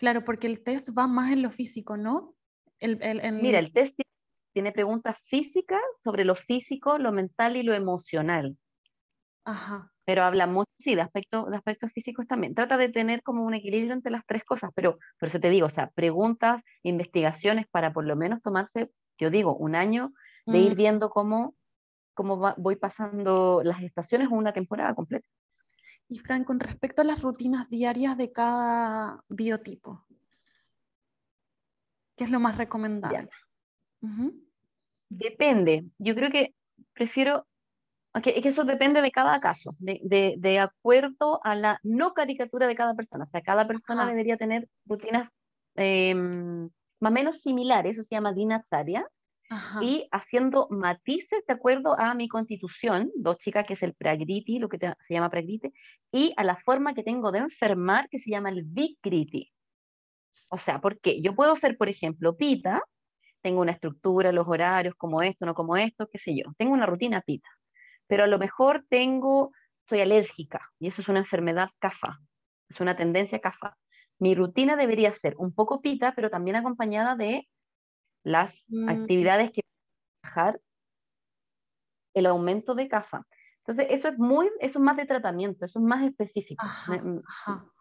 claro, 0.01 0.25
porque 0.25 0.49
el 0.49 0.65
test 0.65 0.91
va 0.97 1.07
más 1.07 1.31
en 1.31 1.43
lo 1.43 1.53
físico, 1.53 1.97
¿no? 1.97 2.35
El, 2.81 2.99
Mira, 3.41 3.59
el 3.59 3.73
test 3.73 4.01
tiene 4.53 4.73
preguntas 4.73 5.17
físicas 5.27 5.81
sobre 6.03 6.25
lo 6.25 6.35
físico, 6.35 6.99
lo 6.99 7.13
mental 7.13 7.57
y 7.57 7.63
lo 7.63 7.75
emocional. 7.75 8.57
Ajá 9.45 9.93
pero 10.11 10.25
habla 10.25 10.49
mucho, 10.49 10.73
sí, 10.77 10.97
de, 10.97 11.03
aspecto, 11.03 11.47
de 11.49 11.57
aspectos 11.57 11.93
físicos 11.93 12.27
también. 12.27 12.53
Trata 12.53 12.77
de 12.77 12.89
tener 12.89 13.23
como 13.23 13.45
un 13.45 13.55
equilibrio 13.55 13.93
entre 13.93 14.11
las 14.11 14.27
tres 14.27 14.45
cosas, 14.45 14.73
pero 14.75 14.99
por 15.21 15.29
eso 15.29 15.39
te 15.39 15.51
digo, 15.51 15.69
o 15.69 15.71
sea, 15.71 15.91
preguntas, 15.91 16.65
investigaciones 16.83 17.67
para 17.71 17.93
por 17.93 18.05
lo 18.05 18.17
menos 18.17 18.43
tomarse, 18.43 18.91
yo 19.19 19.31
digo, 19.31 19.55
un 19.55 19.77
año 19.77 20.13
de 20.47 20.59
ir 20.59 20.73
mm. 20.73 20.77
viendo 20.77 21.11
cómo, 21.11 21.55
cómo 22.15 22.55
voy 22.57 22.75
pasando 22.75 23.63
las 23.63 23.83
estaciones 23.83 24.27
o 24.33 24.35
una 24.35 24.53
temporada 24.53 24.97
completa. 24.97 25.29
Y 26.11 26.18
Fran, 26.18 26.42
con 26.44 26.59
respecto 26.59 27.03
a 27.03 27.05
las 27.05 27.23
rutinas 27.23 27.70
diarias 27.70 28.18
de 28.18 28.33
cada 28.33 29.25
biotipo, 29.29 30.05
¿qué 32.16 32.25
es 32.25 32.31
lo 32.31 32.40
más 32.40 32.59
recomendable? 32.59 33.31
Depende. 35.09 35.87
Yo 35.99 36.16
creo 36.16 36.31
que 36.31 36.53
prefiero 36.92 37.46
es 38.12 38.42
que 38.42 38.49
eso 38.49 38.64
depende 38.64 39.03
de 39.03 39.12
cada 39.12 39.40
caso, 39.40 39.77
de, 39.79 40.01
de, 40.03 40.35
de, 40.37 40.58
acuerdo 40.58 41.40
a 41.44 41.54
la 41.54 41.79
no 41.85 42.13
caricatura 42.13 42.67
de 42.67 42.75
cada 42.75 42.94
persona. 42.94 43.23
O 43.23 43.27
sea, 43.31 43.40
cada 43.40 43.69
persona 43.69 44.04
debería 44.04 44.37
tener 44.37 44.69
rutinas 44.87 45.29
em, 45.77 46.69
más 46.98 47.11
o 47.11 47.15
menos 47.15 47.40
similares, 47.40 47.92
eso 47.92 48.02
se 48.02 48.17
llama 48.17 48.33
y 49.81 50.09
haciendo 50.13 50.69
matices 50.71 51.44
de 51.46 51.55
acuerdo 51.55 51.98
a 51.98 52.15
mi 52.15 52.29
constitución, 52.29 53.11
dos 53.17 53.38
chicas 53.38 53.67
que 53.67 53.73
es 53.73 53.83
el 53.83 53.94
pragriti, 53.94 54.59
lo 54.59 54.69
que 54.69 54.79
se 54.79 55.15
llama 55.15 55.31
pragriti, 55.31 55.73
y 56.13 56.33
a 56.37 56.44
la 56.44 56.57
forma 56.57 56.94
que 56.94 57.03
tengo 57.03 57.33
de 57.33 57.40
enfermar, 57.40 58.09
que 58.09 58.19
se 58.19 58.31
llama 58.31 58.51
el 58.51 58.63
vikriti. 58.63 59.53
O 60.51 60.59
sea, 60.59 60.81
porque 60.81 61.21
yo 61.21 61.35
puedo 61.35 61.57
ser, 61.57 61.77
por 61.77 61.88
ejemplo, 61.88 62.37
pita, 62.37 62.83
tengo 63.42 63.61
una 63.61 63.73
estructura, 63.73 64.33
los 64.33 64.46
horarios, 64.46 64.94
como 64.96 65.23
esto, 65.23 65.46
no 65.46 65.55
como 65.55 65.77
esto, 65.77 66.09
qué 66.09 66.19
sé 66.19 66.37
yo, 66.37 66.44
tengo 66.57 66.73
una 66.73 66.87
rutina 66.87 67.21
pita 67.21 67.48
pero 68.11 68.25
a 68.25 68.27
lo 68.27 68.40
mejor 68.40 68.85
tengo, 68.90 69.53
soy 69.88 70.01
alérgica 70.01 70.69
y 70.81 70.88
eso 70.88 71.01
es 71.01 71.09
una 71.09 71.21
enfermedad 71.21 71.71
CAFA, 71.79 72.19
es 72.69 72.81
una 72.81 72.96
tendencia 72.96 73.38
CAFA. 73.38 73.79
Mi 74.19 74.35
rutina 74.35 74.75
debería 74.75 75.13
ser 75.13 75.37
un 75.38 75.55
poco 75.55 75.81
pita, 75.81 76.13
pero 76.17 76.29
también 76.29 76.57
acompañada 76.57 77.15
de 77.15 77.48
las 78.23 78.66
mm. 78.68 78.88
actividades 78.88 79.50
que 79.50 79.62
bajar 80.23 80.60
el 82.14 82.27
aumento 82.27 82.75
de 82.75 82.88
CAFA. 82.88 83.27
Entonces, 83.58 83.87
eso 83.90 84.08
es 84.08 84.18
muy, 84.18 84.50
eso 84.60 84.79
es 84.79 84.85
más 84.85 84.96
de 84.96 85.06
tratamiento, 85.06 85.64
eso 85.64 85.79
es 85.79 85.85
más 85.85 86.02
específico. 86.04 86.64
Mm, 86.88 87.18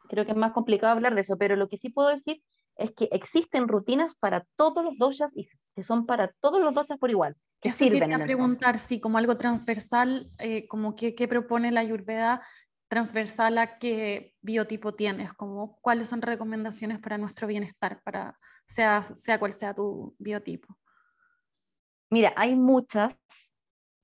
creo 0.08 0.26
que 0.26 0.32
es 0.32 0.38
más 0.38 0.52
complicado 0.52 0.94
hablar 0.94 1.16
de 1.16 1.22
eso, 1.22 1.38
pero 1.38 1.56
lo 1.56 1.68
que 1.68 1.78
sí 1.78 1.90
puedo 1.90 2.10
decir 2.10 2.42
es 2.76 2.92
que 2.92 3.10
existen 3.12 3.68
rutinas 3.68 4.16
para 4.16 4.46
todos 4.56 4.84
los 4.84 4.98
doshas 4.98 5.36
y 5.36 5.48
que 5.76 5.84
son 5.84 6.06
para 6.06 6.32
todos 6.40 6.62
los 6.62 6.74
doshas 6.74 6.98
por 6.98 7.10
igual, 7.10 7.36
que 7.60 7.70
Eso 7.70 7.80
sirven. 7.80 8.10
Quería 8.10 8.24
preguntar, 8.24 8.80
si 8.80 9.00
como 9.00 9.18
algo 9.18 9.38
transversal, 9.38 10.30
eh, 10.38 10.68
como 10.68 10.96
que, 10.96 11.16
¿qué 11.16 11.28
propone 11.28 11.72
la 11.72 11.82
Ayurveda 11.82 12.42
transversal 12.88 13.58
a 13.58 13.78
qué 13.78 14.34
biotipo 14.42 14.94
tienes? 14.96 15.34
Como, 15.34 15.78
¿Cuáles 15.82 16.08
son 16.08 16.22
recomendaciones 16.22 17.00
para 17.00 17.18
nuestro 17.18 17.48
bienestar, 17.48 18.02
para 18.04 18.38
sea, 18.70 19.04
sea 19.04 19.40
cual 19.40 19.54
sea 19.54 19.74
tu 19.74 20.16
biotipo? 20.20 20.78
Mira, 22.12 22.34
hay 22.36 22.56
muchas, 22.56 23.16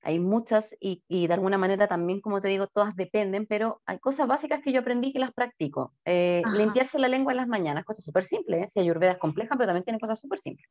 hay 0.00 0.18
muchas 0.18 0.74
y, 0.80 1.02
y, 1.08 1.26
de 1.26 1.34
alguna 1.34 1.58
manera 1.58 1.88
también, 1.88 2.20
como 2.20 2.40
te 2.40 2.48
digo, 2.48 2.66
todas 2.68 2.94
dependen, 2.94 3.46
pero 3.46 3.82
hay 3.86 3.98
cosas 3.98 4.28
básicas 4.28 4.60
que 4.62 4.72
yo 4.72 4.80
aprendí 4.80 5.12
que 5.12 5.18
las 5.18 5.32
practico. 5.32 5.94
Eh, 6.04 6.42
limpiarse 6.52 6.98
la 6.98 7.08
lengua 7.08 7.32
en 7.32 7.38
las 7.38 7.48
mañanas, 7.48 7.84
cosa 7.84 8.02
súper 8.02 8.24
simple, 8.24 8.62
¿eh? 8.62 8.68
si 8.70 8.80
Ayurveda 8.80 9.12
es 9.12 9.18
compleja, 9.18 9.56
pero 9.56 9.66
también 9.66 9.84
tiene 9.84 9.98
cosas 9.98 10.20
súper 10.20 10.38
simples. 10.38 10.68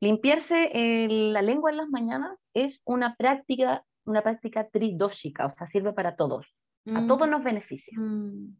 Limpiarse 0.00 0.70
eh, 0.74 1.08
la 1.08 1.42
lengua 1.42 1.70
en 1.70 1.76
las 1.76 1.88
mañanas 1.88 2.48
es 2.52 2.82
una 2.84 3.14
práctica, 3.14 3.84
una 4.04 4.22
práctica 4.22 4.68
tridóxica, 4.68 5.46
o 5.46 5.50
sea, 5.50 5.66
sirve 5.66 5.92
para 5.92 6.16
todos. 6.16 6.58
A 6.86 7.06
todos 7.06 7.26
mm. 7.26 7.30
nos 7.30 7.42
beneficia. 7.42 7.98
Mm. 7.98 8.58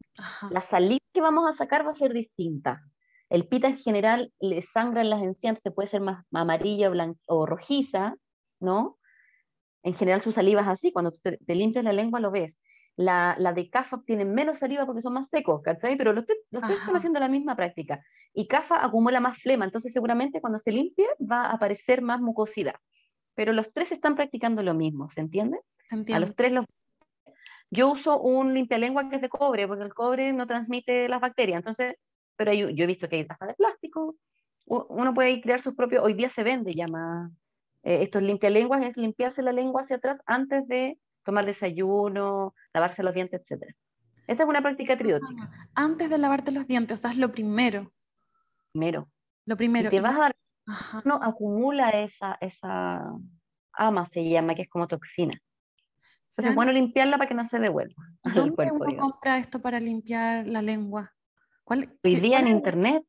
La 0.51 0.63
saliva 0.63 1.05
que 1.13 1.21
vamos 1.21 1.47
a 1.47 1.53
sacar 1.53 1.87
va 1.87 1.91
a 1.91 1.95
ser 1.95 2.15
distinta. 2.15 2.83
El 3.31 3.47
pita 3.49 3.69
en 3.69 3.79
general 3.79 4.33
le 4.39 4.63
sangra 4.63 5.01
en 5.01 5.11
las 5.11 5.23
encías, 5.23 5.61
se 5.61 5.71
puede 5.71 5.89
ser 5.89 6.01
más 6.01 6.25
amarilla 6.33 6.91
o, 6.91 6.95
o 7.29 7.47
rojiza, 7.47 8.17
¿no? 8.61 8.99
En 9.83 9.95
general 9.95 10.23
su 10.23 10.33
saliva 10.33 10.63
es 10.63 10.69
así, 10.69 10.93
cuando 10.93 11.13
te, 11.13 11.39
limpias 11.55 11.85
la 11.85 11.93
lengua 11.93 12.21
lo 12.21 12.31
ves. 12.31 12.59
La, 12.97 13.35
la 13.39 13.53
de 13.53 13.69
CAFA 13.71 14.03
tiene 14.07 14.25
menos 14.25 14.61
saliva 14.61 14.87
porque 14.87 15.03
son 15.03 15.15
más 15.15 15.29
secos, 15.29 15.63
¿cachai? 15.63 15.97
Pero 15.97 16.13
los 16.13 16.27
tres, 16.27 16.39
están 16.51 16.97
haciendo 16.97 17.21
la 17.21 17.29
misma 17.29 17.57
práctica. 17.57 18.03
Y 18.33 18.47
CAFA 18.47 18.85
acumula 18.85 19.21
más 19.21 19.39
flema, 19.39 19.65
entonces 19.65 19.93
seguramente 19.93 20.41
cuando 20.41 20.59
se 20.59 20.73
limpie 20.73 21.07
va 21.21 21.47
a 21.47 21.53
aparecer 21.53 22.03
más 22.03 22.21
mucosidad. 22.21 22.77
Pero 23.35 23.53
los 23.53 23.73
tres 23.73 23.93
están 23.93 24.15
practicando 24.15 24.63
lo 24.63 24.75
mismo, 24.75 25.09
¿se 25.11 25.21
entiende? 25.21 25.59
Se 25.89 25.97
entiende. 25.97 26.17
A 26.17 26.27
los 26.27 26.37
tres 26.37 26.53
los... 26.53 26.65
Yo 27.71 27.91
uso 27.91 28.21
un 28.21 28.55
limpialengua 28.55 29.09
que 29.09 29.17
es 29.17 29.23
de 29.23 29.29
cobre, 29.29 29.67
porque 29.67 29.83
el 29.83 29.93
cobre 29.93 30.33
no 30.33 30.47
transmite 30.47 31.09
las 31.09 31.21
bacterias, 31.21 31.57
entonces 31.57 31.97
pero 32.37 32.53
yo 32.53 32.85
he 32.85 32.87
visto 32.87 33.09
que 33.09 33.17
hay 33.17 33.27
hasta 33.29 33.47
de 33.47 33.55
plástico. 33.55 34.17
Uno 34.67 35.13
puede 35.13 35.41
crear 35.41 35.61
sus 35.61 35.75
propios, 35.75 36.03
hoy 36.05 36.15
día 36.15 36.31
se 36.31 36.43
vende 36.43 36.73
ya 36.73 36.87
más, 36.89 37.31
eh, 37.83 38.03
estos 38.03 38.23
limpialenguas, 38.23 38.85
es 38.85 38.97
limpiarse 38.97 39.43
la 39.43 39.53
lengua 39.53 39.83
hacia 39.83 39.97
atrás 39.97 40.19
antes 40.27 40.67
de 40.69 40.99
tomar 41.23 41.45
desayuno, 41.45 42.55
lavarse 42.73 43.03
los 43.03 43.15
dientes, 43.15 43.51
etc. 43.51 43.75
Esa 44.27 44.43
es 44.45 44.49
una 44.49 44.63
práctica 44.63 44.97
tridótica. 44.97 45.51
Ah, 45.51 45.69
antes 45.75 46.09
de 46.09 46.19
lavarte 46.19 46.51
los 46.51 46.67
dientes, 46.67 46.99
o 46.99 47.03
sea, 47.03 47.11
es 47.11 47.19
lo 47.19 47.31
primero. 47.31 47.93
Primero. 48.73 49.11
Lo 49.45 49.57
primero. 49.57 49.89
Y 49.89 49.91
te 49.91 50.01
vas 50.01 50.17
a 50.17 50.21
dar, 50.21 50.37
no 51.05 51.17
acumula 51.23 51.91
esa, 51.91 52.39
esa 52.41 53.03
ama, 53.73 54.07
se 54.07 54.29
llama, 54.29 54.55
que 54.55 54.63
es 54.63 54.69
como 54.69 54.89
toxina. 54.89 55.39
Entonces 56.31 56.51
es 56.51 56.55
bueno 56.57 56.73
limpiarla 56.73 57.17
para 57.17 57.29
que 57.29 57.35
no 57.35 57.45
se 57.45 57.61
devuelva. 57.61 58.03
¿Dónde 58.35 58.73
uno 58.73 58.97
compra 58.97 59.39
esto 59.39 59.61
para 59.61 59.79
limpiar 59.79 60.47
la 60.47 60.63
lengua? 60.63 61.14
Hoy 61.67 61.89
día 62.03 62.41
en 62.41 62.49
internet, 62.49 63.05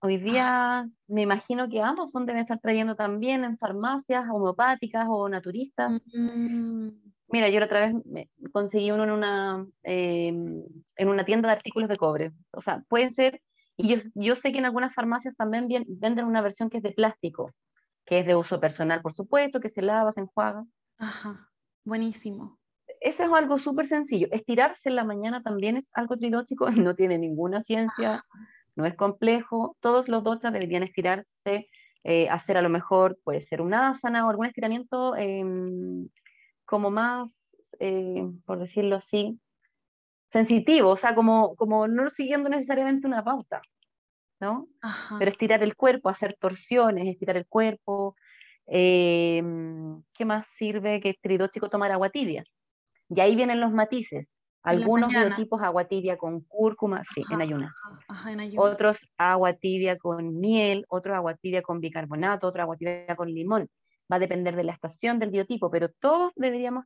hoy 0.00 0.16
día 0.16 0.88
me 1.06 1.22
imagino 1.22 1.68
que 1.68 1.80
Amazon 1.80 2.26
debe 2.26 2.40
estar 2.40 2.58
trayendo 2.58 2.96
también 2.96 3.44
en 3.44 3.56
farmacias 3.56 4.24
homeopáticas 4.28 5.06
o 5.08 5.28
naturistas. 5.28 6.04
Mm. 6.12 6.88
Mira, 7.28 7.48
yo 7.48 7.60
la 7.60 7.66
otra 7.66 7.86
vez 7.86 8.04
me 8.04 8.30
conseguí 8.52 8.90
uno 8.90 9.04
en 9.04 9.10
una, 9.10 9.66
em, 9.84 10.64
en 10.96 11.08
una 11.08 11.24
tienda 11.24 11.48
de 11.48 11.54
artículos 11.54 11.88
de 11.88 11.96
cobre. 11.96 12.32
O 12.52 12.60
sea, 12.60 12.82
pueden 12.88 13.12
ser, 13.12 13.40
y 13.76 13.88
yo, 13.88 13.96
yo 14.14 14.34
sé 14.34 14.50
que 14.50 14.58
en 14.58 14.64
algunas 14.64 14.92
farmacias 14.92 15.36
también 15.36 15.68
venden 15.86 16.26
una 16.26 16.40
versión 16.40 16.68
que 16.68 16.78
es 16.78 16.82
de 16.82 16.92
plástico, 16.92 17.52
que 18.04 18.20
es 18.20 18.26
de 18.26 18.34
uso 18.34 18.58
personal, 18.60 19.02
por 19.02 19.14
supuesto, 19.14 19.60
que 19.60 19.70
se 19.70 19.82
lava, 19.82 20.10
se 20.12 20.20
enjuaga. 20.20 20.64
Ajá, 20.98 21.50
buenísimo 21.84 22.58
eso 23.00 23.22
es 23.24 23.32
algo 23.32 23.58
súper 23.58 23.86
sencillo. 23.86 24.28
Estirarse 24.30 24.88
en 24.88 24.96
la 24.96 25.04
mañana 25.04 25.42
también 25.42 25.76
es 25.76 25.90
algo 25.94 26.16
tridóchico, 26.16 26.66
no 26.90 26.94
tiene 26.94 27.18
ninguna 27.18 27.62
ciencia, 27.62 28.24
no 28.74 28.86
es 28.86 28.94
complejo. 28.94 29.76
Todos 29.80 30.08
los 30.08 30.22
dochas 30.24 30.52
deberían 30.52 30.82
estirarse, 30.82 31.68
eh, 32.04 32.28
hacer 32.28 32.56
a 32.56 32.62
lo 32.62 32.68
mejor, 32.68 33.18
puede 33.24 33.40
ser 33.40 33.60
una 33.60 33.90
asana 33.90 34.26
o 34.26 34.30
algún 34.30 34.46
estiramiento 34.46 35.16
em, 35.16 36.08
como 36.64 36.90
más, 36.90 37.56
eh, 37.80 38.24
por 38.44 38.58
decirlo 38.58 38.96
así, 38.96 39.40
sensitivo, 40.30 40.90
o 40.90 40.96
sea, 40.96 41.14
como, 41.14 41.56
como 41.56 41.88
no 41.88 42.10
siguiendo 42.10 42.48
necesariamente 42.48 43.06
una 43.06 43.24
pauta, 43.24 43.62
¿no? 44.40 44.68
Pero 45.18 45.30
estirar 45.30 45.62
el 45.62 45.76
cuerpo, 45.76 46.08
hacer 46.08 46.36
torsiones, 46.38 47.06
estirar 47.06 47.36
el 47.36 47.46
cuerpo. 47.46 48.16
Em, 48.66 50.02
¿Qué 50.12 50.24
más 50.24 50.46
sirve 50.48 51.00
que 51.00 51.14
tridóchico 51.14 51.70
tomar 51.70 51.92
agua 51.92 52.10
tibia? 52.10 52.44
Y 53.08 53.20
ahí 53.20 53.36
vienen 53.36 53.60
los 53.60 53.72
matices. 53.72 54.32
Algunos 54.62 55.10
biotipos 55.10 55.62
agua 55.62 55.84
tibia 55.84 56.16
con 56.16 56.40
cúrcuma, 56.40 57.04
sí, 57.04 57.22
en 57.30 57.40
ayunas. 57.40 57.72
Otros 58.56 59.06
agua 59.16 59.52
tibia 59.52 59.96
con 59.96 60.40
miel, 60.40 60.84
otros 60.88 61.14
agua 61.14 61.34
tibia 61.36 61.62
con 61.62 61.80
bicarbonato, 61.80 62.48
otro 62.48 62.62
agua 62.62 62.76
tibia 62.76 63.14
con 63.14 63.32
limón. 63.32 63.68
Va 64.10 64.16
a 64.16 64.18
depender 64.18 64.56
de 64.56 64.64
la 64.64 64.72
estación 64.72 65.20
del 65.20 65.30
biotipo, 65.30 65.70
pero 65.70 65.88
todos 65.88 66.32
deberíamos 66.34 66.84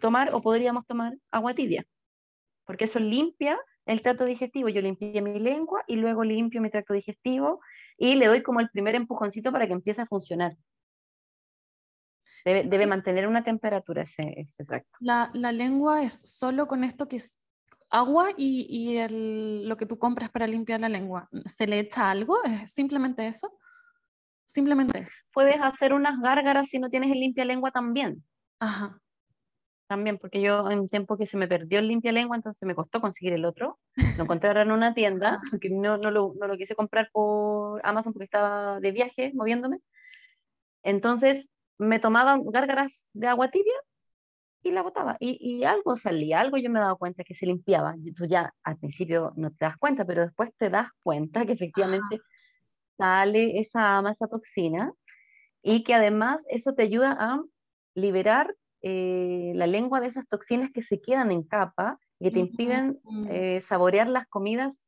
tomar 0.00 0.34
o 0.34 0.40
podríamos 0.40 0.86
tomar 0.86 1.16
agua 1.30 1.54
tibia, 1.54 1.84
porque 2.64 2.86
eso 2.86 2.98
limpia 2.98 3.58
el 3.86 4.02
tracto 4.02 4.24
digestivo. 4.24 4.68
Yo 4.68 4.82
limpié 4.82 5.22
mi 5.22 5.38
lengua 5.38 5.82
y 5.86 5.96
luego 5.96 6.24
limpio 6.24 6.60
mi 6.60 6.70
tracto 6.70 6.94
digestivo 6.94 7.60
y 7.96 8.16
le 8.16 8.26
doy 8.26 8.42
como 8.42 8.58
el 8.60 8.70
primer 8.70 8.96
empujoncito 8.96 9.52
para 9.52 9.68
que 9.68 9.72
empiece 9.72 10.02
a 10.02 10.06
funcionar. 10.06 10.56
Debe, 12.44 12.86
mantener 12.86 13.26
una 13.26 13.44
temperatura 13.44 14.02
ese, 14.02 14.40
ese 14.40 14.64
tracto. 14.64 14.90
La, 15.00 15.30
la, 15.34 15.52
lengua 15.52 16.02
es 16.02 16.20
solo 16.20 16.66
con 16.66 16.84
esto 16.84 17.08
que 17.08 17.16
es 17.16 17.40
agua 17.90 18.30
y, 18.36 18.66
y 18.68 18.98
el, 18.98 19.68
lo 19.68 19.76
que 19.76 19.86
tú 19.86 19.98
compras 19.98 20.30
para 20.30 20.46
limpiar 20.46 20.80
la 20.80 20.88
lengua. 20.88 21.28
¿Se 21.54 21.66
le 21.66 21.80
echa 21.80 22.10
algo? 22.10 22.42
¿Es 22.44 22.72
simplemente 22.72 23.26
eso? 23.26 23.56
Simplemente 24.46 25.00
eso. 25.00 25.12
Puedes 25.32 25.60
hacer 25.60 25.92
unas 25.92 26.20
gárgaras 26.20 26.68
si 26.68 26.78
no 26.78 26.88
tienes 26.88 27.10
el 27.10 27.20
limpia 27.20 27.44
lengua 27.44 27.70
también. 27.70 28.24
Ajá. 28.60 28.98
También, 29.88 30.18
porque 30.18 30.42
yo 30.42 30.70
en 30.70 30.80
un 30.80 30.88
tiempo 30.88 31.16
que 31.16 31.24
se 31.24 31.38
me 31.38 31.48
perdió 31.48 31.78
el 31.78 31.88
limpia 31.88 32.12
lengua, 32.12 32.36
entonces 32.36 32.66
me 32.66 32.74
costó 32.74 33.00
conseguir 33.00 33.32
el 33.32 33.46
otro. 33.46 33.78
Lo 34.16 34.24
encontré 34.24 34.50
en 34.50 34.70
una 34.70 34.92
tienda, 34.92 35.40
que 35.62 35.70
no, 35.70 35.96
no, 35.96 36.10
lo, 36.10 36.34
no 36.38 36.46
lo 36.46 36.56
quise 36.56 36.74
comprar 36.74 37.08
por 37.10 37.80
Amazon 37.84 38.12
porque 38.12 38.24
estaba 38.24 38.80
de 38.80 38.92
viaje, 38.92 39.32
moviéndome. 39.34 39.80
Entonces 40.82 41.48
me 41.78 41.98
tomaba 41.98 42.38
gárgaras 42.44 43.10
de 43.12 43.28
agua 43.28 43.48
tibia 43.50 43.74
y 44.62 44.72
la 44.72 44.82
botaba. 44.82 45.16
Y, 45.20 45.38
y, 45.40 45.64
algo 45.64 45.96
salía, 45.96 46.40
algo 46.40 46.56
yo 46.56 46.70
me 46.70 46.78
he 46.78 46.82
dado 46.82 46.98
cuenta 46.98 47.24
que 47.24 47.34
se 47.34 47.46
limpiaba. 47.46 47.94
Tú 48.16 48.26
ya 48.26 48.52
al 48.64 48.76
principio 48.76 49.32
no 49.36 49.50
te 49.50 49.64
das 49.64 49.76
cuenta, 49.78 50.04
pero 50.04 50.22
después 50.22 50.50
te 50.56 50.70
das 50.70 50.90
cuenta 51.02 51.46
que 51.46 51.52
efectivamente 51.52 52.20
sale 52.96 53.58
esa 53.60 53.96
ama, 53.96 54.10
esa 54.10 54.26
toxina, 54.26 54.92
y 55.62 55.84
que 55.84 55.94
además 55.94 56.42
eso 56.48 56.74
te 56.74 56.82
ayuda 56.82 57.16
a 57.18 57.40
liberar 57.94 58.54
eh, 58.82 59.52
la 59.54 59.66
lengua 59.66 60.00
de 60.00 60.08
esas 60.08 60.26
toxinas 60.28 60.70
que 60.72 60.82
se 60.82 61.00
quedan 61.00 61.30
en 61.30 61.42
capa 61.42 61.98
y 62.18 62.26
que 62.26 62.30
te 62.32 62.40
impiden 62.40 63.00
eh, 63.28 63.60
saborear 63.60 64.08
las 64.08 64.26
comidas 64.28 64.86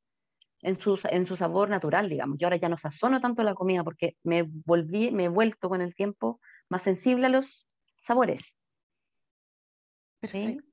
en 0.62 0.78
su, 0.78 0.98
en 1.10 1.26
su 1.26 1.36
sabor 1.36 1.70
natural, 1.70 2.08
digamos. 2.08 2.38
Yo 2.38 2.46
ahora 2.46 2.56
ya 2.56 2.68
no 2.68 2.78
sazono 2.78 3.20
tanto 3.20 3.42
la 3.42 3.54
comida 3.54 3.82
porque 3.82 4.16
me 4.22 4.42
volví, 4.42 5.10
me 5.10 5.24
he 5.24 5.28
vuelto 5.28 5.68
con 5.68 5.80
el 5.80 5.94
tiempo 5.94 6.40
más 6.70 6.82
sensible 6.82 7.26
a 7.26 7.28
los 7.28 7.68
sabores. 8.00 8.56
Perfecto. 10.20 10.64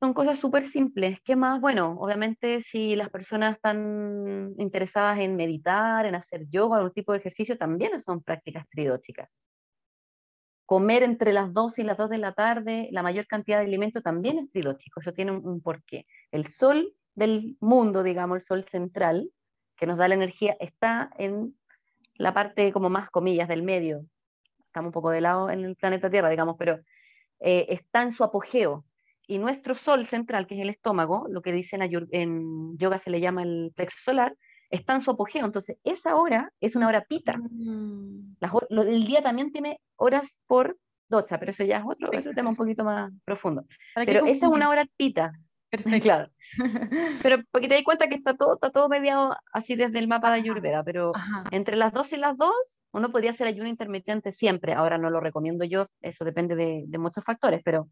Son 0.00 0.14
cosas 0.14 0.38
súper 0.38 0.66
simples. 0.66 1.20
¿Qué 1.24 1.34
más? 1.34 1.60
Bueno, 1.60 1.96
obviamente 1.98 2.60
si 2.60 2.94
las 2.94 3.10
personas 3.10 3.56
están 3.56 4.54
interesadas 4.56 5.18
en 5.18 5.34
meditar, 5.34 6.06
en 6.06 6.14
hacer 6.14 6.48
yoga, 6.48 6.76
algún 6.76 6.92
tipo 6.92 7.12
de 7.12 7.18
ejercicio, 7.18 7.58
también 7.58 8.00
son 8.00 8.22
prácticas 8.22 8.68
tridóticas. 8.68 9.28
Comer 10.66 11.02
entre 11.02 11.32
las 11.32 11.52
2 11.52 11.78
y 11.78 11.82
las 11.82 11.96
2 11.96 12.10
de 12.10 12.18
la 12.18 12.32
tarde 12.32 12.88
la 12.92 13.02
mayor 13.02 13.26
cantidad 13.26 13.58
de 13.58 13.64
alimento 13.64 14.00
también 14.00 14.38
es 14.38 14.50
tridótico. 14.50 15.00
Eso 15.00 15.12
tiene 15.12 15.32
un, 15.32 15.46
un 15.46 15.60
porqué. 15.60 16.06
El 16.30 16.46
sol 16.46 16.94
del 17.14 17.56
mundo, 17.60 18.04
digamos, 18.04 18.36
el 18.36 18.42
sol 18.42 18.64
central, 18.64 19.32
que 19.76 19.86
nos 19.86 19.98
da 19.98 20.06
la 20.06 20.14
energía, 20.14 20.56
está 20.60 21.10
en 21.18 21.56
la 22.14 22.34
parte 22.34 22.72
como 22.72 22.90
más 22.90 23.10
comillas 23.10 23.48
del 23.48 23.62
medio, 23.62 24.04
estamos 24.68 24.88
un 24.88 24.92
poco 24.92 25.10
de 25.10 25.20
lado 25.20 25.50
en 25.50 25.64
el 25.64 25.76
planeta 25.76 26.10
Tierra, 26.10 26.30
digamos, 26.30 26.56
pero 26.58 26.78
eh, 27.40 27.66
está 27.68 28.02
en 28.02 28.12
su 28.12 28.24
apogeo. 28.24 28.84
Y 29.26 29.38
nuestro 29.38 29.74
sol 29.74 30.06
central, 30.06 30.46
que 30.46 30.54
es 30.56 30.62
el 30.62 30.70
estómago, 30.70 31.26
lo 31.28 31.42
que 31.42 31.52
dicen 31.52 31.82
en 31.82 32.78
yoga 32.78 32.98
se 32.98 33.10
le 33.10 33.20
llama 33.20 33.42
el 33.42 33.72
plexo 33.74 33.98
solar, 34.00 34.34
está 34.70 34.94
en 34.94 35.02
su 35.02 35.10
apogeo. 35.10 35.44
Entonces, 35.44 35.76
esa 35.84 36.16
hora 36.16 36.50
es 36.60 36.76
una 36.76 36.88
hora 36.88 37.04
pita. 37.04 37.36
Mm. 37.36 38.36
el 38.70 39.04
día 39.04 39.22
también 39.22 39.52
tiene 39.52 39.80
horas 39.96 40.42
por 40.46 40.78
docha, 41.08 41.38
pero 41.38 41.50
eso 41.50 41.64
ya 41.64 41.78
es 41.78 41.84
otro, 41.86 42.08
otro 42.16 42.32
tema 42.32 42.50
un 42.50 42.56
poquito 42.56 42.84
más 42.84 43.12
profundo. 43.24 43.64
Pero 43.94 44.26
esa 44.26 44.46
es 44.46 44.52
una 44.52 44.68
hora 44.68 44.86
pita. 44.96 45.32
Perfecto. 45.70 46.00
Claro. 46.00 46.30
Pero 47.22 47.38
porque 47.50 47.68
te 47.68 47.74
das 47.74 47.84
cuenta 47.84 48.08
que 48.08 48.14
está 48.14 48.34
todo, 48.34 48.54
está 48.54 48.70
todo 48.70 48.88
mediado 48.88 49.36
así 49.52 49.76
desde 49.76 49.98
el 49.98 50.08
mapa 50.08 50.30
de 50.30 50.38
Ayurveda, 50.40 50.82
pero 50.82 51.12
entre 51.50 51.76
las 51.76 51.92
dos 51.92 52.12
y 52.12 52.16
las 52.16 52.36
dos, 52.38 52.80
uno 52.92 53.10
podría 53.10 53.32
hacer 53.32 53.46
ayuno 53.46 53.68
intermitente 53.68 54.32
siempre. 54.32 54.72
Ahora 54.72 54.96
no 54.96 55.10
lo 55.10 55.20
recomiendo 55.20 55.64
yo, 55.64 55.88
eso 56.00 56.24
depende 56.24 56.56
de, 56.56 56.84
de 56.86 56.98
muchos 56.98 57.22
factores, 57.22 57.60
pero, 57.62 57.90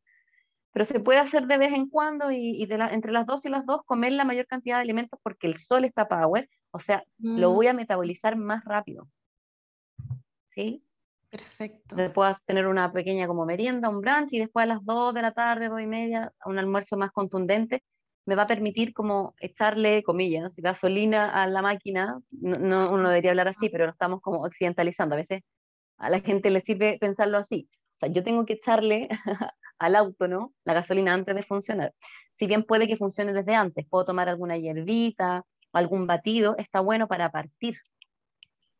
pero 0.72 0.86
se 0.86 1.00
puede 1.00 1.18
hacer 1.18 1.46
de 1.46 1.58
vez 1.58 1.72
en 1.74 1.88
cuando 1.88 2.30
y, 2.30 2.62
y 2.62 2.66
de 2.66 2.78
la, 2.78 2.88
entre 2.88 3.12
las 3.12 3.26
dos 3.26 3.44
y 3.44 3.50
las 3.50 3.66
dos 3.66 3.82
comer 3.84 4.12
la 4.12 4.24
mayor 4.24 4.46
cantidad 4.46 4.76
de 4.76 4.82
alimentos 4.82 5.20
porque 5.22 5.46
el 5.46 5.58
sol 5.58 5.84
está 5.84 6.08
power, 6.08 6.48
o 6.70 6.80
sea, 6.80 7.04
lo 7.18 7.50
mm. 7.50 7.54
voy 7.54 7.66
a 7.66 7.74
metabolizar 7.74 8.36
más 8.36 8.64
rápido. 8.64 9.08
¿Sí? 10.46 10.85
Perfecto. 11.36 11.96
Después 11.96 12.42
tener 12.46 12.66
una 12.66 12.90
pequeña 12.92 13.26
como 13.26 13.44
merienda, 13.44 13.90
un 13.90 14.00
brunch 14.00 14.32
y 14.32 14.38
después 14.38 14.64
a 14.64 14.66
las 14.66 14.84
2 14.84 15.12
de 15.12 15.20
la 15.20 15.32
tarde, 15.32 15.68
2 15.68 15.82
y 15.82 15.86
media, 15.86 16.32
un 16.46 16.58
almuerzo 16.58 16.96
más 16.96 17.12
contundente, 17.12 17.82
me 18.24 18.34
va 18.34 18.44
a 18.44 18.46
permitir 18.46 18.94
como 18.94 19.34
echarle, 19.38 20.02
comillas, 20.02 20.56
gasolina 20.56 21.28
a 21.42 21.46
la 21.46 21.60
máquina. 21.60 22.18
No, 22.30 22.90
uno 22.90 23.10
debería 23.10 23.32
hablar 23.32 23.48
así, 23.48 23.68
pero 23.68 23.84
lo 23.84 23.92
estamos 23.92 24.22
como 24.22 24.42
occidentalizando. 24.42 25.14
A 25.14 25.18
veces 25.18 25.42
a 25.98 26.08
la 26.08 26.20
gente 26.20 26.48
le 26.48 26.62
sirve 26.62 26.96
pensarlo 26.98 27.36
así. 27.36 27.68
O 27.96 27.98
sea, 27.98 28.08
yo 28.08 28.24
tengo 28.24 28.46
que 28.46 28.54
echarle 28.54 29.08
al 29.78 29.94
auto, 29.94 30.28
¿no? 30.28 30.54
La 30.64 30.72
gasolina 30.72 31.12
antes 31.12 31.34
de 31.34 31.42
funcionar. 31.42 31.92
Si 32.32 32.46
bien 32.46 32.64
puede 32.64 32.88
que 32.88 32.96
funcione 32.96 33.34
desde 33.34 33.54
antes, 33.54 33.86
puedo 33.88 34.06
tomar 34.06 34.30
alguna 34.30 34.56
hierbita, 34.56 35.44
algún 35.72 36.06
batido, 36.06 36.56
está 36.56 36.80
bueno 36.80 37.08
para 37.08 37.30
partir. 37.30 37.76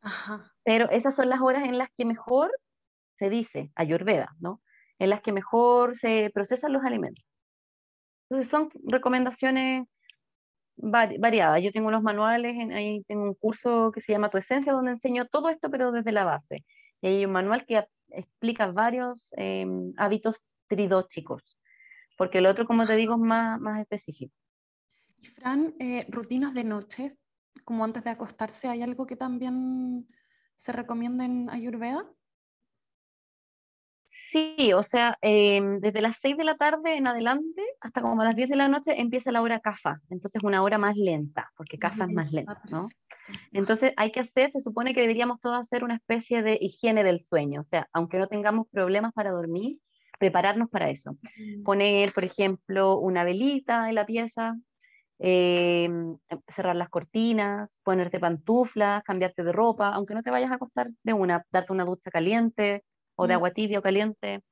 Ajá. 0.00 0.55
Pero 0.66 0.90
esas 0.90 1.14
son 1.14 1.28
las 1.28 1.40
horas 1.40 1.62
en 1.64 1.78
las 1.78 1.88
que 1.96 2.04
mejor 2.04 2.50
se 3.20 3.30
dice 3.30 3.70
ayurveda, 3.76 4.34
¿no? 4.40 4.60
En 4.98 5.10
las 5.10 5.22
que 5.22 5.32
mejor 5.32 5.96
se 5.96 6.28
procesan 6.34 6.72
los 6.72 6.82
alimentos. 6.82 7.24
Entonces 8.28 8.50
son 8.50 8.70
recomendaciones 8.82 9.86
variadas. 10.74 11.62
Yo 11.62 11.70
tengo 11.70 11.86
unos 11.86 12.02
manuales, 12.02 12.56
ahí 12.74 13.04
tengo 13.04 13.22
un 13.22 13.34
curso 13.34 13.92
que 13.92 14.00
se 14.00 14.10
llama 14.10 14.28
Tu 14.28 14.38
Esencia, 14.38 14.72
donde 14.72 14.90
enseño 14.90 15.26
todo 15.26 15.50
esto, 15.50 15.70
pero 15.70 15.92
desde 15.92 16.10
la 16.10 16.24
base. 16.24 16.64
Y 17.00 17.06
hay 17.06 17.24
un 17.24 17.30
manual 17.30 17.64
que 17.64 17.86
explica 18.08 18.66
varios 18.66 19.32
em, 19.36 19.92
hábitos 19.96 20.42
tridóchicos, 20.66 21.60
porque 22.18 22.38
el 22.38 22.46
otro, 22.46 22.66
como 22.66 22.86
te 22.86 22.96
digo, 22.96 23.14
es 23.14 23.20
más, 23.20 23.60
más 23.60 23.80
específico. 23.80 24.34
Y 25.22 25.26
Fran, 25.26 25.76
eh, 25.78 26.04
rutinas 26.08 26.54
de 26.54 26.64
noche, 26.64 27.16
como 27.64 27.84
antes 27.84 28.02
de 28.02 28.10
acostarse, 28.10 28.66
¿hay 28.66 28.82
algo 28.82 29.06
que 29.06 29.14
también 29.14 30.08
se 30.56 30.72
recomienda 30.72 31.24
en 31.24 31.48
Ayurveda? 31.50 32.04
Sí, 34.04 34.72
o 34.74 34.82
sea, 34.82 35.18
em, 35.20 35.78
desde 35.80 36.00
las 36.00 36.16
6 36.18 36.36
de 36.36 36.44
la 36.44 36.56
tarde 36.56 36.96
en 36.96 37.06
adelante 37.06 37.62
hasta 37.80 38.00
como 38.00 38.22
a 38.22 38.24
las 38.24 38.36
10 38.36 38.48
de 38.48 38.56
la 38.56 38.68
noche 38.68 39.00
empieza 39.00 39.30
la 39.30 39.42
hora 39.42 39.60
CAFA, 39.60 40.00
entonces 40.08 40.42
una 40.42 40.62
hora 40.62 40.78
más 40.78 40.96
lenta, 40.96 41.52
porque 41.56 41.78
CAFA 41.78 42.04
es 42.06 42.12
más 42.12 42.32
lenta, 42.32 42.60
¿no? 42.70 42.88
Entonces 43.52 43.92
hay 43.96 44.12
que 44.12 44.20
hacer, 44.20 44.52
se 44.52 44.60
supone 44.60 44.94
que 44.94 45.00
deberíamos 45.00 45.40
todos 45.40 45.58
hacer 45.58 45.84
una 45.84 45.96
especie 45.96 46.42
de 46.42 46.58
higiene 46.60 47.04
del 47.04 47.22
sueño, 47.22 47.60
o 47.60 47.64
sea, 47.64 47.88
aunque 47.92 48.18
no 48.18 48.26
tengamos 48.26 48.66
problemas 48.70 49.12
para 49.12 49.32
dormir, 49.32 49.78
prepararnos 50.18 50.70
para 50.70 50.90
eso. 50.90 51.16
Poner, 51.64 52.12
por 52.12 52.24
ejemplo, 52.24 52.98
una 52.98 53.24
velita 53.24 53.88
en 53.88 53.94
la 53.94 54.06
pieza, 54.06 54.56
Em, 55.18 56.18
cerrar 56.48 56.76
las 56.76 56.90
cortinas, 56.90 57.78
ponerte 57.82 58.20
pantuflas, 58.20 59.02
cambiarte 59.02 59.42
de 59.44 59.52
ropa, 59.52 59.88
aunque 59.88 60.14
no 60.14 60.22
te 60.22 60.30
vayas 60.30 60.50
a 60.50 60.56
acostar 60.56 60.90
de 61.02 61.12
una, 61.14 61.42
darte 61.50 61.72
una 61.72 61.86
ducha 61.86 62.10
caliente 62.10 62.84
o 63.14 63.26
de 63.26 63.34
mm. 63.34 63.36
agua 63.36 63.50
tibia 63.52 63.78
o 63.78 63.82
caliente, 63.82 64.42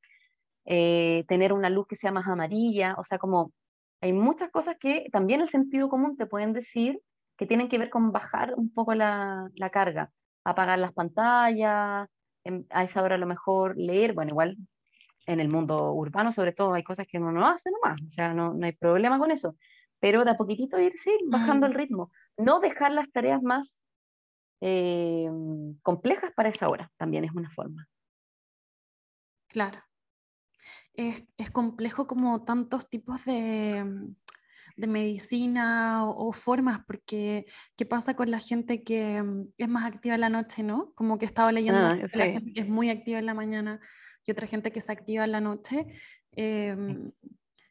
eh, 0.64 1.24
tener 1.28 1.52
una 1.52 1.68
luz 1.68 1.86
que 1.86 1.96
sea 1.96 2.12
más 2.12 2.26
amarilla, 2.26 2.94
o 2.98 3.04
sea, 3.04 3.18
como 3.18 3.52
hay 4.00 4.12
muchas 4.14 4.50
cosas 4.50 4.76
que 4.80 5.06
también 5.12 5.42
el 5.42 5.50
sentido 5.50 5.88
común 5.90 6.16
te 6.16 6.26
pueden 6.26 6.54
decir 6.54 7.00
que 7.36 7.46
tienen 7.46 7.68
que 7.68 7.78
ver 7.78 7.90
con 7.90 8.12
bajar 8.12 8.54
un 8.56 8.72
poco 8.72 8.94
la, 8.94 9.50
la 9.56 9.70
carga, 9.70 10.10
apagar 10.44 10.78
las 10.78 10.92
pantallas, 10.94 12.08
a 12.70 12.84
esa 12.84 13.02
hora 13.02 13.16
a 13.16 13.18
lo 13.18 13.26
mejor 13.26 13.76
leer, 13.76 14.14
bueno, 14.14 14.30
igual 14.30 14.56
en 15.26 15.40
el 15.40 15.48
mundo 15.48 15.92
urbano 15.92 16.32
sobre 16.32 16.52
todo 16.52 16.74
hay 16.74 16.82
cosas 16.82 17.06
que 17.06 17.18
uno 17.18 17.32
no 17.32 17.46
hace 17.46 17.70
nomás, 17.70 18.00
o 18.02 18.10
sea, 18.10 18.34
no, 18.34 18.54
no 18.54 18.66
hay 18.66 18.72
problema 18.72 19.18
con 19.18 19.30
eso, 19.30 19.56
pero 20.04 20.22
de 20.22 20.32
a 20.32 20.36
poquitito 20.36 20.78
irse 20.78 21.10
bajando 21.24 21.64
el 21.66 21.72
ritmo. 21.72 22.12
No 22.36 22.60
dejar 22.60 22.92
las 22.92 23.10
tareas 23.10 23.42
más 23.42 23.82
eh, 24.60 25.30
complejas 25.80 26.30
para 26.36 26.50
esa 26.50 26.68
hora, 26.68 26.92
también 26.98 27.24
es 27.24 27.32
una 27.32 27.48
forma. 27.48 27.88
Claro. 29.48 29.82
Es, 30.92 31.24
complejo 31.52 32.06
como 32.06 32.44
tantos 32.44 32.90
tipos 32.90 33.24
de, 33.24 33.82
de 34.76 34.86
medicina 34.86 36.04
o, 36.06 36.34
formas, 36.34 36.84
porque 36.86 37.46
¿qué 37.74 37.86
pasa 37.86 38.14
con 38.14 38.30
la 38.30 38.40
gente 38.40 38.84
que 38.84 39.22
mm, 39.22 39.54
es 39.56 39.68
más 39.70 39.86
activa 39.86 40.16
en 40.16 40.20
la 40.20 40.28
noche, 40.28 40.62
no? 40.62 40.92
Como 40.94 41.16
que 41.16 41.24
estaba 41.24 41.50
leyendo 41.50 41.80
ah, 41.80 41.96
la 42.12 42.26
gente 42.26 42.52
que 42.52 42.60
es 42.60 42.68
muy 42.68 42.90
activa 42.90 43.20
en 43.20 43.24
la 43.24 43.32
mañana 43.32 43.80
y 44.26 44.32
otra 44.32 44.46
gente 44.48 44.70
que 44.70 44.82
se 44.82 44.92
activa 44.92 45.24
en 45.24 45.32
la 45.32 45.40
noche. 45.40 45.86
Em, 46.32 47.10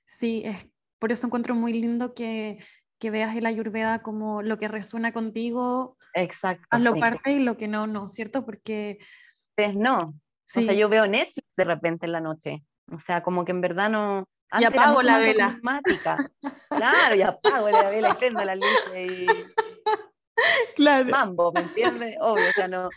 sí, 0.07 0.41
es, 0.43 0.72
por 1.03 1.11
eso 1.11 1.27
encuentro 1.27 1.53
muy 1.53 1.73
lindo 1.73 2.13
que, 2.13 2.59
que 2.97 3.11
veas 3.11 3.35
el 3.35 3.45
ayurveda 3.45 4.01
como 4.01 4.41
lo 4.41 4.57
que 4.57 4.69
resuena 4.69 5.11
contigo, 5.11 5.97
Exacto, 6.13 6.65
hazlo 6.69 6.95
parte 6.95 7.33
y 7.33 7.39
lo 7.39 7.57
que 7.57 7.67
no, 7.67 7.87
no, 7.87 8.07
¿cierto? 8.07 8.45
Porque... 8.45 8.99
Pues 9.53 9.75
no. 9.75 9.97
O 9.97 10.61
sea, 10.61 10.71
yo 10.71 10.87
veo 10.87 11.05
Netflix 11.05 11.45
de 11.57 11.65
repente 11.65 12.05
en 12.05 12.13
la 12.13 12.21
noche. 12.21 12.63
O 12.89 12.99
sea, 12.99 13.21
como 13.21 13.43
que 13.43 13.51
en 13.51 13.59
verdad 13.59 13.89
no... 13.89 14.29
y 14.57 14.63
apago 14.63 15.01
la 15.01 15.17
vela. 15.17 15.59
claro, 16.69 17.15
y 17.15 17.21
apago 17.21 17.69
la 17.69 17.89
vela 17.89 18.11
y 18.11 18.13
prendo 18.13 18.45
la 18.45 18.55
luz 18.55 18.65
y... 18.95 19.27
Claro. 20.77 21.09
Mambo, 21.09 21.51
¿me 21.51 21.59
entiendes? 21.59 22.15
Obvio, 22.21 22.49
o 22.49 22.53
sea, 22.53 22.69
no, 22.69 22.89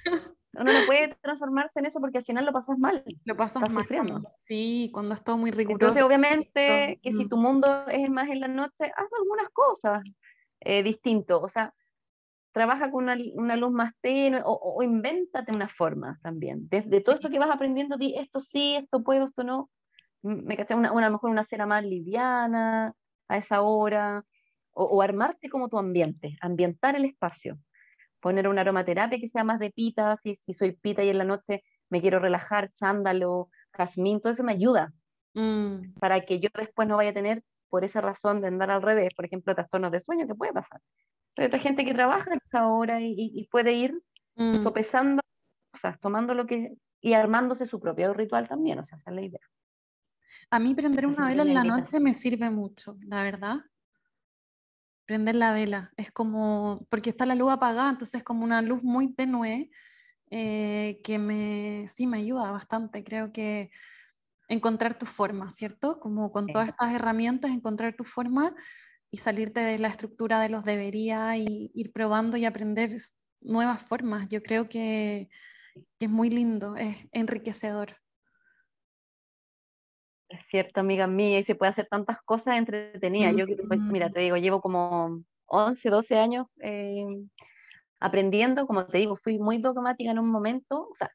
uno 0.59 0.73
no 0.73 0.87
puede 0.87 1.15
transformarse 1.21 1.81
en 1.81 1.87
eso 1.87 2.01
porque 2.01 2.19
al 2.19 2.25
final 2.25 2.45
lo 2.45 2.53
pasas 2.53 2.79
mal. 2.79 3.05
Lo 3.25 3.37
pasas 3.37 3.63
mal. 3.63 3.73
Sufriendo. 3.73 4.23
Sí, 4.47 4.91
cuando 4.93 5.15
es 5.15 5.23
todo 5.23 5.37
muy 5.37 5.51
riguroso. 5.51 5.85
Entonces, 5.85 6.03
obviamente, 6.03 6.99
que 7.03 7.13
si 7.13 7.25
mm. 7.25 7.29
tu 7.29 7.37
mundo 7.37 7.87
es 7.89 8.09
más 8.11 8.29
en 8.29 8.41
la 8.41 8.49
noche, 8.49 8.93
haz 8.97 9.11
algunas 9.19 9.51
cosas 9.53 10.03
eh, 10.61 10.83
distinto. 10.83 11.41
O 11.41 11.49
sea, 11.49 11.75
trabaja 12.53 12.91
con 12.91 13.05
una, 13.05 13.17
una 13.35 13.57
luz 13.57 13.71
más 13.71 13.93
tenue 14.01 14.41
o, 14.45 14.53
o, 14.53 14.83
invéntate 14.83 15.53
una 15.53 15.69
forma 15.69 16.19
también. 16.23 16.69
Desde 16.69 17.01
todo 17.01 17.15
esto 17.15 17.29
que 17.29 17.39
vas 17.39 17.51
aprendiendo, 17.51 17.97
di 17.97 18.15
esto 18.17 18.41
sí, 18.41 18.77
esto 18.77 19.03
puedo, 19.03 19.27
esto 19.27 19.45
no. 19.45 19.71
Me 20.23 20.57
caché 20.57 20.75
una, 20.75 20.93
una, 20.93 21.07
a 21.07 21.11
lo 21.11 21.17
mejor 21.17 21.31
una 21.31 21.45
cena 21.45 21.67
más 21.67 21.85
liviana 21.85 22.95
a 23.29 23.37
esa 23.37 23.63
hora. 23.63 24.25
O, 24.79 24.85
o 24.85 25.03
armarte 25.03 25.49
como 25.49 25.71
tu 25.71 25.79
ambiente, 25.79 26.37
ambientar 26.43 26.97
el 26.97 27.07
espacio 27.07 27.59
poner 28.27 28.49
una 28.49 28.63
aromaterapia 28.63 29.21
que 29.21 29.29
sea 29.29 29.45
más 29.45 29.61
de 29.61 29.71
pita, 29.71 30.17
si, 30.17 30.35
si 30.35 30.53
soy 30.53 30.73
pita 30.73 31.05
y 31.05 31.11
en 31.11 31.19
la 31.19 31.23
noche 31.23 31.63
me 31.89 32.01
quiero 32.01 32.19
relajar, 32.19 32.73
sándalo, 32.73 33.51
jazmín, 33.73 34.21
todo 34.21 34.33
eso 34.33 34.43
me 34.43 34.51
ayuda 34.51 34.93
mm. 35.35 35.93
para 36.01 36.21
que 36.23 36.41
yo 36.41 36.49
después 36.53 36.89
no 36.89 36.97
vaya 36.97 37.11
a 37.11 37.15
tener 37.15 37.45
por 37.69 37.85
esa 37.85 38.01
razón 38.01 38.41
de 38.41 38.49
andar 38.49 38.73
al 38.73 38.83
revés, 38.83 39.15
por 39.15 39.27
ejemplo, 39.27 39.55
trastornos 39.55 39.93
de 39.93 40.01
sueño 40.01 40.27
que 40.27 40.35
puede 40.35 40.53
pasar. 40.53 40.81
Hay 41.37 41.47
otra 41.47 41.61
gente 41.61 41.85
que 41.85 41.95
trabaja 41.95 42.33
esta 42.35 42.67
hora 42.67 43.01
y, 43.01 43.15
y, 43.17 43.47
puede 43.47 43.75
ir 43.75 43.97
mm. 44.35 44.61
sopesando, 44.65 45.23
o 45.73 45.77
sea, 45.77 45.97
tomando 46.03 46.35
lo 46.35 46.47
que 46.47 46.75
y 47.01 47.13
armándose 47.13 47.65
su 47.65 47.79
propio 47.79 48.13
ritual 48.13 48.49
también, 48.49 48.81
o 48.81 48.85
sea, 48.85 48.99
esa 48.99 49.11
es 49.11 49.15
la 49.15 49.23
idea. 49.23 49.47
A 50.51 50.59
mí 50.59 50.75
prender 50.75 51.07
una 51.07 51.29
vela 51.29 51.43
en 51.43 51.55
la 51.55 51.63
noche 51.63 52.01
me 52.01 52.13
sirve 52.13 52.51
mucho, 52.51 52.97
la 53.07 53.23
verdad 53.23 53.59
prender 55.07 55.37
la 55.37 55.53
vela. 55.53 55.93
Es 55.97 56.11
como, 56.11 56.87
porque 56.91 57.11
está 57.11 57.27
la 57.27 57.35
luz 57.35 57.53
apagada, 57.53 57.91
entonces 57.91 58.19
es 58.19 58.25
como 58.25 58.45
una 58.45 58.63
luz 58.63 58.83
muy 58.83 59.15
tenue 59.15 59.71
eh, 60.31 61.01
que 61.05 61.19
me, 61.19 61.87
sí 61.89 62.07
me 62.07 62.19
ayuda 62.19 62.51
bastante. 62.51 63.05
Creo 63.05 63.33
que 63.33 63.71
encontrar 64.49 64.99
tu 64.99 65.07
forma, 65.07 65.51
¿cierto? 65.51 66.01
Como 66.01 66.33
con 66.33 66.47
todas 66.49 66.69
estas 66.69 66.93
herramientas, 66.93 67.51
encontrar 67.51 67.95
tu 67.97 68.05
forma 68.05 68.55
y 69.11 69.19
salirte 69.19 69.61
de 69.61 69.79
la 69.79 69.89
estructura 69.89 70.41
de 70.41 70.49
los 70.49 70.65
debería 70.65 71.37
y 71.37 71.71
ir 71.75 71.93
probando 71.93 72.37
y 72.37 72.45
aprender 72.45 72.97
nuevas 73.41 73.83
formas. 73.83 74.29
Yo 74.29 74.43
creo 74.43 74.69
que, 74.69 75.29
que 75.99 76.07
es 76.07 76.11
muy 76.11 76.31
lindo, 76.31 76.77
es 76.77 76.97
enriquecedor. 77.13 77.97
Es 80.29 80.45
cierto, 80.47 80.81
amiga 80.81 81.07
mía, 81.07 81.39
y 81.39 81.45
se 81.45 81.55
puede 81.55 81.71
hacer 81.71 81.87
tantas 81.89 82.21
cosas 82.23 82.57
entretenidas. 82.57 83.35
Yo, 83.37 83.47
pues, 83.69 83.81
mira, 83.81 84.11
te 84.11 84.21
digo, 84.21 84.37
llevo 84.37 84.61
como 84.61 85.23
11, 85.47 85.89
12 85.89 86.19
años 86.19 86.47
eh, 86.61 87.07
aprendiendo, 88.01 88.67
como 88.67 88.87
te 88.87 88.99
digo, 88.99 89.17
fui 89.17 89.39
muy 89.39 89.59
dogmática 89.59 90.11
en 90.11 90.19
un 90.19 90.29
momento, 90.29 90.89
o 90.91 90.95
sea, 90.95 91.11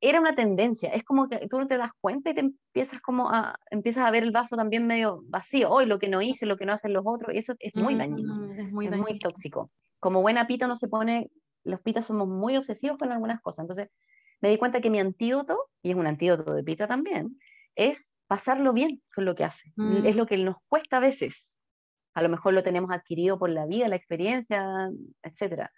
era 0.00 0.20
una 0.20 0.34
tendencia, 0.34 0.90
es 0.90 1.02
como 1.02 1.28
que 1.28 1.46
tú 1.48 1.58
no 1.58 1.66
te 1.66 1.78
das 1.78 1.92
cuenta 2.00 2.30
y 2.30 2.34
te 2.34 2.40
empiezas 2.40 3.00
como 3.00 3.30
a, 3.30 3.58
empiezas 3.70 4.04
a 4.04 4.10
ver 4.10 4.22
el 4.22 4.32
vaso 4.32 4.56
también 4.56 4.86
medio 4.86 5.22
vacío, 5.28 5.70
hoy 5.70 5.86
lo 5.86 5.98
que 5.98 6.08
no 6.08 6.20
hice, 6.20 6.46
lo 6.46 6.56
que 6.56 6.66
no 6.66 6.72
hacen 6.74 6.92
los 6.92 7.04
otros, 7.06 7.34
y 7.34 7.38
eso 7.38 7.54
es 7.58 7.74
muy 7.74 7.94
dañino, 7.94 8.52
es, 8.54 8.70
muy, 8.70 8.88
muy 8.88 9.18
tóxico. 9.18 9.70
Como 10.00 10.20
buena 10.20 10.46
pita 10.46 10.66
no 10.66 10.76
se 10.76 10.88
pone, 10.88 11.30
los 11.62 11.80
pitas 11.80 12.06
somos 12.06 12.28
muy 12.28 12.56
obsesivos 12.56 12.98
con 12.98 13.12
algunas 13.12 13.40
cosas, 13.40 13.64
entonces 13.64 13.88
me 14.40 14.50
di 14.50 14.58
cuenta 14.58 14.82
que 14.82 14.90
mi 14.90 15.00
antídoto, 15.00 15.58
y 15.82 15.90
es 15.90 15.96
un 15.96 16.06
antídoto 16.06 16.52
de 16.52 16.62
pita 16.62 16.86
también, 16.86 17.38
es 17.74 18.10
pasarlo 18.26 18.72
bien 18.72 19.02
con 19.14 19.24
lo 19.24 19.34
que 19.34 19.44
hace. 19.44 19.72
Mm. 19.76 20.06
Es 20.06 20.16
lo 20.16 20.26
que 20.26 20.38
nos 20.38 20.56
cuesta 20.68 20.98
a 20.98 21.00
veces. 21.00 21.58
a 22.14 22.22
lo 22.22 22.28
mejor 22.28 22.54
lo 22.54 22.62
tenemos 22.62 22.92
adquirido 22.92 23.38
por 23.38 23.50
la 23.50 23.66
vida, 23.66 23.88
la 23.88 23.96
experiencia, 23.96 24.88
etcétera. 25.22 25.72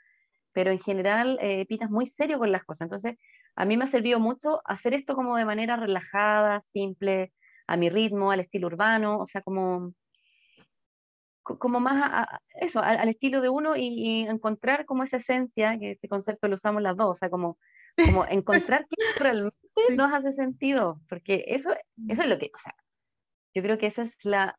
Pero 0.53 0.71
en 0.71 0.79
general, 0.79 1.39
eh, 1.41 1.65
Pita 1.67 1.87
es 1.87 1.91
muy 1.91 2.07
serio 2.07 2.39
con 2.39 2.53
las 2.53 2.65
cosas. 2.65 2.87
Entonces, 2.87 3.17
a 3.55 3.65
mí 3.65 3.77
me 3.77 3.85
ha 3.85 3.87
servido 3.87 4.21
mucho 4.21 4.61
hacer 4.67 4.95
esto 4.95 5.15
como 5.15 5.37
de 5.37 5.47
manera 5.47 5.77
relajada, 5.77 6.61
simple, 6.61 7.33
a 7.67 7.77
mi 7.77 7.91
ritmo, 7.91 8.31
al 8.31 8.41
estilo 8.41 8.67
urbano, 8.69 9.19
o 9.19 9.27
sea, 9.27 9.43
como, 9.43 9.93
como 11.43 11.81
más 11.81 12.27
eso, 12.61 12.81
al, 12.81 13.09
estilo 13.09 13.41
de 13.41 13.49
uno 13.49 13.77
y, 13.77 14.27
encontrar 14.29 14.85
como 14.85 15.05
esa 15.05 15.19
esencia, 15.19 15.79
que 15.79 15.93
ese 15.93 16.09
concepto 16.09 16.49
lo 16.49 16.55
usamos 16.57 16.83
las 16.83 16.97
dos, 16.97 17.09
o 17.09 17.15
sea, 17.15 17.31
como, 17.31 17.59
como 17.97 18.25
encontrar 18.31 18.87
qué 18.89 19.23
realmente 19.23 19.57
nos 19.95 20.13
hace 20.13 20.33
sentido, 20.33 21.01
porque 21.09 21.45
eso, 21.49 21.71
eso 22.09 22.23
es 22.23 22.29
lo 22.29 22.39
que, 22.39 22.51
o 22.55 22.59
sea, 22.59 22.75
yo 23.55 23.63
creo 23.63 23.79
que 23.79 23.87
esa 23.87 24.03
es 24.03 24.17
la, 24.23 24.59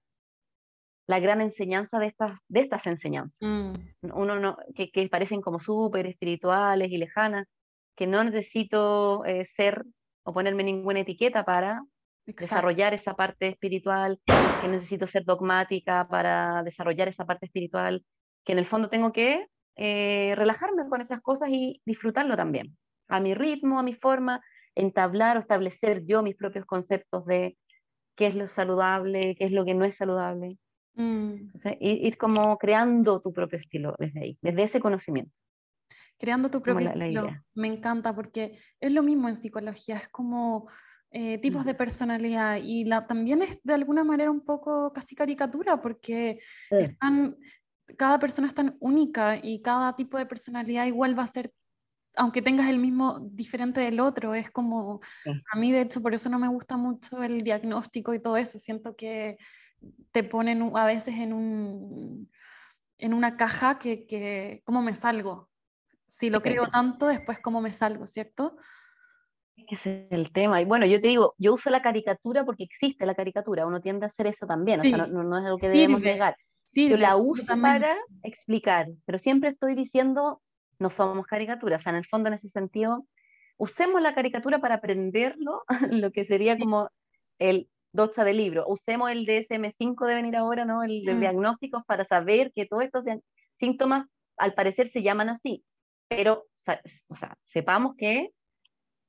la 1.07 1.19
gran 1.19 1.41
enseñanza 1.41 1.99
de 1.99 2.07
estas, 2.07 2.39
de 2.47 2.59
estas 2.59 2.85
enseñanzas. 2.87 3.37
Mm. 3.41 3.73
Uno 4.13 4.39
no, 4.39 4.57
que, 4.75 4.91
que 4.91 5.07
parecen 5.09 5.41
como 5.41 5.59
súper 5.59 6.07
espirituales 6.07 6.91
y 6.91 6.97
lejanas, 6.97 7.47
que 7.95 8.07
no 8.07 8.23
necesito 8.23 9.25
eh, 9.25 9.45
ser 9.45 9.85
o 10.23 10.33
ponerme 10.33 10.63
ninguna 10.63 10.99
etiqueta 10.99 11.45
para 11.45 11.81
desarrollar 12.25 12.93
esa 12.93 13.15
parte 13.15 13.47
espiritual, 13.47 14.19
que 14.61 14.67
necesito 14.67 15.07
ser 15.07 15.23
dogmática 15.23 16.07
para 16.09 16.61
desarrollar 16.63 17.07
esa 17.07 17.25
parte 17.25 17.45
espiritual, 17.45 18.03
que 18.43 18.51
en 18.51 18.59
el 18.59 18.65
fondo 18.65 18.89
tengo 18.89 19.13
que 19.13 19.47
eh, 19.77 20.33
relajarme 20.35 20.89
con 20.89 21.01
esas 21.01 21.21
cosas 21.21 21.49
y 21.49 21.81
disfrutarlo 21.85 22.35
también, 22.35 22.77
a 23.07 23.19
mi 23.19 23.33
ritmo, 23.33 23.79
a 23.79 23.83
mi 23.83 23.93
forma, 23.93 24.41
entablar 24.75 25.37
o 25.37 25.39
establecer 25.39 26.03
yo 26.05 26.21
mis 26.23 26.35
propios 26.35 26.65
conceptos 26.65 27.25
de 27.25 27.57
qué 28.15 28.27
es 28.27 28.35
lo 28.35 28.47
saludable, 28.47 29.35
qué 29.35 29.45
es 29.45 29.51
lo 29.51 29.65
que 29.65 29.73
no 29.73 29.85
es 29.85 29.95
saludable. 29.95 30.57
Mm. 30.95 31.51
ir, 31.79 32.17
como 32.17 32.57
creando 32.57 33.21
tu 33.21 33.31
propio 33.31 33.59
estilo 33.59 33.95
desde 33.99 34.19
ahí, 34.19 34.37
desde 34.41 34.63
ese 34.63 34.79
conocimiento. 34.79 35.31
Creando 36.17 36.49
tu 36.49 36.59
propio 36.61 36.89
estilo. 36.89 37.29
Me 37.53 37.67
encanta 37.67 38.15
porque 38.15 38.57
es 38.79 38.91
lo 38.91 39.03
mismo 39.03 39.29
en 39.29 39.35
psicología, 39.35 39.97
es 39.97 40.09
como 40.09 40.67
eh, 41.11 41.37
tipos 41.37 41.63
de 41.65 41.75
personalidad 41.75 42.57
y 42.61 42.83
la, 42.83 43.05
también 43.05 43.43
es 43.43 43.59
de 43.63 43.75
alguna 43.75 44.03
manera 44.03 44.31
un 44.31 44.41
poco 44.41 44.91
casi 44.91 45.15
caricatura 45.15 45.79
porque 45.79 46.39
están, 46.71 47.37
cada 47.95 48.19
persona 48.19 48.47
es 48.47 48.55
tan 48.55 48.75
única 48.79 49.37
y 49.41 49.61
cada 49.61 49.95
tipo 49.95 50.17
de 50.17 50.25
personalidad 50.25 50.87
igual 50.87 51.17
va 51.17 51.23
a 51.23 51.27
ser 51.27 51.53
aunque 52.17 52.41
tengas 52.41 52.67
el 52.67 52.79
mismo 52.79 53.19
diferente 53.19 53.79
del 53.79 53.99
otro, 53.99 54.35
es 54.35 54.51
como, 54.51 54.99
a 55.25 55.57
mí 55.57 55.71
de 55.71 55.81
hecho 55.81 56.01
por 56.01 56.13
eso 56.13 56.29
no 56.29 56.39
me 56.39 56.47
gusta 56.47 56.75
mucho 56.75 57.23
el 57.23 57.41
diagnóstico 57.41 58.13
y 58.13 58.19
todo 58.19 58.37
eso, 58.37 58.59
siento 58.59 58.95
que 58.95 59.37
te 60.11 60.23
ponen 60.23 60.71
a 60.75 60.85
veces 60.85 61.15
en, 61.15 61.33
un, 61.33 62.29
en 62.97 63.13
una 63.13 63.37
caja 63.37 63.77
que, 63.77 64.05
que, 64.05 64.61
¿cómo 64.65 64.81
me 64.81 64.95
salgo? 64.95 65.49
Si 66.07 66.29
lo 66.29 66.41
creo 66.41 66.67
tanto, 66.67 67.07
después 67.07 67.39
cómo 67.39 67.61
me 67.61 67.73
salgo, 67.73 68.07
¿cierto? 68.07 68.57
Ese 69.55 70.05
es 70.05 70.11
el 70.11 70.31
tema. 70.31 70.61
Y 70.61 70.65
bueno, 70.65 70.85
yo 70.85 71.01
te 71.01 71.09
digo, 71.09 71.35
yo 71.37 71.53
uso 71.53 71.69
la 71.69 71.81
caricatura 71.81 72.45
porque 72.45 72.63
existe 72.63 73.05
la 73.05 73.15
caricatura, 73.15 73.65
uno 73.65 73.81
tiende 73.81 74.05
a 74.05 74.07
hacer 74.07 74.27
eso 74.27 74.47
también, 74.47 74.79
o 74.79 74.83
sea, 74.83 75.07
no, 75.07 75.37
es 75.37 75.45
algo 75.45 75.57
que 75.57 75.69
debemos 75.69 76.01
negar. 76.01 76.35
yo 76.73 76.97
la 76.97 77.15
uso 77.17 77.59
para 77.61 77.95
explicar, 78.23 78.87
pero 79.05 79.19
siempre 79.19 79.49
estoy 79.49 79.75
diciendo, 79.75 80.41
no 80.79 80.89
somos 80.89 81.25
caricaturas, 81.25 81.81
o 81.81 81.83
sea, 81.83 81.91
en 81.91 81.97
el 81.97 82.05
fondo, 82.05 82.27
en 82.27 82.35
ese 82.35 82.49
sentido, 82.49 83.05
usemos 83.57 84.01
la 84.01 84.13
caricatura 84.13 84.59
para 84.59 84.75
aprenderlo, 84.75 85.63
lo 85.91 86.11
que 86.11 86.25
sería 86.25 86.57
como 86.57 86.89
el 87.39 87.69
docha 87.91 88.23
del 88.23 88.37
libro. 88.37 88.65
Usemos 88.67 89.11
el 89.11 89.25
DSM5 89.25 90.05
de 90.05 90.15
venir 90.15 90.35
ahora, 90.35 90.65
¿no? 90.65 90.83
El 90.83 91.03
de 91.03 91.15
mm. 91.15 91.19
diagnósticos 91.19 91.83
para 91.85 92.05
saber 92.05 92.51
que 92.53 92.65
todos 92.65 92.83
estos 92.83 93.03
síntomas 93.59 94.07
al 94.37 94.53
parecer 94.53 94.87
se 94.87 95.01
llaman 95.01 95.29
así. 95.29 95.63
Pero, 96.07 96.45
o 97.09 97.15
sea, 97.15 97.37
sepamos 97.41 97.95
que 97.97 98.31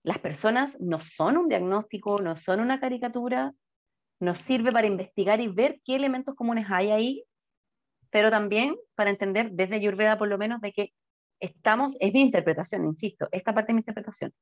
las 0.02 0.18
personas 0.18 0.76
no 0.80 1.00
son 1.00 1.36
un 1.36 1.48
diagnóstico, 1.48 2.18
no 2.20 2.36
son 2.36 2.60
una 2.60 2.80
caricatura, 2.80 3.52
nos 4.20 4.38
sirve 4.38 4.72
para 4.72 4.86
investigar 4.86 5.40
y 5.40 5.48
ver 5.48 5.80
qué 5.84 5.96
elementos 5.96 6.34
comunes 6.34 6.66
hay 6.70 6.90
ahí, 6.90 7.24
pero 8.10 8.30
también 8.30 8.76
para 8.94 9.10
entender 9.10 9.50
desde 9.52 9.76
Ayurveda 9.76 10.18
por 10.18 10.28
lo 10.28 10.38
menos 10.38 10.60
de 10.60 10.72
que 10.72 10.92
estamos, 11.40 11.96
es 12.00 12.12
mi 12.12 12.20
interpretación, 12.20 12.84
insisto, 12.84 13.28
esta 13.32 13.54
parte 13.54 13.68
de 13.68 13.74
mi 13.74 13.80
interpretación, 13.80 14.32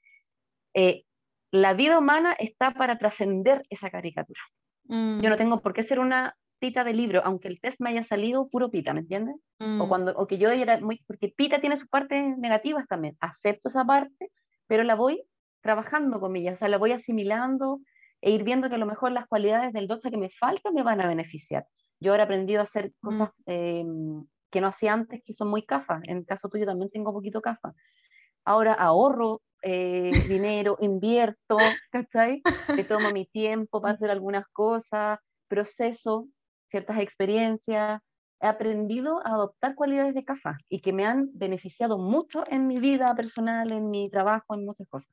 eh, 0.74 1.05
la 1.51 1.74
vida 1.74 1.99
humana 1.99 2.34
está 2.38 2.72
para 2.72 2.99
trascender 2.99 3.62
esa 3.70 3.90
caricatura. 3.90 4.40
Yo 4.88 4.94
no 5.28 5.34
mm. 5.34 5.38
tengo 5.38 5.61
por 5.62 5.72
qué 5.72 5.82
ser 5.82 5.99
una 5.99 6.36
pita 6.59 6.84
de 6.84 6.94
libro, 6.94 7.22
aunque 7.24 7.49
el 7.49 7.61
test 7.61 7.80
me 7.80 7.90
haya 7.90 8.05
salido 8.05 8.49
puro 8.49 8.70
pita, 8.70 8.94
¿me 8.94 9.01
entiendes? 9.01 9.36
O, 9.59 9.64
mm. 9.64 9.88
cuando, 9.88 10.12
o 10.16 10.26
que 10.26 10.38
yo 10.38 10.51
era 10.51 10.80
muy, 10.80 11.03
porque 11.07 11.28
pita 11.28 11.61
tiene 11.61 11.76
sus 11.76 11.88
partes 11.88 12.36
negativas 12.38 12.86
también, 12.86 13.16
acepto 13.20 13.68
esa 13.68 13.84
parte, 13.84 14.30
pero 14.66 14.82
la 14.82 14.94
voy 14.94 15.22
trabajando 15.61 16.20
con 16.20 16.36
ella, 16.36 16.53
o 16.53 16.57
sea, 16.57 16.68
la 16.68 16.78
voy 16.78 16.92
asimilando 16.92 17.80
e 18.20 18.30
ir 18.30 18.44
viendo 18.44 18.68
que 18.68 18.76
a 18.76 18.78
lo 18.78 18.86
mejor 18.86 19.12
las 19.12 19.26
cualidades 19.26 19.72
del 19.72 19.88
doxa 19.88 20.11
que 20.11 20.16
me 20.16 20.30
faltan 20.30 20.74
me 20.74 20.82
van 20.82 21.01
a 21.01 21.07
beneficiar. 21.07 21.66
Yo 22.01 22.12
ahora 22.12 22.22
he 22.22 22.26
aprendido 22.26 22.61
a 22.61 22.64
hacer 22.64 22.88
mm. 22.88 23.07
cosas 23.07 23.30
em, 23.47 24.24
que 24.57 24.62
no 24.62 24.68
hacía 24.68 24.94
antes, 24.94 25.20
que 25.22 25.34
son 25.34 25.48
muy 25.48 25.66
cafas. 25.66 26.00
En 26.04 26.16
el 26.16 26.24
caso 26.24 26.48
tuyo 26.48 26.64
también 26.64 26.88
tengo 26.88 27.12
poquito 27.12 27.42
cafa. 27.42 27.74
Ahora 28.42 28.72
ahorro 28.72 29.42
eh, 29.61 30.12
dinero, 30.40 30.78
invierto, 30.80 31.59
¿cachai? 31.90 32.40
Me 32.74 32.84
tomo 32.88 33.11
mi 33.11 33.26
tiempo 33.26 33.82
para 33.82 33.92
hacer 33.92 34.11
algunas 34.11 34.46
cosas, 34.54 35.18
proceso 35.46 36.28
ciertas 36.70 37.00
experiencias, 37.00 38.00
he 38.40 38.46
aprendido 38.46 39.20
a 39.26 39.34
adoptar 39.34 39.74
cualidades 39.74 40.14
de 40.14 40.24
CAFA 40.24 40.57
y 40.70 40.80
que 40.80 40.94
me 40.94 41.04
han 41.04 41.28
beneficiado 41.34 41.98
mucho 41.98 42.42
en 42.48 42.66
mi 42.66 42.78
vida 42.78 43.14
personal, 43.14 43.70
en 43.72 43.90
mi 43.90 44.09
trabajo, 44.09 44.54
en 44.54 44.64
muchas 44.64 44.88
cosas. 44.88 45.12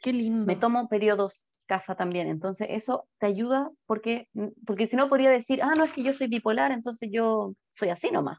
Qué 0.00 0.12
lindo. 0.12 0.46
Me 0.46 0.54
tomo 0.54 0.86
periodos 0.86 1.48
CAFA 1.66 1.94
también, 1.94 2.28
entonces 2.28 2.68
eso 2.70 3.08
te 3.18 3.26
ayuda 3.26 3.70
porque, 3.86 4.28
porque 4.66 4.86
si 4.86 4.96
no 4.96 5.08
podría 5.08 5.30
decir, 5.30 5.62
ah, 5.62 5.74
no, 5.76 5.84
es 5.84 5.92
que 5.92 6.02
yo 6.02 6.12
soy 6.12 6.26
bipolar, 6.26 6.72
entonces 6.72 7.08
yo 7.12 7.54
soy 7.72 7.90
así 7.90 8.10
nomás. 8.10 8.38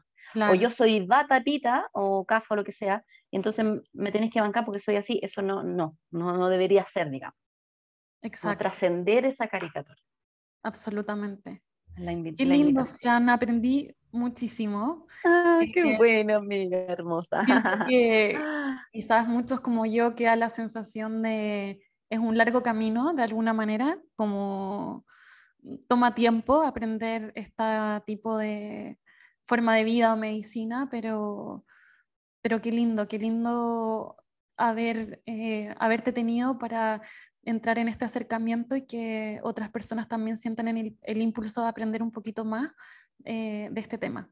O 0.50 0.54
yo 0.54 0.68
soy 0.68 1.06
bata, 1.06 1.40
pita 1.42 1.88
o 1.92 2.24
CAFA 2.24 2.54
o 2.54 2.56
lo 2.56 2.64
que 2.64 2.72
sea, 2.72 3.04
entonces 3.30 3.64
me 3.92 4.10
tenés 4.10 4.32
que 4.32 4.40
bancar 4.40 4.64
porque 4.64 4.80
soy 4.80 4.96
así. 4.96 5.20
Eso 5.22 5.42
no, 5.42 5.62
no, 5.62 5.96
no, 6.10 6.36
no 6.36 6.48
debería 6.48 6.84
ser, 6.86 7.08
digamos. 7.10 7.38
Exacto. 8.20 8.58
trascender 8.58 9.26
esa 9.26 9.46
caricatura. 9.46 10.00
Absolutamente. 10.62 11.62
Qué 11.94 12.44
lindo, 12.44 12.86
Fran, 12.86 13.28
aprendí 13.28 13.94
muchísimo. 14.10 15.06
Ah, 15.24 15.60
qué 15.72 15.96
bueno, 15.96 16.36
amiga 16.36 16.78
hermosa. 16.88 17.44
Que 17.88 18.34
quizás 18.92 19.28
muchos 19.28 19.60
como 19.60 19.86
yo 19.86 20.14
queda 20.14 20.34
la 20.36 20.50
sensación 20.50 21.22
de 21.22 21.80
es 22.10 22.18
un 22.18 22.36
largo 22.38 22.62
camino 22.62 23.14
de 23.14 23.22
alguna 23.22 23.52
manera, 23.52 23.98
como 24.16 25.04
toma 25.88 26.14
tiempo 26.14 26.62
aprender 26.62 27.32
este 27.34 27.64
tipo 28.06 28.36
de 28.36 28.98
forma 29.46 29.76
de 29.76 29.84
vida 29.84 30.12
o 30.12 30.16
medicina, 30.16 30.88
pero, 30.90 31.64
pero 32.42 32.60
qué 32.60 32.72
lindo, 32.72 33.08
qué 33.08 33.18
lindo 33.18 34.16
haber, 34.56 35.22
eh, 35.26 35.74
haberte 35.78 36.12
tenido 36.12 36.58
para 36.58 37.02
entrar 37.42 37.78
en 37.78 37.88
este 37.88 38.04
acercamiento 38.04 38.76
y 38.76 38.86
que 38.86 39.40
otras 39.42 39.70
personas 39.70 40.08
también 40.08 40.38
sientan 40.38 40.68
el, 40.68 41.22
impulso 41.22 41.62
de 41.62 41.68
aprender 41.68 42.02
un 42.02 42.10
poquito 42.10 42.44
más 42.44 42.70
eh, 43.24 43.68
de 43.70 43.80
este 43.80 43.98
tema. 43.98 44.30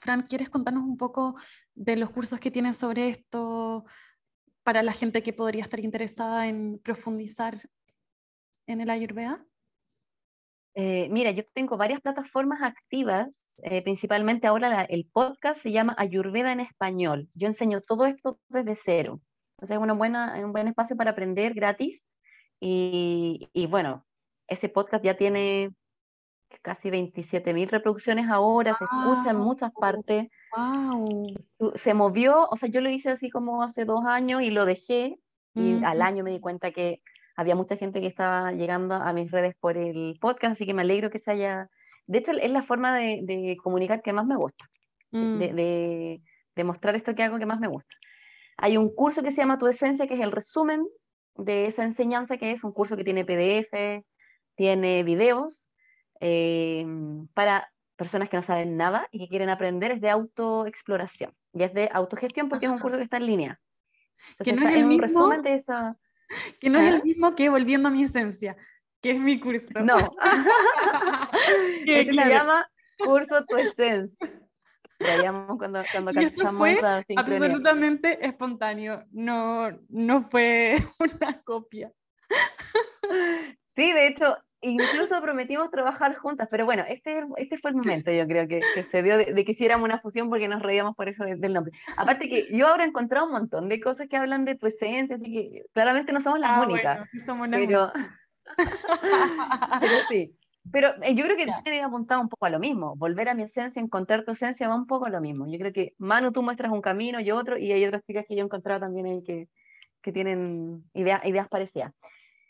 Fran, 0.00 0.22
¿quieres 0.22 0.50
contarnos 0.50 0.84
un 0.84 0.96
poco 0.96 1.36
de 1.74 1.96
los 1.96 2.10
cursos 2.10 2.38
que 2.38 2.50
tienes 2.50 2.76
sobre 2.76 3.08
esto 3.08 3.84
para 4.66 4.82
la 4.82 4.92
gente 4.92 5.22
que 5.22 5.32
podría 5.32 5.62
estar 5.62 5.78
interesada 5.78 6.48
en 6.48 6.80
profundizar 6.80 7.54
en 8.66 8.80
el 8.80 8.90
Ayurveda? 8.90 9.46
Eh, 10.74 11.08
mira, 11.08 11.30
yo 11.30 11.44
tengo 11.54 11.76
varias 11.76 12.00
plataformas 12.00 12.60
activas, 12.62 13.60
eh, 13.62 13.80
principalmente 13.82 14.48
ahora 14.48 14.82
el 14.82 15.06
podcast 15.06 15.62
se 15.62 15.70
llama 15.70 15.94
Ayurveda 15.96 16.50
en 16.50 16.58
español. 16.58 17.28
Yo 17.34 17.46
enseño 17.46 17.80
todo 17.80 18.06
esto 18.06 18.40
desde 18.48 18.74
cero. 18.74 19.20
Entonces 19.52 19.76
es 19.76 19.80
una 19.80 19.92
buena, 19.92 20.34
un 20.44 20.50
buen 20.50 20.66
espacio 20.66 20.96
para 20.96 21.12
aprender 21.12 21.54
gratis 21.54 22.08
y, 22.58 23.48
bueno, 23.70 24.04
ese 24.48 24.68
podcast 24.68 25.04
ya 25.04 25.16
tiene 25.16 25.70
casi 26.62 26.90
27 26.90 27.54
mil 27.54 27.68
reproducciones 27.68 28.28
ahora, 28.28 28.76
se 28.76 28.82
escucha 28.82 29.30
en 29.30 29.36
muchas 29.36 29.70
partes. 29.72 30.26
Se 31.76 31.94
movió, 31.94 32.48
o 32.48 32.56
sea, 32.56 32.68
yo 32.68 32.80
lo 32.80 32.90
hice 32.90 33.10
así 33.10 33.30
como 33.30 33.62
hace 33.62 33.84
dos 33.84 34.04
años 34.06 34.42
y 34.42 34.50
lo 34.50 34.64
dejé 34.64 35.18
y 35.54 35.82
al 35.84 36.02
año 36.02 36.22
me 36.22 36.30
di 36.30 36.38
cuenta 36.38 36.70
que 36.70 37.00
había 37.34 37.54
mucha 37.54 37.76
gente 37.76 38.00
que 38.00 38.06
estaba 38.06 38.52
llegando 38.52 38.94
a 38.94 39.12
mis 39.12 39.30
redes 39.30 39.54
por 39.58 39.78
el 39.78 40.18
podcast, 40.20 40.52
así 40.52 40.66
que 40.66 40.74
me 40.74 40.82
alegro 40.82 41.10
que 41.10 41.18
se 41.18 41.30
haya... 41.30 41.70
De 42.06 42.18
hecho, 42.18 42.32
es 42.32 42.50
la 42.50 42.62
forma 42.62 42.96
de, 42.96 43.56
comunicar 43.62 44.02
que 44.02 44.12
más 44.12 44.26
me 44.26 44.36
gusta, 44.36 44.66
mm. 45.12 45.38
de, 45.38 46.22
de 46.54 46.64
mostrar 46.64 46.94
esto 46.94 47.14
que 47.14 47.22
hago 47.22 47.38
que 47.38 47.46
más 47.46 47.60
me 47.60 47.68
gusta. 47.68 47.94
Hay 48.56 48.76
un 48.76 48.94
curso 48.94 49.22
que 49.22 49.30
se 49.30 49.38
llama 49.38 49.58
Tu 49.58 49.66
Esencia, 49.66 50.06
que 50.06 50.14
es 50.14 50.20
el 50.20 50.32
resumen 50.32 50.86
de 51.34 51.66
esa 51.66 51.84
enseñanza, 51.84 52.38
que 52.38 52.50
es 52.50 52.64
un 52.64 52.72
curso 52.72 52.96
que 52.96 53.04
tiene 53.04 53.24
PDF, 53.24 54.02
tiene 54.56 55.02
videos, 55.02 55.68
eh, 56.20 56.86
para 57.34 57.70
personas 57.96 58.28
que 58.28 58.36
no 58.36 58.42
saben 58.42 58.76
nada 58.76 59.08
y 59.10 59.18
que 59.18 59.28
quieren 59.28 59.48
aprender, 59.48 59.90
es 59.90 60.00
de 60.00 60.10
autoexploración 60.10 61.32
y 61.52 61.62
es 61.62 61.74
de 61.74 61.88
autogestión 61.92 62.48
porque 62.48 62.66
es 62.66 62.72
un 62.72 62.78
curso 62.78 62.98
que 62.98 63.04
está 63.04 63.16
en 63.16 63.26
línea. 63.26 63.60
que 64.42 64.52
no 64.52 64.68
es, 64.68 64.82
un 64.82 64.98
resumen 64.98 65.42
de 65.42 65.54
esa... 65.54 65.96
Que 66.60 66.70
no 66.70 66.80
es 66.80 66.92
el 66.92 67.04
mismo 67.04 67.36
que 67.36 67.48
Volviendo 67.48 67.86
a 67.88 67.92
mi 67.92 68.02
Esencia, 68.02 68.56
que 69.00 69.12
es 69.12 69.20
mi 69.20 69.38
curso. 69.38 69.78
No. 69.80 69.96
que 71.86 72.04
se 72.04 72.12
llama 72.12 72.68
Curso 72.98 73.44
Tu 73.44 73.56
Esencia. 73.56 74.28
cuando, 75.56 75.84
cuando 75.92 76.12
fue 76.58 76.80
absolutamente 77.16 78.26
espontáneo, 78.26 79.04
no, 79.12 79.70
no 79.88 80.28
fue 80.28 80.78
una 80.98 81.40
copia. 81.42 81.92
Sí, 83.76 83.92
de 83.92 84.08
hecho, 84.08 84.36
incluso 84.60 85.20
prometimos 85.20 85.70
trabajar 85.70 86.16
juntas, 86.16 86.48
pero 86.50 86.64
bueno, 86.64 86.84
este, 86.88 87.24
este 87.36 87.58
fue 87.58 87.70
el 87.70 87.76
momento, 87.76 88.10
yo 88.10 88.26
creo 88.26 88.48
que, 88.48 88.60
que 88.74 88.84
se 88.84 89.02
dio 89.02 89.18
de, 89.18 89.44
que 89.44 89.52
hiciéramos 89.52 89.84
una 89.84 90.00
fusión 90.00 90.28
porque 90.28 90.48
nos 90.48 90.62
reíamos 90.62 90.94
por 90.96 91.08
eso 91.08 91.24
del 91.24 91.52
nombre. 91.52 91.72
Aparte 91.96 92.28
que 92.28 92.48
yo 92.52 92.68
ahora 92.68 92.84
he 92.84 92.88
encontrado 92.88 93.26
un 93.26 93.32
montón 93.32 93.68
de 93.68 93.80
cosas 93.80 94.08
que 94.08 94.16
hablan 94.16 94.44
de 94.44 94.56
tu 94.56 94.66
esencia, 94.66 95.16
así 95.16 95.32
que 95.32 95.62
claramente 95.72 96.12
no 96.12 96.20
somos 96.20 96.40
las 96.40 96.50
ah, 96.50 96.66
únicas. 96.66 97.08
somos 97.24 97.48
las 97.48 97.60
pero... 97.60 97.92
pero 99.80 99.94
sí. 100.08 100.36
Pero 100.72 100.88
eh, 101.02 101.14
yo 101.14 101.24
creo 101.24 101.36
que 101.36 101.46
te 101.64 101.80
apuntado 101.80 102.20
un 102.20 102.28
poco 102.28 102.46
a 102.46 102.50
lo 102.50 102.58
mismo. 102.58 102.96
Volver 102.96 103.28
a 103.28 103.34
mi 103.34 103.44
esencia, 103.44 103.80
encontrar 103.80 104.24
tu 104.24 104.32
esencia 104.32 104.68
va 104.68 104.74
un 104.74 104.86
poco 104.86 105.06
a 105.06 105.10
lo 105.10 105.20
mismo. 105.20 105.46
Yo 105.46 105.58
creo 105.58 105.72
que 105.72 105.94
Manu, 105.98 106.32
tú 106.32 106.42
muestras 106.42 106.72
un 106.72 106.80
camino, 106.80 107.20
y 107.20 107.30
otro, 107.30 107.56
y 107.56 107.72
hay 107.72 107.84
otras 107.84 108.02
chicas 108.04 108.24
que 108.26 108.34
yo 108.34 108.42
he 108.42 108.44
encontrado 108.44 108.80
también 108.80 109.06
ahí 109.06 109.22
que, 109.22 109.48
que 110.02 110.12
tienen 110.12 110.84
ideas 110.94 111.48
parecidas. 111.48 111.92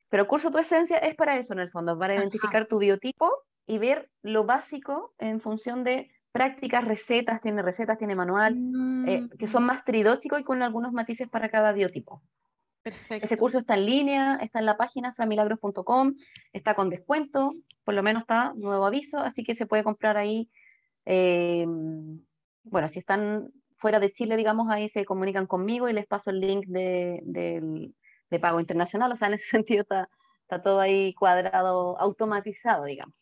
Pero 0.08 0.28
curso 0.28 0.50
tu 0.50 0.58
esencia 0.58 0.98
es 0.98 1.14
para 1.14 1.36
eso 1.36 1.52
en 1.52 1.60
el 1.60 1.70
fondo, 1.70 1.98
para 1.98 2.14
identificar 2.14 2.66
tu 2.66 2.78
biotipo 2.78 3.30
y 3.66 3.78
ver 3.78 4.08
lo 4.22 4.44
básico 4.44 5.14
en 5.18 5.40
función 5.40 5.84
de 5.84 6.10
prácticas, 6.30 6.84
recetas, 6.84 7.40
tiene 7.40 7.62
recetas, 7.62 7.98
tiene 7.98 8.14
manual, 8.14 8.56
eh, 9.06 9.26
que 9.38 9.46
son 9.46 9.64
mm. 9.64 9.66
más 9.66 9.84
tridóticos 9.84 10.40
y 10.40 10.44
con 10.44 10.62
algunos 10.62 10.92
matices 10.92 11.28
para 11.28 11.48
cada 11.48 11.72
biotipo. 11.72 12.22
Perfecto. 12.82 13.24
Ese 13.24 13.36
curso 13.36 13.58
está 13.58 13.74
en 13.74 13.86
línea, 13.86 14.38
está 14.40 14.60
en 14.60 14.66
la 14.66 14.76
página 14.76 15.12
framilagros.com, 15.12 16.14
está 16.52 16.74
con 16.74 16.90
descuento, 16.90 17.54
por 17.84 17.94
lo 17.94 18.02
menos 18.02 18.20
está 18.22 18.52
nuevo 18.54 18.84
aviso, 18.84 19.18
así 19.18 19.42
que 19.42 19.54
se 19.54 19.66
puede 19.66 19.82
comprar 19.82 20.16
ahí. 20.16 20.48
Eh, 21.04 21.66
bueno, 22.62 22.88
si 22.88 22.98
están 22.98 23.50
fuera 23.76 23.98
de 23.98 24.12
Chile, 24.12 24.36
digamos, 24.36 24.68
ahí 24.70 24.88
se 24.90 25.04
comunican 25.04 25.46
conmigo 25.46 25.88
y 25.88 25.94
les 25.94 26.06
paso 26.06 26.30
el 26.30 26.40
link 26.40 26.66
de, 26.66 27.20
del 27.24 27.94
de 28.30 28.40
pago 28.40 28.60
internacional, 28.60 29.12
o 29.12 29.16
sea, 29.16 29.28
en 29.28 29.34
ese 29.34 29.46
sentido 29.64 29.82
está, 29.82 30.08
está 30.42 30.62
todo 30.62 30.80
ahí 30.80 31.14
cuadrado, 31.14 31.98
automatizado, 32.00 32.84
digamos. 32.84 33.14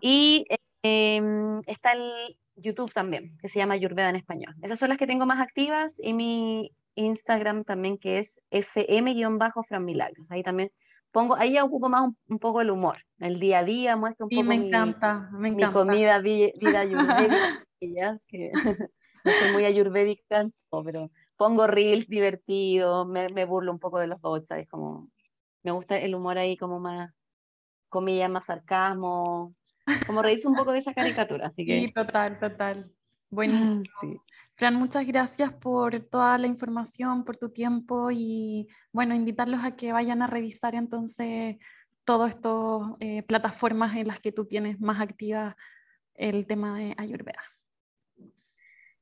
Y 0.00 0.46
em, 0.82 1.60
está 1.66 1.92
el 1.92 2.36
YouTube 2.56 2.92
también, 2.92 3.36
que 3.38 3.48
se 3.48 3.58
llama 3.60 3.74
Ayurveda 3.74 4.10
en 4.10 4.16
español. 4.16 4.54
Esas 4.60 4.78
son 4.78 4.88
las 4.88 4.98
que 4.98 5.06
tengo 5.06 5.24
más 5.24 5.40
activas 5.40 5.94
y 5.98 6.12
mi 6.12 6.72
Instagram 6.94 7.64
también, 7.64 7.96
que 7.98 8.18
es 8.18 8.40
fm-fran 8.50 9.84
milagros. 9.84 10.26
Ahí 10.30 10.42
también 10.42 10.70
pongo, 11.12 11.36
ahí 11.36 11.52
ya 11.52 11.64
ocupo 11.64 11.88
más 11.88 12.10
un, 12.26 12.38
poco 12.38 12.60
el 12.60 12.70
humor, 12.70 12.98
el 13.20 13.38
día 13.38 13.60
a 13.60 13.64
día, 13.64 13.96
muestro 13.96 14.26
un 14.26 14.30
poco 14.30 14.42
me 14.42 14.54
encanta, 14.54 15.28
mi, 15.32 15.38
me 15.38 15.48
encanta. 15.48 15.66
mi 15.68 15.72
comida, 15.72 16.18
vida 16.18 16.50
ayurvédica, 16.80 18.18
que 18.26 18.50
soy 19.24 19.52
muy 19.52 19.64
ayurvédica, 19.64 20.48
pero 20.84 21.10
pongo 21.42 21.66
reels 21.66 22.06
divertidos, 22.06 23.04
me, 23.08 23.28
me, 23.30 23.44
burlo 23.44 23.72
un 23.72 23.80
poco 23.80 23.98
de 23.98 24.06
los 24.06 24.20
bots, 24.20 24.46
¿sabes? 24.46 24.68
Como, 24.68 25.10
me 25.64 25.72
gusta 25.72 25.98
el 25.98 26.14
humor 26.14 26.38
ahí 26.38 26.56
como 26.56 26.78
más, 26.78 27.12
comillas, 27.88 28.30
más 28.30 28.46
sarcasmo, 28.46 29.52
como 30.06 30.22
reírse 30.22 30.46
un 30.46 30.54
poco 30.54 30.70
de 30.70 30.78
esa 30.78 30.94
caricatura, 30.94 31.48
así 31.48 31.66
que... 31.66 31.80
Sí, 31.80 31.92
total, 31.92 32.38
total. 32.38 32.88
Buenísimo. 33.28 33.82
Fran, 34.54 34.76
muchas 34.76 35.04
gracias 35.04 35.52
por 35.52 35.98
toda 36.02 36.38
la 36.38 36.46
información, 36.46 37.24
por 37.24 37.36
tu 37.36 37.48
tiempo 37.48 38.12
y 38.12 38.68
bueno, 38.92 39.12
invitarlos 39.12 39.64
a 39.64 39.74
que 39.74 39.92
vayan 39.92 40.22
a 40.22 40.28
revisar 40.28 40.76
entonces 40.76 41.56
todas 42.04 42.36
estas 42.36 42.82
eh, 43.00 43.24
plataformas 43.24 43.96
en 43.96 44.06
las 44.06 44.20
que 44.20 44.30
tú 44.30 44.44
tienes 44.44 44.80
más 44.80 45.00
activa 45.00 45.56
el 46.14 46.46
tema 46.46 46.78
de 46.78 46.94
Ayurveda. 46.96 47.42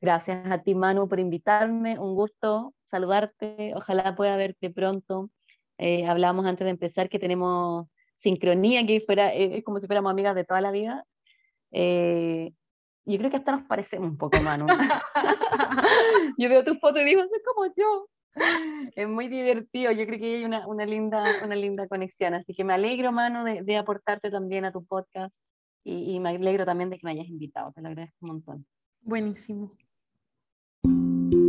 Gracias 0.00 0.50
a 0.50 0.62
ti, 0.62 0.74
Manu, 0.74 1.08
por 1.08 1.20
invitarme. 1.20 1.98
Un 1.98 2.14
gusto 2.14 2.74
saludarte. 2.90 3.72
Ojalá 3.74 4.14
pueda 4.16 4.36
verte 4.36 4.70
pronto. 4.70 5.30
Eh, 5.78 6.06
hablábamos 6.06 6.46
antes 6.46 6.64
de 6.64 6.70
empezar 6.70 7.08
que 7.08 7.18
tenemos 7.18 7.86
sincronía, 8.16 8.86
que 8.86 9.00
fuera, 9.00 9.34
eh, 9.34 9.58
es 9.58 9.64
como 9.64 9.78
si 9.78 9.86
fuéramos 9.86 10.10
amigas 10.10 10.34
de 10.34 10.44
toda 10.44 10.60
la 10.60 10.70
vida. 10.70 11.04
Eh, 11.70 12.52
yo 13.06 13.18
creo 13.18 13.30
que 13.30 13.36
hasta 13.38 13.52
nos 13.52 13.62
parecemos 13.62 14.10
un 14.10 14.18
poco, 14.18 14.40
Manu. 14.42 14.66
yo 16.38 16.48
veo 16.48 16.64
tus 16.64 16.78
fotos 16.78 17.02
y 17.02 17.04
digo, 17.04 17.22
es 17.22 17.30
como 17.44 17.66
yo. 17.76 18.08
Es 18.94 19.08
muy 19.08 19.28
divertido, 19.28 19.90
yo 19.90 20.06
creo 20.06 20.18
que 20.18 20.36
hay 20.36 20.44
una, 20.44 20.66
una, 20.66 20.86
linda, 20.86 21.24
una 21.44 21.56
linda 21.56 21.88
conexión, 21.88 22.34
así 22.34 22.54
que 22.54 22.62
me 22.62 22.72
alegro, 22.72 23.10
Manu, 23.10 23.42
de, 23.42 23.62
de 23.62 23.76
aportarte 23.76 24.30
también 24.30 24.64
a 24.64 24.72
tu 24.72 24.84
podcast 24.84 25.34
y, 25.82 26.14
y 26.14 26.20
me 26.20 26.30
alegro 26.30 26.64
también 26.64 26.90
de 26.90 26.98
que 26.98 27.06
me 27.06 27.10
hayas 27.10 27.26
invitado, 27.26 27.72
te 27.72 27.82
lo 27.82 27.88
agradezco 27.88 28.16
un 28.20 28.28
montón. 28.28 28.66
Buenísimo. 29.00 29.76
Thank 30.84 31.34
you. 31.34 31.39